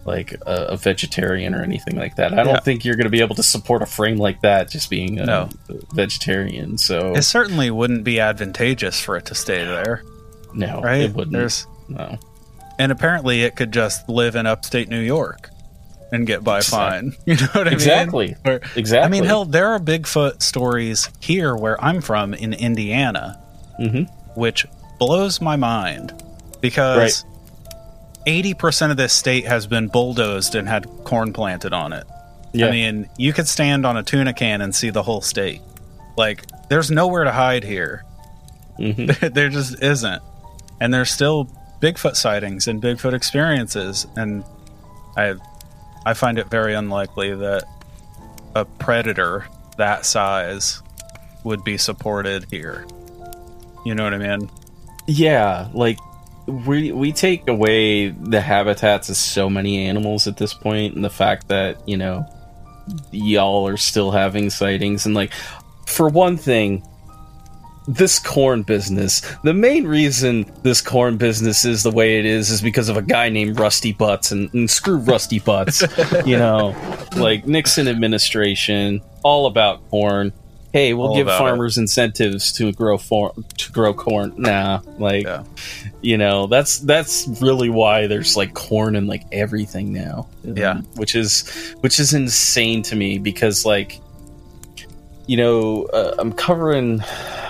like 0.04 0.32
a, 0.46 0.66
a, 0.70 0.76
vegetarian 0.76 1.54
or 1.54 1.62
anything 1.62 1.96
like 1.96 2.16
that. 2.16 2.32
I 2.32 2.42
don't 2.42 2.64
think 2.64 2.84
you're 2.84 2.96
going 2.96 3.04
to 3.04 3.10
be 3.10 3.20
able 3.20 3.36
to 3.36 3.42
support 3.42 3.82
a 3.82 3.86
frame 3.86 4.16
like 4.16 4.40
that 4.40 4.70
just 4.70 4.88
being 4.88 5.18
a 5.18 5.26
no. 5.26 5.48
vegetarian. 5.92 6.78
So 6.78 7.14
it 7.14 7.22
certainly 7.22 7.70
wouldn't 7.70 8.04
be 8.04 8.20
advantageous 8.20 9.00
for 9.00 9.16
it 9.16 9.26
to 9.26 9.34
stay 9.34 9.64
there. 9.64 10.02
No, 10.54 10.80
right? 10.80 11.02
It 11.02 11.14
wouldn't. 11.14 11.32
There's, 11.32 11.66
no, 11.88 12.18
and 12.78 12.90
apparently 12.90 13.42
it 13.42 13.56
could 13.56 13.72
just 13.72 14.08
live 14.08 14.36
in 14.36 14.46
upstate 14.46 14.88
New 14.88 15.00
York 15.00 15.50
and 16.12 16.26
get 16.26 16.42
by 16.42 16.60
fine. 16.60 17.14
You 17.26 17.36
know 17.36 17.46
what 17.52 17.68
I 17.68 17.72
exactly. 17.72 18.28
mean? 18.28 18.36
Exactly. 18.44 18.80
Exactly. 18.80 19.06
I 19.06 19.08
mean, 19.08 19.24
hell, 19.24 19.44
there 19.44 19.68
are 19.68 19.78
Bigfoot 19.78 20.42
stories 20.42 21.08
here 21.20 21.54
where 21.54 21.82
I'm 21.82 22.00
from 22.00 22.34
in 22.34 22.52
Indiana, 22.52 23.40
mm-hmm. 23.78 24.04
which 24.40 24.66
blows 24.98 25.40
my 25.40 25.56
mind 25.56 26.22
because. 26.60 27.24
Right 27.24 27.30
80% 28.26 28.90
of 28.90 28.96
this 28.96 29.12
state 29.12 29.46
has 29.46 29.66
been 29.66 29.88
bulldozed 29.88 30.54
and 30.54 30.68
had 30.68 30.86
corn 31.04 31.32
planted 31.32 31.72
on 31.72 31.92
it. 31.92 32.06
Yeah. 32.52 32.66
I 32.66 32.70
mean, 32.70 33.08
you 33.16 33.32
could 33.32 33.48
stand 33.48 33.86
on 33.86 33.96
a 33.96 34.02
tuna 34.02 34.34
can 34.34 34.60
and 34.60 34.74
see 34.74 34.90
the 34.90 35.02
whole 35.02 35.20
state. 35.20 35.62
Like, 36.16 36.44
there's 36.68 36.90
nowhere 36.90 37.24
to 37.24 37.32
hide 37.32 37.64
here. 37.64 38.04
Mm-hmm. 38.78 39.28
there 39.32 39.48
just 39.48 39.82
isn't. 39.82 40.22
And 40.80 40.92
there's 40.92 41.10
still 41.10 41.46
Bigfoot 41.80 42.16
sightings 42.16 42.68
and 42.68 42.82
Bigfoot 42.82 43.14
experiences. 43.14 44.06
And 44.16 44.44
I, 45.16 45.34
I 46.04 46.14
find 46.14 46.38
it 46.38 46.48
very 46.48 46.74
unlikely 46.74 47.34
that 47.34 47.64
a 48.54 48.64
predator 48.64 49.46
that 49.76 50.04
size 50.04 50.82
would 51.44 51.64
be 51.64 51.78
supported 51.78 52.46
here. 52.50 52.86
You 53.84 53.94
know 53.94 54.04
what 54.04 54.14
I 54.14 54.18
mean? 54.18 54.50
Yeah, 55.06 55.68
like 55.72 55.98
we 56.46 56.92
we 56.92 57.12
take 57.12 57.48
away 57.48 58.08
the 58.08 58.40
habitats 58.40 59.08
of 59.08 59.16
so 59.16 59.48
many 59.48 59.86
animals 59.86 60.26
at 60.26 60.36
this 60.36 60.54
point, 60.54 60.94
and 60.94 61.04
the 61.04 61.10
fact 61.10 61.48
that 61.48 61.86
you 61.88 61.96
know 61.96 62.26
y'all 63.10 63.66
are 63.66 63.76
still 63.76 64.10
having 64.10 64.50
sightings, 64.50 65.06
and 65.06 65.14
like 65.14 65.32
for 65.86 66.08
one 66.08 66.36
thing, 66.36 66.82
this 67.88 68.18
corn 68.18 68.62
business. 68.62 69.22
The 69.42 69.54
main 69.54 69.86
reason 69.86 70.50
this 70.62 70.80
corn 70.80 71.16
business 71.16 71.64
is 71.64 71.82
the 71.82 71.90
way 71.90 72.18
it 72.18 72.24
is 72.24 72.50
is 72.50 72.62
because 72.62 72.88
of 72.88 72.96
a 72.96 73.02
guy 73.02 73.28
named 73.28 73.58
Rusty 73.58 73.92
Butz, 73.92 74.32
and, 74.32 74.52
and 74.54 74.70
screw 74.70 74.98
Rusty 74.98 75.40
Butz, 75.40 75.82
you 76.26 76.36
know, 76.36 76.74
like 77.16 77.46
Nixon 77.46 77.88
administration, 77.88 79.00
all 79.22 79.46
about 79.46 79.88
corn. 79.90 80.32
Hey, 80.72 80.94
we'll 80.94 81.08
All 81.08 81.16
give 81.16 81.26
farmers 81.26 81.78
incentives 81.78 82.52
to 82.52 82.70
grow 82.72 82.96
for, 82.96 83.32
to 83.58 83.72
grow 83.72 83.92
corn. 83.92 84.34
Nah, 84.36 84.80
like 84.98 85.24
Yeah. 85.24 85.42
you 86.00 86.16
know, 86.16 86.46
that's 86.46 86.78
that's 86.78 87.26
really 87.42 87.68
why 87.70 88.06
there's 88.06 88.36
like 88.36 88.54
corn 88.54 88.94
and 88.94 89.08
like 89.08 89.24
everything 89.32 89.92
now. 89.92 90.28
Yeah. 90.44 90.82
which 90.94 91.14
is 91.16 91.48
which 91.80 91.98
is 91.98 92.14
insane 92.14 92.82
to 92.84 92.94
me 92.96 93.18
because 93.18 93.64
like 93.66 94.00
you 95.26 95.36
know 95.36 95.84
uh, 95.92 96.14
I'm 96.18 96.32
covering. 96.32 97.00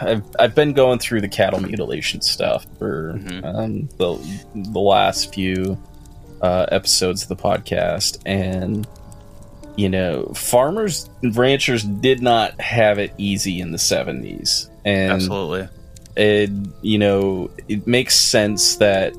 I've 0.00 0.22
I've 0.38 0.54
been 0.54 0.72
going 0.72 0.98
through 0.98 1.20
the 1.20 1.28
cattle 1.28 1.60
mutilation 1.60 2.22
stuff 2.22 2.66
for 2.78 3.14
Mhm. 3.18 3.44
um, 3.44 3.88
the 3.98 4.16
the 4.72 4.80
last 4.80 5.34
few 5.34 5.76
uh, 6.40 6.64
episodes 6.72 7.22
of 7.22 7.28
the 7.28 7.36
podcast, 7.36 8.18
and 8.24 8.86
you 9.80 9.88
know, 9.88 10.26
farmers 10.34 11.08
and 11.22 11.34
ranchers 11.36 11.82
did 11.84 12.20
not 12.20 12.60
have 12.60 12.98
it 12.98 13.12
easy 13.16 13.60
in 13.60 13.72
the 13.72 13.78
70s. 13.78 14.68
And 14.84 15.12
Absolutely. 15.12 15.68
it 16.16 16.50
you 16.82 16.98
know 16.98 17.50
it 17.68 17.86
makes 17.86 18.14
sense 18.16 18.76
that 18.76 19.14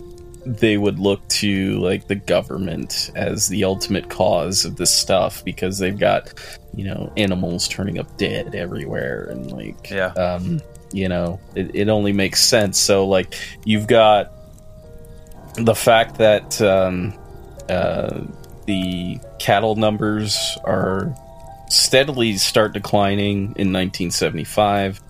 they 0.46 0.76
would 0.78 1.00
look 1.00 1.26
to 1.30 1.80
like 1.80 2.08
the 2.08 2.16
government 2.16 3.12
as 3.16 3.48
the 3.48 3.64
ultimate 3.64 4.10
cause 4.10 4.66
of 4.66 4.76
this 4.76 4.90
stuff 4.92 5.44
because 5.46 5.78
they've 5.80 5.98
got 6.00 6.34
you 6.76 6.84
know 6.84 7.12
animals 7.16 7.68
turning 7.68 7.98
up 8.00 8.18
dead 8.18 8.54
everywhere 8.56 9.26
and 9.32 9.52
like 9.52 9.90
Yeah. 9.92 10.08
um 10.14 10.60
you 10.92 11.08
know 11.08 11.40
it, 11.56 11.76
it 11.76 11.90
only 11.90 12.12
makes 12.12 12.44
sense 12.44 12.78
so 12.80 13.08
like 13.08 13.36
you've 13.66 13.88
got 13.88 14.32
the 15.56 15.76
fact 15.76 16.18
that 16.18 16.60
um 16.62 17.14
uh 17.70 18.22
the 18.72 19.20
cattle 19.38 19.76
numbers 19.76 20.58
are 20.64 21.14
steadily 21.70 22.38
start 22.38 22.72
declining 22.74 23.38
in 23.58 23.74
1975 23.74 25.02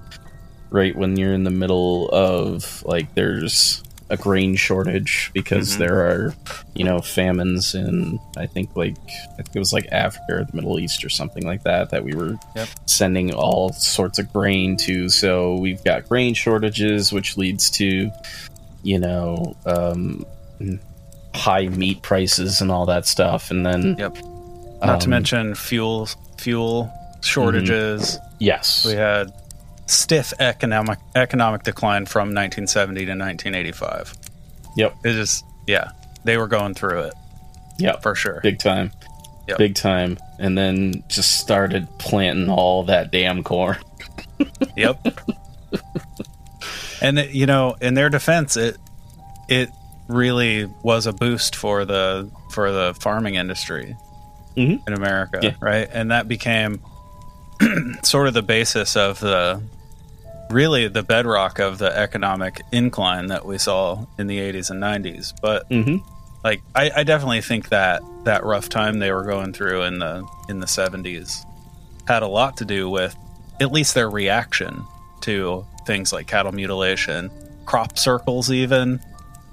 right 0.72 0.96
when 0.96 1.16
you're 1.16 1.34
in 1.34 1.44
the 1.44 1.52
middle 1.52 2.10
of 2.10 2.82
like 2.86 3.14
there's 3.14 3.84
a 4.10 4.18
grain 4.18 4.56
shortage 4.56 5.30
because 5.34 5.76
Mhm. 5.76 5.78
there 5.78 6.00
are 6.10 6.34
you 6.74 6.84
know 6.84 7.00
famines 7.02 7.76
in 7.76 8.20
I 8.36 8.48
think 8.48 8.76
like 8.76 8.98
I 9.34 9.44
think 9.44 9.56
it 9.56 9.60
was 9.60 9.74
like 9.74 9.88
Africa 9.92 10.26
or 10.38 10.44
the 10.44 10.56
Middle 10.56 10.80
East 10.80 11.06
or 11.06 11.10
something 11.10 11.46
like 11.46 11.64
that 11.64 11.92
that 11.92 12.04
we 12.04 12.14
were 12.14 12.36
Yep. 12.56 12.68
sending 12.88 13.32
all 13.34 13.72
sorts 13.74 14.18
of 14.20 14.32
grain 14.34 14.76
to 14.78 15.08
so 15.10 15.56
we've 15.58 15.84
got 15.84 16.10
grain 16.10 16.34
shortages 16.34 17.14
which 17.14 17.38
leads 17.38 17.70
to 17.72 18.10
you 18.84 18.98
know 19.00 19.56
um 19.66 20.26
high 21.34 21.68
meat 21.68 22.02
prices 22.02 22.62
and 22.62 22.72
all 22.72 22.86
that 22.88 23.06
stuff 23.06 23.52
and 23.52 23.66
then 23.66 23.96
Yep. 23.98 24.18
Not 24.84 25.02
to 25.02 25.06
um, 25.06 25.10
mention 25.12 25.56
fuel 25.56 26.08
fuel 26.38 26.92
shortages. 27.22 28.18
yes 28.40 28.86
We 28.86 28.94
had 28.94 29.32
stiff 29.86 30.34
economic 30.40 30.98
economic 31.16 31.64
decline 31.64 32.06
from 32.06 32.30
1970 32.30 33.06
to 33.06 33.12
1985. 33.12 34.14
Yep. 34.78 34.96
It 35.06 35.14
just 35.14 35.46
yeah, 35.68 35.92
they 36.24 36.38
were 36.38 36.48
going 36.48 36.74
through 36.74 37.02
it 37.02 37.14
yep 37.80 38.02
for 38.04 38.14
sure. 38.16 38.40
big 38.44 38.60
time 38.60 38.92
Yep. 39.48 39.58
big 39.58 39.76
time 39.76 40.18
and 40.40 40.58
then 40.58 41.04
just 41.08 41.40
started 41.40 41.88
planting 41.98 42.50
all 42.50 42.84
that 42.84 43.12
damn 43.12 43.44
corn 43.44 43.78
Yep. 44.78 45.00
and 47.02 47.20
it, 47.20 47.32
you 47.32 47.46
know, 47.46 47.76
in 47.82 47.94
their 47.94 48.10
defense, 48.10 48.58
it 48.58 48.78
it 49.48 49.70
really 50.12 50.66
was 50.84 51.08
a 51.08 51.14
boost 51.14 51.56
for 51.56 51.86
the 51.86 52.30
for 52.52 52.72
the 52.72 52.94
farming 53.00 53.36
industry 53.36 53.96
Mhm. 54.58 54.86
in 54.88 54.94
America, 54.94 55.40
Yeah. 55.42 55.52
right? 55.62 55.90
And 55.92 56.12
that 56.12 56.28
became 56.28 56.82
sort 58.04 58.28
of 58.28 58.34
the 58.34 58.42
basis 58.42 58.96
of 58.96 59.20
the 59.20 59.62
really 60.50 60.88
the 60.88 61.04
bedrock 61.04 61.60
of 61.60 61.78
the 61.78 61.96
economic 61.98 62.62
incline 62.72 63.28
that 63.28 63.46
we 63.46 63.58
saw 63.58 64.06
in 64.18 64.28
the 64.28 64.40
80s 64.40 64.70
and 64.70 64.82
90s. 64.82 65.34
But 65.42 65.70
mm-hmm. 65.70 65.98
like 66.44 66.62
I, 66.76 66.92
I 66.98 67.04
definitely 67.04 67.42
think 67.42 67.70
that 67.70 68.02
that 68.26 68.44
rough 68.44 68.68
time 68.68 69.00
they 69.00 69.12
were 69.12 69.24
going 69.24 69.54
through 69.54 69.84
in 69.84 70.00
the 70.00 70.26
in 70.50 70.60
the 70.60 70.66
70s 70.68 71.46
had 72.08 72.24
a 72.24 72.28
lot 72.28 72.58
to 72.58 72.66
do 72.66 72.90
with 72.90 73.16
at 73.62 73.72
least 73.72 73.94
their 73.96 74.10
reaction 74.10 74.84
to 75.22 75.66
things 75.86 76.12
like 76.12 76.28
cattle 76.28 76.52
mutilation 76.52 77.30
crop 77.66 77.98
circles 77.98 78.52
even 78.52 79.00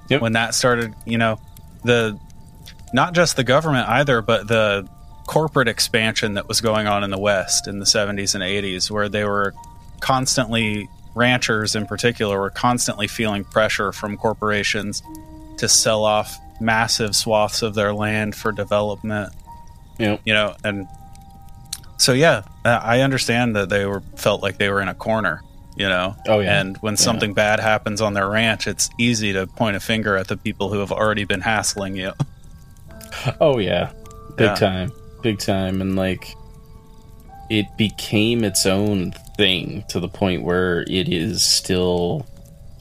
Yep. 0.09 0.23
when 0.23 0.33
that 0.33 0.55
started 0.55 0.95
you 1.05 1.19
know 1.19 1.39
the 1.85 2.19
not 2.93 3.15
just 3.15 3.37
the 3.37 3.45
government 3.45 3.89
either 3.89 4.23
but 4.23 4.49
the 4.49 4.89
corporate 5.27 5.69
expansion 5.69 6.35
that 6.35 6.49
was 6.49 6.61
going 6.61 6.87
on 6.87 7.05
in 7.05 7.11
the 7.11 7.19
west 7.19 7.69
in 7.69 7.79
the 7.79 7.85
70s 7.85 8.35
and 8.35 8.43
80s 8.43 8.91
where 8.91 9.09
they 9.09 9.25
were 9.25 9.55
constantly 10.01 10.89
ranchers 11.15 11.75
in 11.75 11.87
particular 11.87 12.39
were 12.39 12.51
constantly 12.51 13.07
feeling 13.07 13.45
pressure 13.45 13.93
from 13.93 14.17
corporations 14.17 15.03
to 15.59 15.69
sell 15.69 16.05
off 16.05 16.39
massive 16.61 17.15
swaths 17.15 17.63
of 17.63 17.75
their 17.75 17.93
land 17.93 18.35
for 18.35 18.53
development. 18.53 19.33
Yep. 19.99 20.21
You 20.25 20.33
know, 20.33 20.57
and 20.65 20.89
so 21.97 22.13
yeah, 22.13 22.43
I 22.65 23.01
understand 23.01 23.57
that 23.57 23.69
they 23.69 23.85
were 23.85 24.01
felt 24.17 24.43
like 24.43 24.59
they 24.59 24.69
were 24.71 24.81
in 24.81 24.89
a 24.89 24.95
corner. 24.95 25.43
You 25.79 25.89
know, 25.89 26.16
Oh, 26.26 26.41
yeah. 26.41 26.61
and 26.61 26.76
when 26.79 26.97
something 26.97 27.35
bad 27.35 27.61
happens 27.61 28.01
on 28.01 28.12
their 28.12 28.29
ranch, 28.29 28.66
it's 28.66 28.91
easy 28.99 29.33
to 29.35 29.47
point 29.47 29.76
a 29.76 29.81
finger 29.81 30.16
at 30.16 30.26
the 30.26 30.37
people 30.37 30.70
who 30.72 30.81
have 30.81 30.91
already 30.91 31.22
been 31.24 31.41
hassling 31.41 31.95
you. 31.97 32.12
Oh 33.41 33.59
yeah, 33.59 33.91
big 34.37 34.49
Yeah. 34.49 34.55
time, 34.55 34.93
big 35.22 35.39
time, 35.39 35.81
and 35.81 35.97
like 35.97 36.35
it 37.51 37.66
became 37.79 38.45
its 38.45 38.66
own 38.66 39.12
thing 39.37 39.85
to 39.89 39.99
the 40.01 40.09
point 40.09 40.43
where 40.43 40.83
it 40.83 41.09
is 41.09 41.43
still 41.45 42.26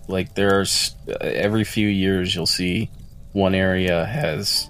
like 0.07 0.35
there's 0.35 0.95
every 1.21 1.63
few 1.63 1.87
years 1.87 2.33
you'll 2.35 2.45
see 2.45 2.89
one 3.33 3.55
area 3.55 4.05
has 4.05 4.69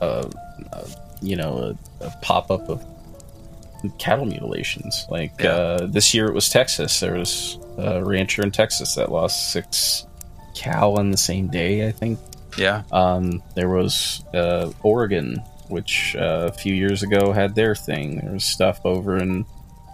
a, 0.00 0.28
a 0.72 0.86
you 1.22 1.36
know 1.36 1.74
a, 2.02 2.04
a 2.04 2.10
pop 2.22 2.50
up 2.50 2.68
of 2.68 2.84
cattle 3.98 4.26
mutilations. 4.26 5.06
Like 5.08 5.32
Yeah. 5.40 5.50
uh, 5.50 5.86
this 5.86 6.12
year 6.14 6.26
it 6.26 6.34
was 6.34 6.48
Texas. 6.50 7.00
There 7.00 7.14
was 7.14 7.58
a 7.82 8.04
rancher 8.04 8.42
in 8.42 8.50
Texas 8.50 8.94
that 8.94 9.10
lost 9.10 9.52
six 9.52 10.06
cow 10.54 10.92
on 10.94 11.10
the 11.10 11.16
same 11.16 11.48
day. 11.48 11.86
I 11.88 11.92
think. 11.92 12.18
Yeah, 12.58 12.82
Um, 12.90 13.42
there 13.54 13.68
was 13.68 14.24
uh, 14.34 14.72
Oregon, 14.82 15.36
which 15.68 16.16
uh, 16.16 16.50
a 16.50 16.52
few 16.52 16.74
years 16.74 17.02
ago 17.02 17.32
had 17.32 17.54
their 17.54 17.76
thing. 17.76 18.18
There 18.18 18.32
was 18.32 18.44
stuff 18.44 18.80
over 18.84 19.18
in 19.18 19.46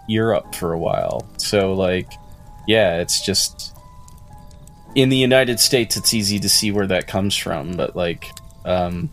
Europe 0.09 0.55
for 0.55 0.73
a 0.73 0.79
while. 0.79 1.29
So, 1.37 1.75
like, 1.75 2.11
yeah, 2.67 3.01
it's 3.01 3.25
just 3.25 3.77
in 4.95 5.11
the 5.11 5.17
United 5.19 5.61
States, 5.61 5.97
it's 5.97 6.15
easy 6.15 6.39
to 6.41 6.49
see 6.49 6.73
where 6.73 6.87
that 6.87 7.07
comes 7.07 7.37
from. 7.37 7.77
But 7.77 7.95
like, 7.95 8.27
um, 8.65 9.11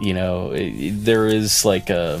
you 0.00 0.12
know, 0.12 0.50
it, 0.50 0.90
there 1.04 1.26
is 1.26 1.64
like 1.64 1.90
a. 1.90 2.20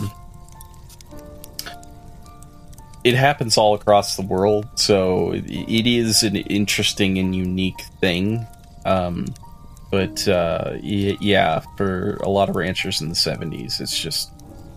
It 3.02 3.14
happens 3.14 3.56
all 3.56 3.74
across 3.74 4.16
the 4.16 4.22
world, 4.22 4.66
so 4.74 5.32
it, 5.32 5.44
it 5.48 5.86
is 5.86 6.22
an 6.22 6.36
interesting 6.36 7.18
and 7.18 7.34
unique 7.34 7.80
thing. 8.00 8.46
Um, 8.84 9.26
but 9.90 10.26
uh, 10.28 10.72
y- 10.82 11.16
yeah, 11.20 11.60
for 11.76 12.16
a 12.22 12.28
lot 12.28 12.48
of 12.48 12.56
ranchers 12.56 13.00
in 13.00 13.08
the 13.08 13.14
70s, 13.14 13.80
it's 13.80 13.98
just 13.98 14.30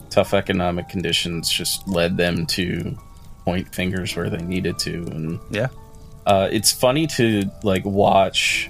tough 0.09 0.33
economic 0.33 0.87
conditions 0.89 1.49
just 1.49 1.87
led 1.87 2.15
them 2.17 2.45
to 2.45 2.97
point 3.45 3.73
fingers 3.75 4.15
where 4.15 4.29
they 4.29 4.41
needed 4.41 4.79
to. 4.79 4.93
And 5.07 5.39
Yeah. 5.51 5.67
uh, 6.25 6.47
it's 6.51 6.71
funny 6.71 7.07
to 7.07 7.49
like 7.63 7.83
watch 7.83 8.69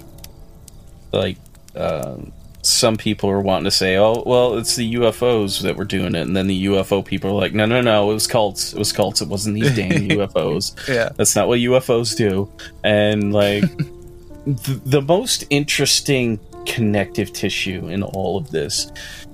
like 1.12 1.36
um 1.76 2.32
some 2.64 2.96
people 2.96 3.28
are 3.30 3.40
wanting 3.40 3.64
to 3.64 3.70
say 3.70 3.96
oh 3.96 4.22
well 4.26 4.56
it's 4.56 4.76
the 4.76 4.94
ufos 4.94 5.60
that 5.62 5.76
were 5.76 5.84
doing 5.84 6.14
it. 6.14 6.22
And 6.22 6.36
then 6.36 6.46
the 6.46 6.64
ufo 6.66 7.04
people 7.04 7.30
are 7.30 7.40
like 7.40 7.54
no 7.54 7.66
no 7.66 7.80
no 7.80 8.10
it 8.10 8.14
was 8.14 8.26
cults. 8.26 8.72
It 8.72 8.78
was 8.78 8.92
cults. 8.92 9.20
It 9.20 9.28
wasn't 9.28 9.54
these 9.56 9.74
damn 9.74 9.90
ufos 10.08 10.74
Yeah. 10.88 11.10
that's 11.16 11.36
not 11.36 11.48
what 11.48 11.60
ufos 11.60 12.16
do. 12.16 12.50
And 12.82 13.32
like 13.32 13.62
the, 14.46 14.80
the 14.84 15.02
most 15.02 15.44
interesting 15.50 16.40
connective 16.66 17.30
tissue 17.32 17.88
in 17.88 18.02
all 18.02 18.38
of 18.38 18.50
this 18.50 18.90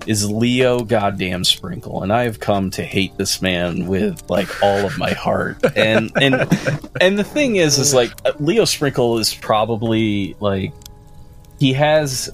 is 0.06 0.28
Leo 0.28 0.80
goddamn 0.80 1.44
Sprinkle, 1.44 2.02
and 2.02 2.12
I 2.12 2.24
have 2.24 2.40
come 2.40 2.70
to 2.72 2.82
hate 2.82 3.16
this 3.18 3.40
man 3.42 3.86
with 3.86 4.28
like 4.28 4.48
all 4.62 4.78
of 4.84 4.98
my 4.98 5.12
heart. 5.12 5.58
And 5.76 6.10
and 6.20 6.34
and 7.00 7.18
the 7.18 7.24
thing 7.24 7.56
is, 7.56 7.78
is 7.78 7.94
like 7.94 8.10
Leo 8.40 8.64
Sprinkle 8.64 9.18
is 9.18 9.34
probably 9.34 10.34
like 10.40 10.72
he 11.60 11.72
has 11.74 12.30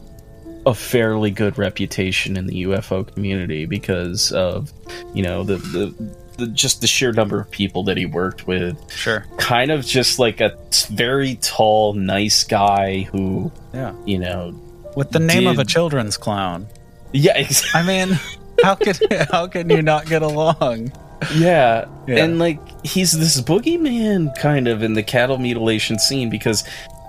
a 0.67 0.75
fairly 0.75 1.31
good 1.31 1.57
reputation 1.57 2.37
in 2.37 2.47
the 2.47 2.65
UFO 2.65 3.07
community 3.15 3.65
because 3.67 4.33
of 4.33 4.73
you 5.15 5.23
know 5.23 5.43
the 5.45 5.57
the. 5.57 6.17
The, 6.37 6.49
just 6.49 6.83
the 6.83 6.87
sheer 6.87 7.13
number 7.13 7.41
of 7.41 7.51
people 7.51 7.85
that 7.85 7.97
he 7.97 8.05
worked 8.05 8.47
with, 8.47 8.77
Sure. 8.93 9.25
kind 9.39 9.71
of 9.71 9.87
just 9.87 10.19
like 10.19 10.39
a 10.43 10.55
t- 10.71 10.95
very 10.95 11.37
tall, 11.37 11.95
nice 11.95 12.45
guy 12.45 13.05
who, 13.11 13.51
Yeah. 13.73 13.95
you 14.05 14.19
know, 14.19 14.55
With 14.95 15.13
the 15.13 15.19
name 15.19 15.47
of 15.47 15.59
a 15.59 15.65
children's 15.65 16.19
clown. 16.19 16.67
yeah, 17.15 17.33
ex- 17.37 17.75
I 17.75 17.83
mean, 17.83 18.21
how 18.63 18.75
could 18.75 18.99
how 19.33 19.47
can 19.47 19.71
you 19.71 19.81
not 19.81 20.05
get 20.05 20.21
along? 20.21 20.93
Yeah. 21.35 21.87
Yeah. 22.07 22.25
And 22.25 22.39
like 22.39 22.59
he's 22.85 23.13
this 23.19 23.41
boogeyman 23.41 24.37
kind 24.39 24.69
of 24.69 24.83
in 24.83 24.93
the 24.93 25.03
cattle 25.03 25.39
mutilation 25.39 25.99
scene 25.99 26.29
because 26.29 26.65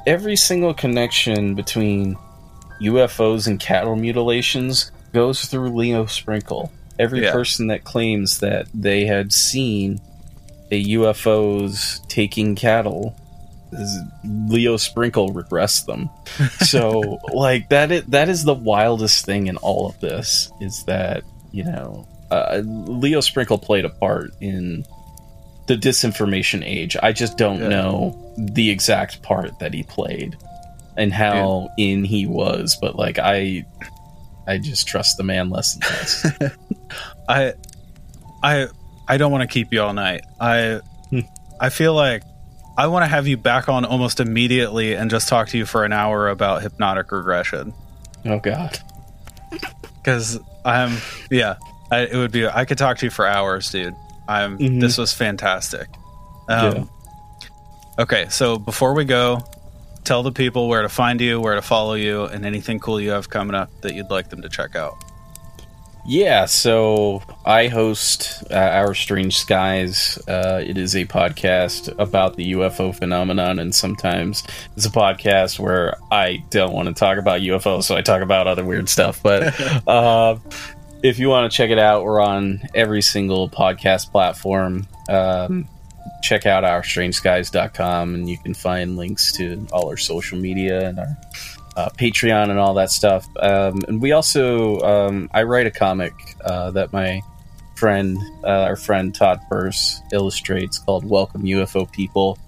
every 0.05 0.37
single 0.37 0.73
connection 0.73 1.53
between 1.53 2.15
UFOs 2.81 3.47
and 3.47 3.59
cattle 3.59 3.95
mutilations 3.95 4.91
goes 5.13 5.45
through 5.45 5.69
Leo 5.75 6.05
Sprinkle. 6.05 6.71
Every 6.99 7.23
Yeah. 7.23 7.31
person 7.31 7.67
that 7.67 7.83
claims 7.83 8.39
that 8.39 8.67
they 8.73 9.05
had 9.05 9.31
seen 9.33 9.99
a 10.71 10.83
UFOs 10.95 12.05
taking 12.07 12.55
cattle 12.55 13.15
Leo 14.23 14.77
Sprinkle 14.77 15.33
regressed 15.33 15.85
them. 15.87 16.09
So 16.65 17.19
like 17.33 17.67
that 17.69 17.91
is, 17.91 18.03
that 18.05 18.29
is 18.29 18.43
the 18.45 18.53
wildest 18.53 19.25
thing 19.25 19.47
in 19.47 19.57
all 19.57 19.87
of 19.89 19.99
this 19.99 20.51
is 20.61 20.83
that, 20.85 21.23
you 21.51 21.63
know, 21.65 22.07
uh, 22.31 22.61
Leo 22.65 23.19
Sprinkle 23.21 23.57
played 23.57 23.83
a 23.85 23.89
part 23.89 24.31
in 24.39 24.85
the 25.67 25.75
disinformation 25.75 26.63
age. 26.65 26.95
I 27.03 27.11
just 27.11 27.37
don't 27.37 27.59
Yeah. 27.61 27.67
know 27.67 28.33
the 28.37 28.69
exact 28.69 29.21
part 29.21 29.59
that 29.59 29.73
he 29.73 29.83
played 29.83 30.37
and 30.97 31.13
how 31.13 31.69
in 31.77 32.03
he 32.03 32.25
was, 32.25 32.77
but 32.81 32.95
like 32.95 33.19
I 33.19 33.65
I 34.47 34.57
just 34.57 34.87
trust 34.87 35.17
the 35.17 35.23
man 35.23 35.49
less 35.49 35.75
and 35.75 35.83
less. 35.83 36.51
I 37.29 37.53
I 38.43 38.67
I 39.07 39.17
don't 39.17 39.31
want 39.31 39.41
to 39.41 39.47
keep 39.53 39.71
you 39.71 39.81
all 39.81 39.93
night. 39.93 40.21
I 40.39 40.81
Hmm. 41.09 41.19
I 41.61 41.69
feel 41.69 41.93
like 41.93 42.23
I 42.77 42.87
want 42.87 43.03
to 43.03 43.07
have 43.07 43.27
you 43.27 43.37
back 43.37 43.69
on 43.69 43.85
almost 43.85 44.19
immediately 44.19 44.93
and 44.95 45.09
just 45.09 45.27
talk 45.29 45.47
to 45.49 45.57
you 45.57 45.65
for 45.65 45.85
an 45.85 45.93
hour 45.93 46.27
about 46.29 46.61
hypnotic 46.61 47.11
regression 47.11 47.73
oh 48.25 48.39
god. 48.39 48.77
because 50.03 50.39
I'm 50.65 50.97
yeah. 51.31 51.55
I, 51.89 51.99
it 52.01 52.15
would 52.15 52.31
be 52.33 52.45
I 52.47 52.65
could 52.65 52.77
talk 52.77 52.97
to 52.97 53.05
you 53.05 53.09
for 53.09 53.25
hours, 53.25 53.71
dude. 53.71 53.95
I'm 54.27 54.57
Mhm. 54.57 54.81
this 54.81 54.97
was 54.97 55.13
fantastic. 55.13 55.87
Um, 56.49 56.75
Yeah. 56.75 56.83
Okay, 57.99 58.27
so 58.29 58.57
before 58.59 58.93
we 58.93 59.05
go, 59.05 59.39
tell 60.07 60.23
the 60.23 60.31
people 60.31 60.69
where 60.69 60.81
to 60.81 60.89
find 60.89 61.19
you, 61.19 61.41
where 61.41 61.55
to 61.55 61.61
follow 61.61 61.93
you, 61.93 62.23
and 62.23 62.45
anything 62.45 62.79
cool 62.79 62.99
you 62.99 63.11
have 63.11 63.29
coming 63.29 63.55
up 63.55 63.69
that 63.81 63.93
you'd 63.93 64.09
like 64.09 64.29
them 64.29 64.41
to 64.41 64.49
check 64.49 64.75
out. 64.75 65.03
Yeah, 66.09 66.45
so 66.45 67.21
I 67.45 67.67
host 67.67 68.41
uh, 68.49 68.55
Our 68.55 68.93
Strange 68.93 69.37
Skies. 69.37 70.17
Uh, 70.25 70.63
it 70.65 70.77
is 70.77 70.95
a 70.95 71.03
podcast 71.03 71.93
about 71.99 72.37
the 72.37 72.53
UFO 72.53 72.95
phenomenon, 72.95 73.59
and 73.59 73.75
sometimes 73.75 74.45
it's 74.77 74.85
a 74.85 74.89
podcast 74.89 75.59
where 75.59 75.97
I 76.09 76.41
don't 76.49 76.71
want 76.71 76.87
to 76.87 76.93
talk 76.93 77.17
about 77.17 77.41
UFOs, 77.41 77.83
so 77.83 77.97
I 77.97 78.01
talk 78.01 78.21
about 78.21 78.47
other 78.47 78.63
weird 78.63 78.87
stuff. 78.87 79.21
But 79.21 79.53
uh, 79.87 80.37
if 81.03 81.19
you 81.19 81.27
want 81.27 81.51
to 81.51 81.55
check 81.55 81.69
it 81.69 81.79
out, 81.79 82.05
we're 82.05 82.21
on 82.21 82.61
every 82.73 83.01
single 83.01 83.49
podcast 83.49 84.09
platform. 84.13 84.87
Um, 85.09 85.67
check 86.21 86.45
out 86.45 86.63
OurStrangeSkies.com, 86.63 88.15
and 88.15 88.29
you 88.29 88.37
can 88.37 88.53
find 88.53 88.97
links 88.97 89.31
to 89.33 89.65
all 89.71 89.89
our 89.89 89.97
social 89.97 90.37
media 90.37 90.87
and 90.87 90.99
our 90.99 91.17
uh, 91.75 91.89
Patreon 91.89 92.49
and 92.49 92.59
all 92.59 92.73
that 92.75 92.89
stuff. 92.89 93.27
Um, 93.39 93.81
and 93.87 94.01
we 94.01 94.11
also, 94.11 94.79
um, 94.81 95.29
I 95.33 95.43
write 95.43 95.67
a 95.67 95.71
comic 95.71 96.13
uh, 96.43 96.71
that 96.71 96.91
my 96.91 97.21
friend, 97.75 98.17
uh, 98.43 98.63
our 98.63 98.75
friend 98.75 99.13
Todd 99.13 99.39
Burse, 99.49 100.01
illustrates 100.11 100.79
called 100.79 101.05
"Welcome 101.05 101.43
UFO 101.43 101.89
People." 101.91 102.39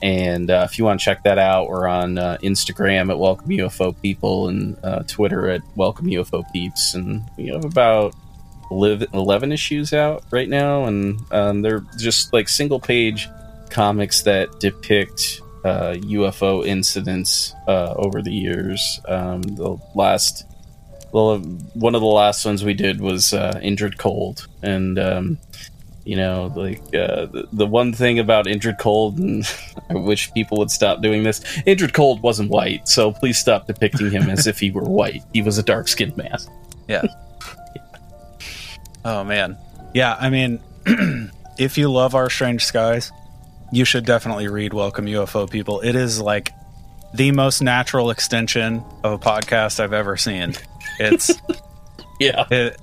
And 0.00 0.50
uh, 0.50 0.66
if 0.68 0.78
you 0.78 0.84
want 0.84 1.00
to 1.00 1.04
check 1.04 1.24
that 1.24 1.38
out, 1.38 1.68
we're 1.68 1.88
on 1.88 2.18
uh, 2.18 2.38
Instagram 2.42 3.10
at 3.10 3.18
Welcome 3.18 3.48
UFO 3.48 4.00
People 4.00 4.48
and 4.48 4.76
uh, 4.82 5.02
Twitter 5.06 5.48
at 5.50 5.60
Welcome 5.74 6.06
UFO 6.06 6.44
Peeps. 6.52 6.94
And 6.94 7.24
we 7.36 7.48
have 7.48 7.64
about 7.64 8.14
11 8.70 9.52
issues 9.52 9.92
out 9.92 10.24
right 10.30 10.48
now, 10.48 10.84
and 10.84 11.20
um, 11.32 11.62
they're 11.62 11.84
just 11.96 12.32
like 12.32 12.48
single 12.48 12.80
page 12.80 13.28
comics 13.70 14.22
that 14.22 14.60
depict 14.60 15.40
uh, 15.64 15.94
UFO 15.94 16.66
incidents 16.66 17.54
uh, 17.66 17.94
over 17.96 18.22
the 18.22 18.32
years. 18.32 19.00
Um, 19.06 19.42
the 19.42 19.76
last, 19.94 20.46
well, 21.12 21.38
one 21.38 21.94
of 21.94 22.00
the 22.00 22.06
last 22.06 22.44
ones 22.44 22.64
we 22.64 22.74
did 22.74 23.00
was 23.00 23.32
uh, 23.32 23.60
Indrid 23.62 23.98
Cold, 23.98 24.46
and 24.62 24.98
um, 24.98 25.38
you 26.04 26.16
know, 26.16 26.52
like 26.56 26.80
uh, 26.94 27.26
the, 27.26 27.48
the 27.52 27.66
one 27.66 27.92
thing 27.92 28.18
about 28.18 28.46
Indrid 28.46 28.78
Cold, 28.78 29.18
and 29.18 29.44
I 29.90 29.94
wish 29.94 30.32
people 30.32 30.58
would 30.58 30.70
stop 30.70 31.02
doing 31.02 31.22
this. 31.22 31.40
Indrid 31.66 31.92
Cold 31.92 32.22
wasn't 32.22 32.50
white, 32.50 32.88
so 32.88 33.12
please 33.12 33.38
stop 33.38 33.66
depicting 33.66 34.10
him 34.10 34.30
as 34.30 34.46
if 34.46 34.58
he 34.58 34.70
were 34.70 34.84
white. 34.84 35.22
He 35.32 35.42
was 35.42 35.58
a 35.58 35.62
dark 35.62 35.88
skinned 35.88 36.16
man. 36.16 36.38
Oh 39.04 39.24
man, 39.24 39.56
yeah. 39.94 40.16
I 40.18 40.30
mean, 40.30 40.60
if 41.58 41.78
you 41.78 41.90
love 41.90 42.14
our 42.14 42.28
strange 42.30 42.64
skies, 42.64 43.12
you 43.72 43.84
should 43.84 44.04
definitely 44.04 44.48
read 44.48 44.72
Welcome 44.72 45.06
UFO 45.06 45.48
People. 45.48 45.80
It 45.80 45.94
is 45.94 46.20
like 46.20 46.52
the 47.14 47.32
most 47.32 47.62
natural 47.62 48.10
extension 48.10 48.82
of 49.04 49.12
a 49.12 49.18
podcast 49.18 49.80
I've 49.80 49.92
ever 49.92 50.16
seen. 50.16 50.54
It's 50.98 51.30
Yeah. 52.20 52.44
it, 52.50 52.80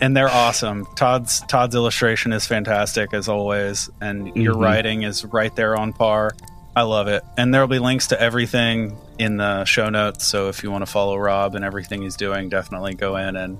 and 0.00 0.16
they're 0.16 0.28
awesome. 0.30 0.86
Todd's 0.96 1.40
Todd's 1.42 1.74
illustration 1.74 2.32
is 2.32 2.46
fantastic 2.46 3.12
as 3.14 3.28
always, 3.28 3.90
and 4.00 4.34
your 4.36 4.54
Mhm. 4.54 4.62
writing 4.62 5.02
is 5.02 5.24
right 5.24 5.54
there 5.54 5.76
on 5.78 5.92
par. 5.92 6.32
I 6.74 6.82
love 6.82 7.08
it, 7.08 7.22
and 7.36 7.52
there 7.52 7.60
will 7.60 7.68
be 7.68 7.78
links 7.78 8.06
to 8.08 8.20
everything 8.20 8.96
in 9.18 9.36
the 9.36 9.64
show 9.64 9.90
notes. 9.90 10.24
So 10.24 10.48
if 10.48 10.62
you 10.62 10.70
want 10.70 10.82
to 10.82 10.90
follow 10.90 11.16
Rob 11.16 11.54
and 11.54 11.64
everything 11.64 12.02
he's 12.02 12.16
doing, 12.16 12.48
definitely 12.48 12.94
go 12.94 13.16
in 13.16 13.36
and 13.36 13.58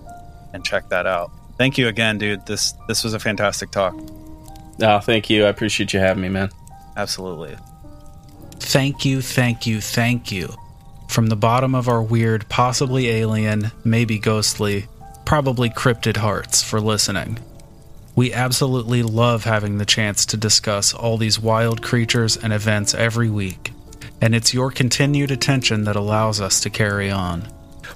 and 0.52 0.64
check 0.64 0.88
that 0.88 1.06
out. 1.06 1.30
Thank 1.60 1.76
you 1.76 1.88
again, 1.88 2.16
dude. 2.16 2.46
This 2.46 2.72
this 2.88 3.04
was 3.04 3.12
a 3.12 3.18
fantastic 3.18 3.70
talk. 3.70 3.94
Oh, 4.80 4.98
thank 5.00 5.28
you. 5.28 5.44
I 5.44 5.50
appreciate 5.50 5.92
you 5.92 6.00
having 6.00 6.22
me, 6.22 6.30
man. 6.30 6.48
Absolutely. 6.96 7.54
Thank 8.60 9.04
you, 9.04 9.20
thank 9.20 9.66
you, 9.66 9.82
thank 9.82 10.32
you. 10.32 10.54
From 11.10 11.26
the 11.26 11.36
bottom 11.36 11.74
of 11.74 11.86
our 11.86 12.02
weird, 12.02 12.48
possibly 12.48 13.10
alien, 13.10 13.72
maybe 13.84 14.18
ghostly, 14.18 14.86
probably 15.26 15.68
cryptid 15.68 16.16
hearts 16.16 16.62
for 16.62 16.80
listening. 16.80 17.38
We 18.16 18.32
absolutely 18.32 19.02
love 19.02 19.44
having 19.44 19.76
the 19.76 19.84
chance 19.84 20.24
to 20.26 20.38
discuss 20.38 20.94
all 20.94 21.18
these 21.18 21.38
wild 21.38 21.82
creatures 21.82 22.38
and 22.38 22.54
events 22.54 22.94
every 22.94 23.28
week, 23.28 23.74
and 24.22 24.34
it's 24.34 24.54
your 24.54 24.70
continued 24.70 25.30
attention 25.30 25.84
that 25.84 25.96
allows 25.96 26.40
us 26.40 26.58
to 26.60 26.70
carry 26.70 27.10
on. 27.10 27.46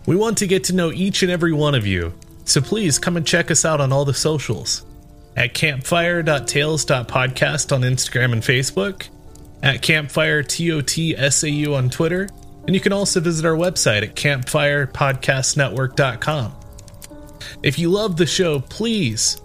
We 0.04 0.16
want 0.16 0.36
to 0.38 0.46
get 0.46 0.64
to 0.64 0.74
know 0.74 0.92
each 0.92 1.22
and 1.22 1.32
every 1.32 1.54
one 1.54 1.74
of 1.74 1.86
you, 1.86 2.12
so 2.44 2.60
please 2.60 2.98
come 2.98 3.16
and 3.16 3.26
check 3.26 3.50
us 3.50 3.64
out 3.64 3.80
on 3.80 3.92
all 3.92 4.04
the 4.04 4.14
socials 4.14 4.84
at 5.36 5.54
campfire.tales.podcast 5.54 7.72
on 7.72 7.82
Instagram 7.82 8.32
and 8.32 8.42
Facebook, 8.42 9.08
at 9.62 9.82
campfire 9.82 10.42
TOTSAU 10.42 11.76
on 11.76 11.90
Twitter, 11.90 12.28
and 12.66 12.74
you 12.74 12.80
can 12.80 12.92
also 12.92 13.20
visit 13.20 13.44
our 13.44 13.56
website 13.56 14.02
at 14.02 14.16
campfirepodcastnetwork.com. 14.16 16.52
If 17.62 17.78
you 17.78 17.90
love 17.90 18.16
the 18.16 18.26
show, 18.26 18.58
please 18.60 19.38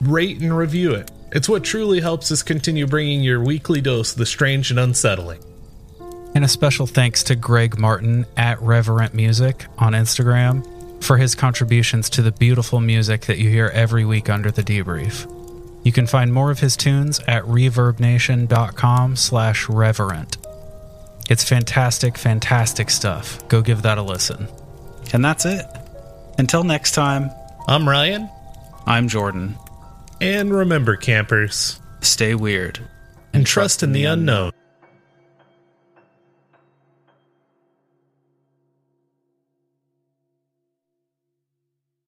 rate 0.00 0.40
and 0.40 0.56
review 0.56 0.92
it. 0.92 1.10
It's 1.32 1.48
what 1.48 1.64
truly 1.64 2.00
helps 2.00 2.30
us 2.32 2.42
continue 2.42 2.86
bringing 2.86 3.22
your 3.22 3.42
weekly 3.42 3.80
dose 3.80 4.12
of 4.12 4.18
the 4.18 4.26
strange 4.26 4.70
and 4.70 4.78
unsettling. 4.80 5.40
And 6.34 6.44
a 6.44 6.48
special 6.48 6.86
thanks 6.86 7.22
to 7.24 7.34
Greg 7.36 7.78
Martin 7.78 8.26
at 8.36 8.60
Reverent 8.60 9.14
Music 9.14 9.64
on 9.78 9.92
Instagram 9.92 10.66
for 11.00 11.16
his 11.16 11.34
contributions 11.34 12.10
to 12.10 12.22
the 12.22 12.32
beautiful 12.32 12.80
music 12.80 13.22
that 13.26 13.38
you 13.38 13.48
hear 13.50 13.68
every 13.74 14.04
week 14.04 14.28
under 14.28 14.50
the 14.50 14.62
debrief. 14.62 15.26
You 15.84 15.92
can 15.92 16.06
find 16.06 16.32
more 16.32 16.50
of 16.50 16.58
his 16.58 16.76
tunes 16.76 17.20
at 17.28 17.44
reverbnation.com 17.44 19.16
slash 19.16 19.68
reverent. 19.68 20.36
It's 21.30 21.44
fantastic, 21.44 22.18
fantastic 22.18 22.90
stuff. 22.90 23.46
Go 23.48 23.62
give 23.62 23.82
that 23.82 23.98
a 23.98 24.02
listen. 24.02 24.48
And 25.12 25.24
that's 25.24 25.44
it. 25.46 25.64
Until 26.38 26.64
next 26.64 26.92
time, 26.92 27.30
I'm 27.66 27.88
Ryan, 27.88 28.28
I'm 28.86 29.08
Jordan. 29.08 29.56
and 30.20 30.52
remember, 30.52 30.96
campers, 30.96 31.78
Stay 32.00 32.34
weird. 32.34 32.80
and 33.32 33.46
trust 33.46 33.82
in 33.82 33.92
the 33.92 34.04
unknown. 34.04 34.52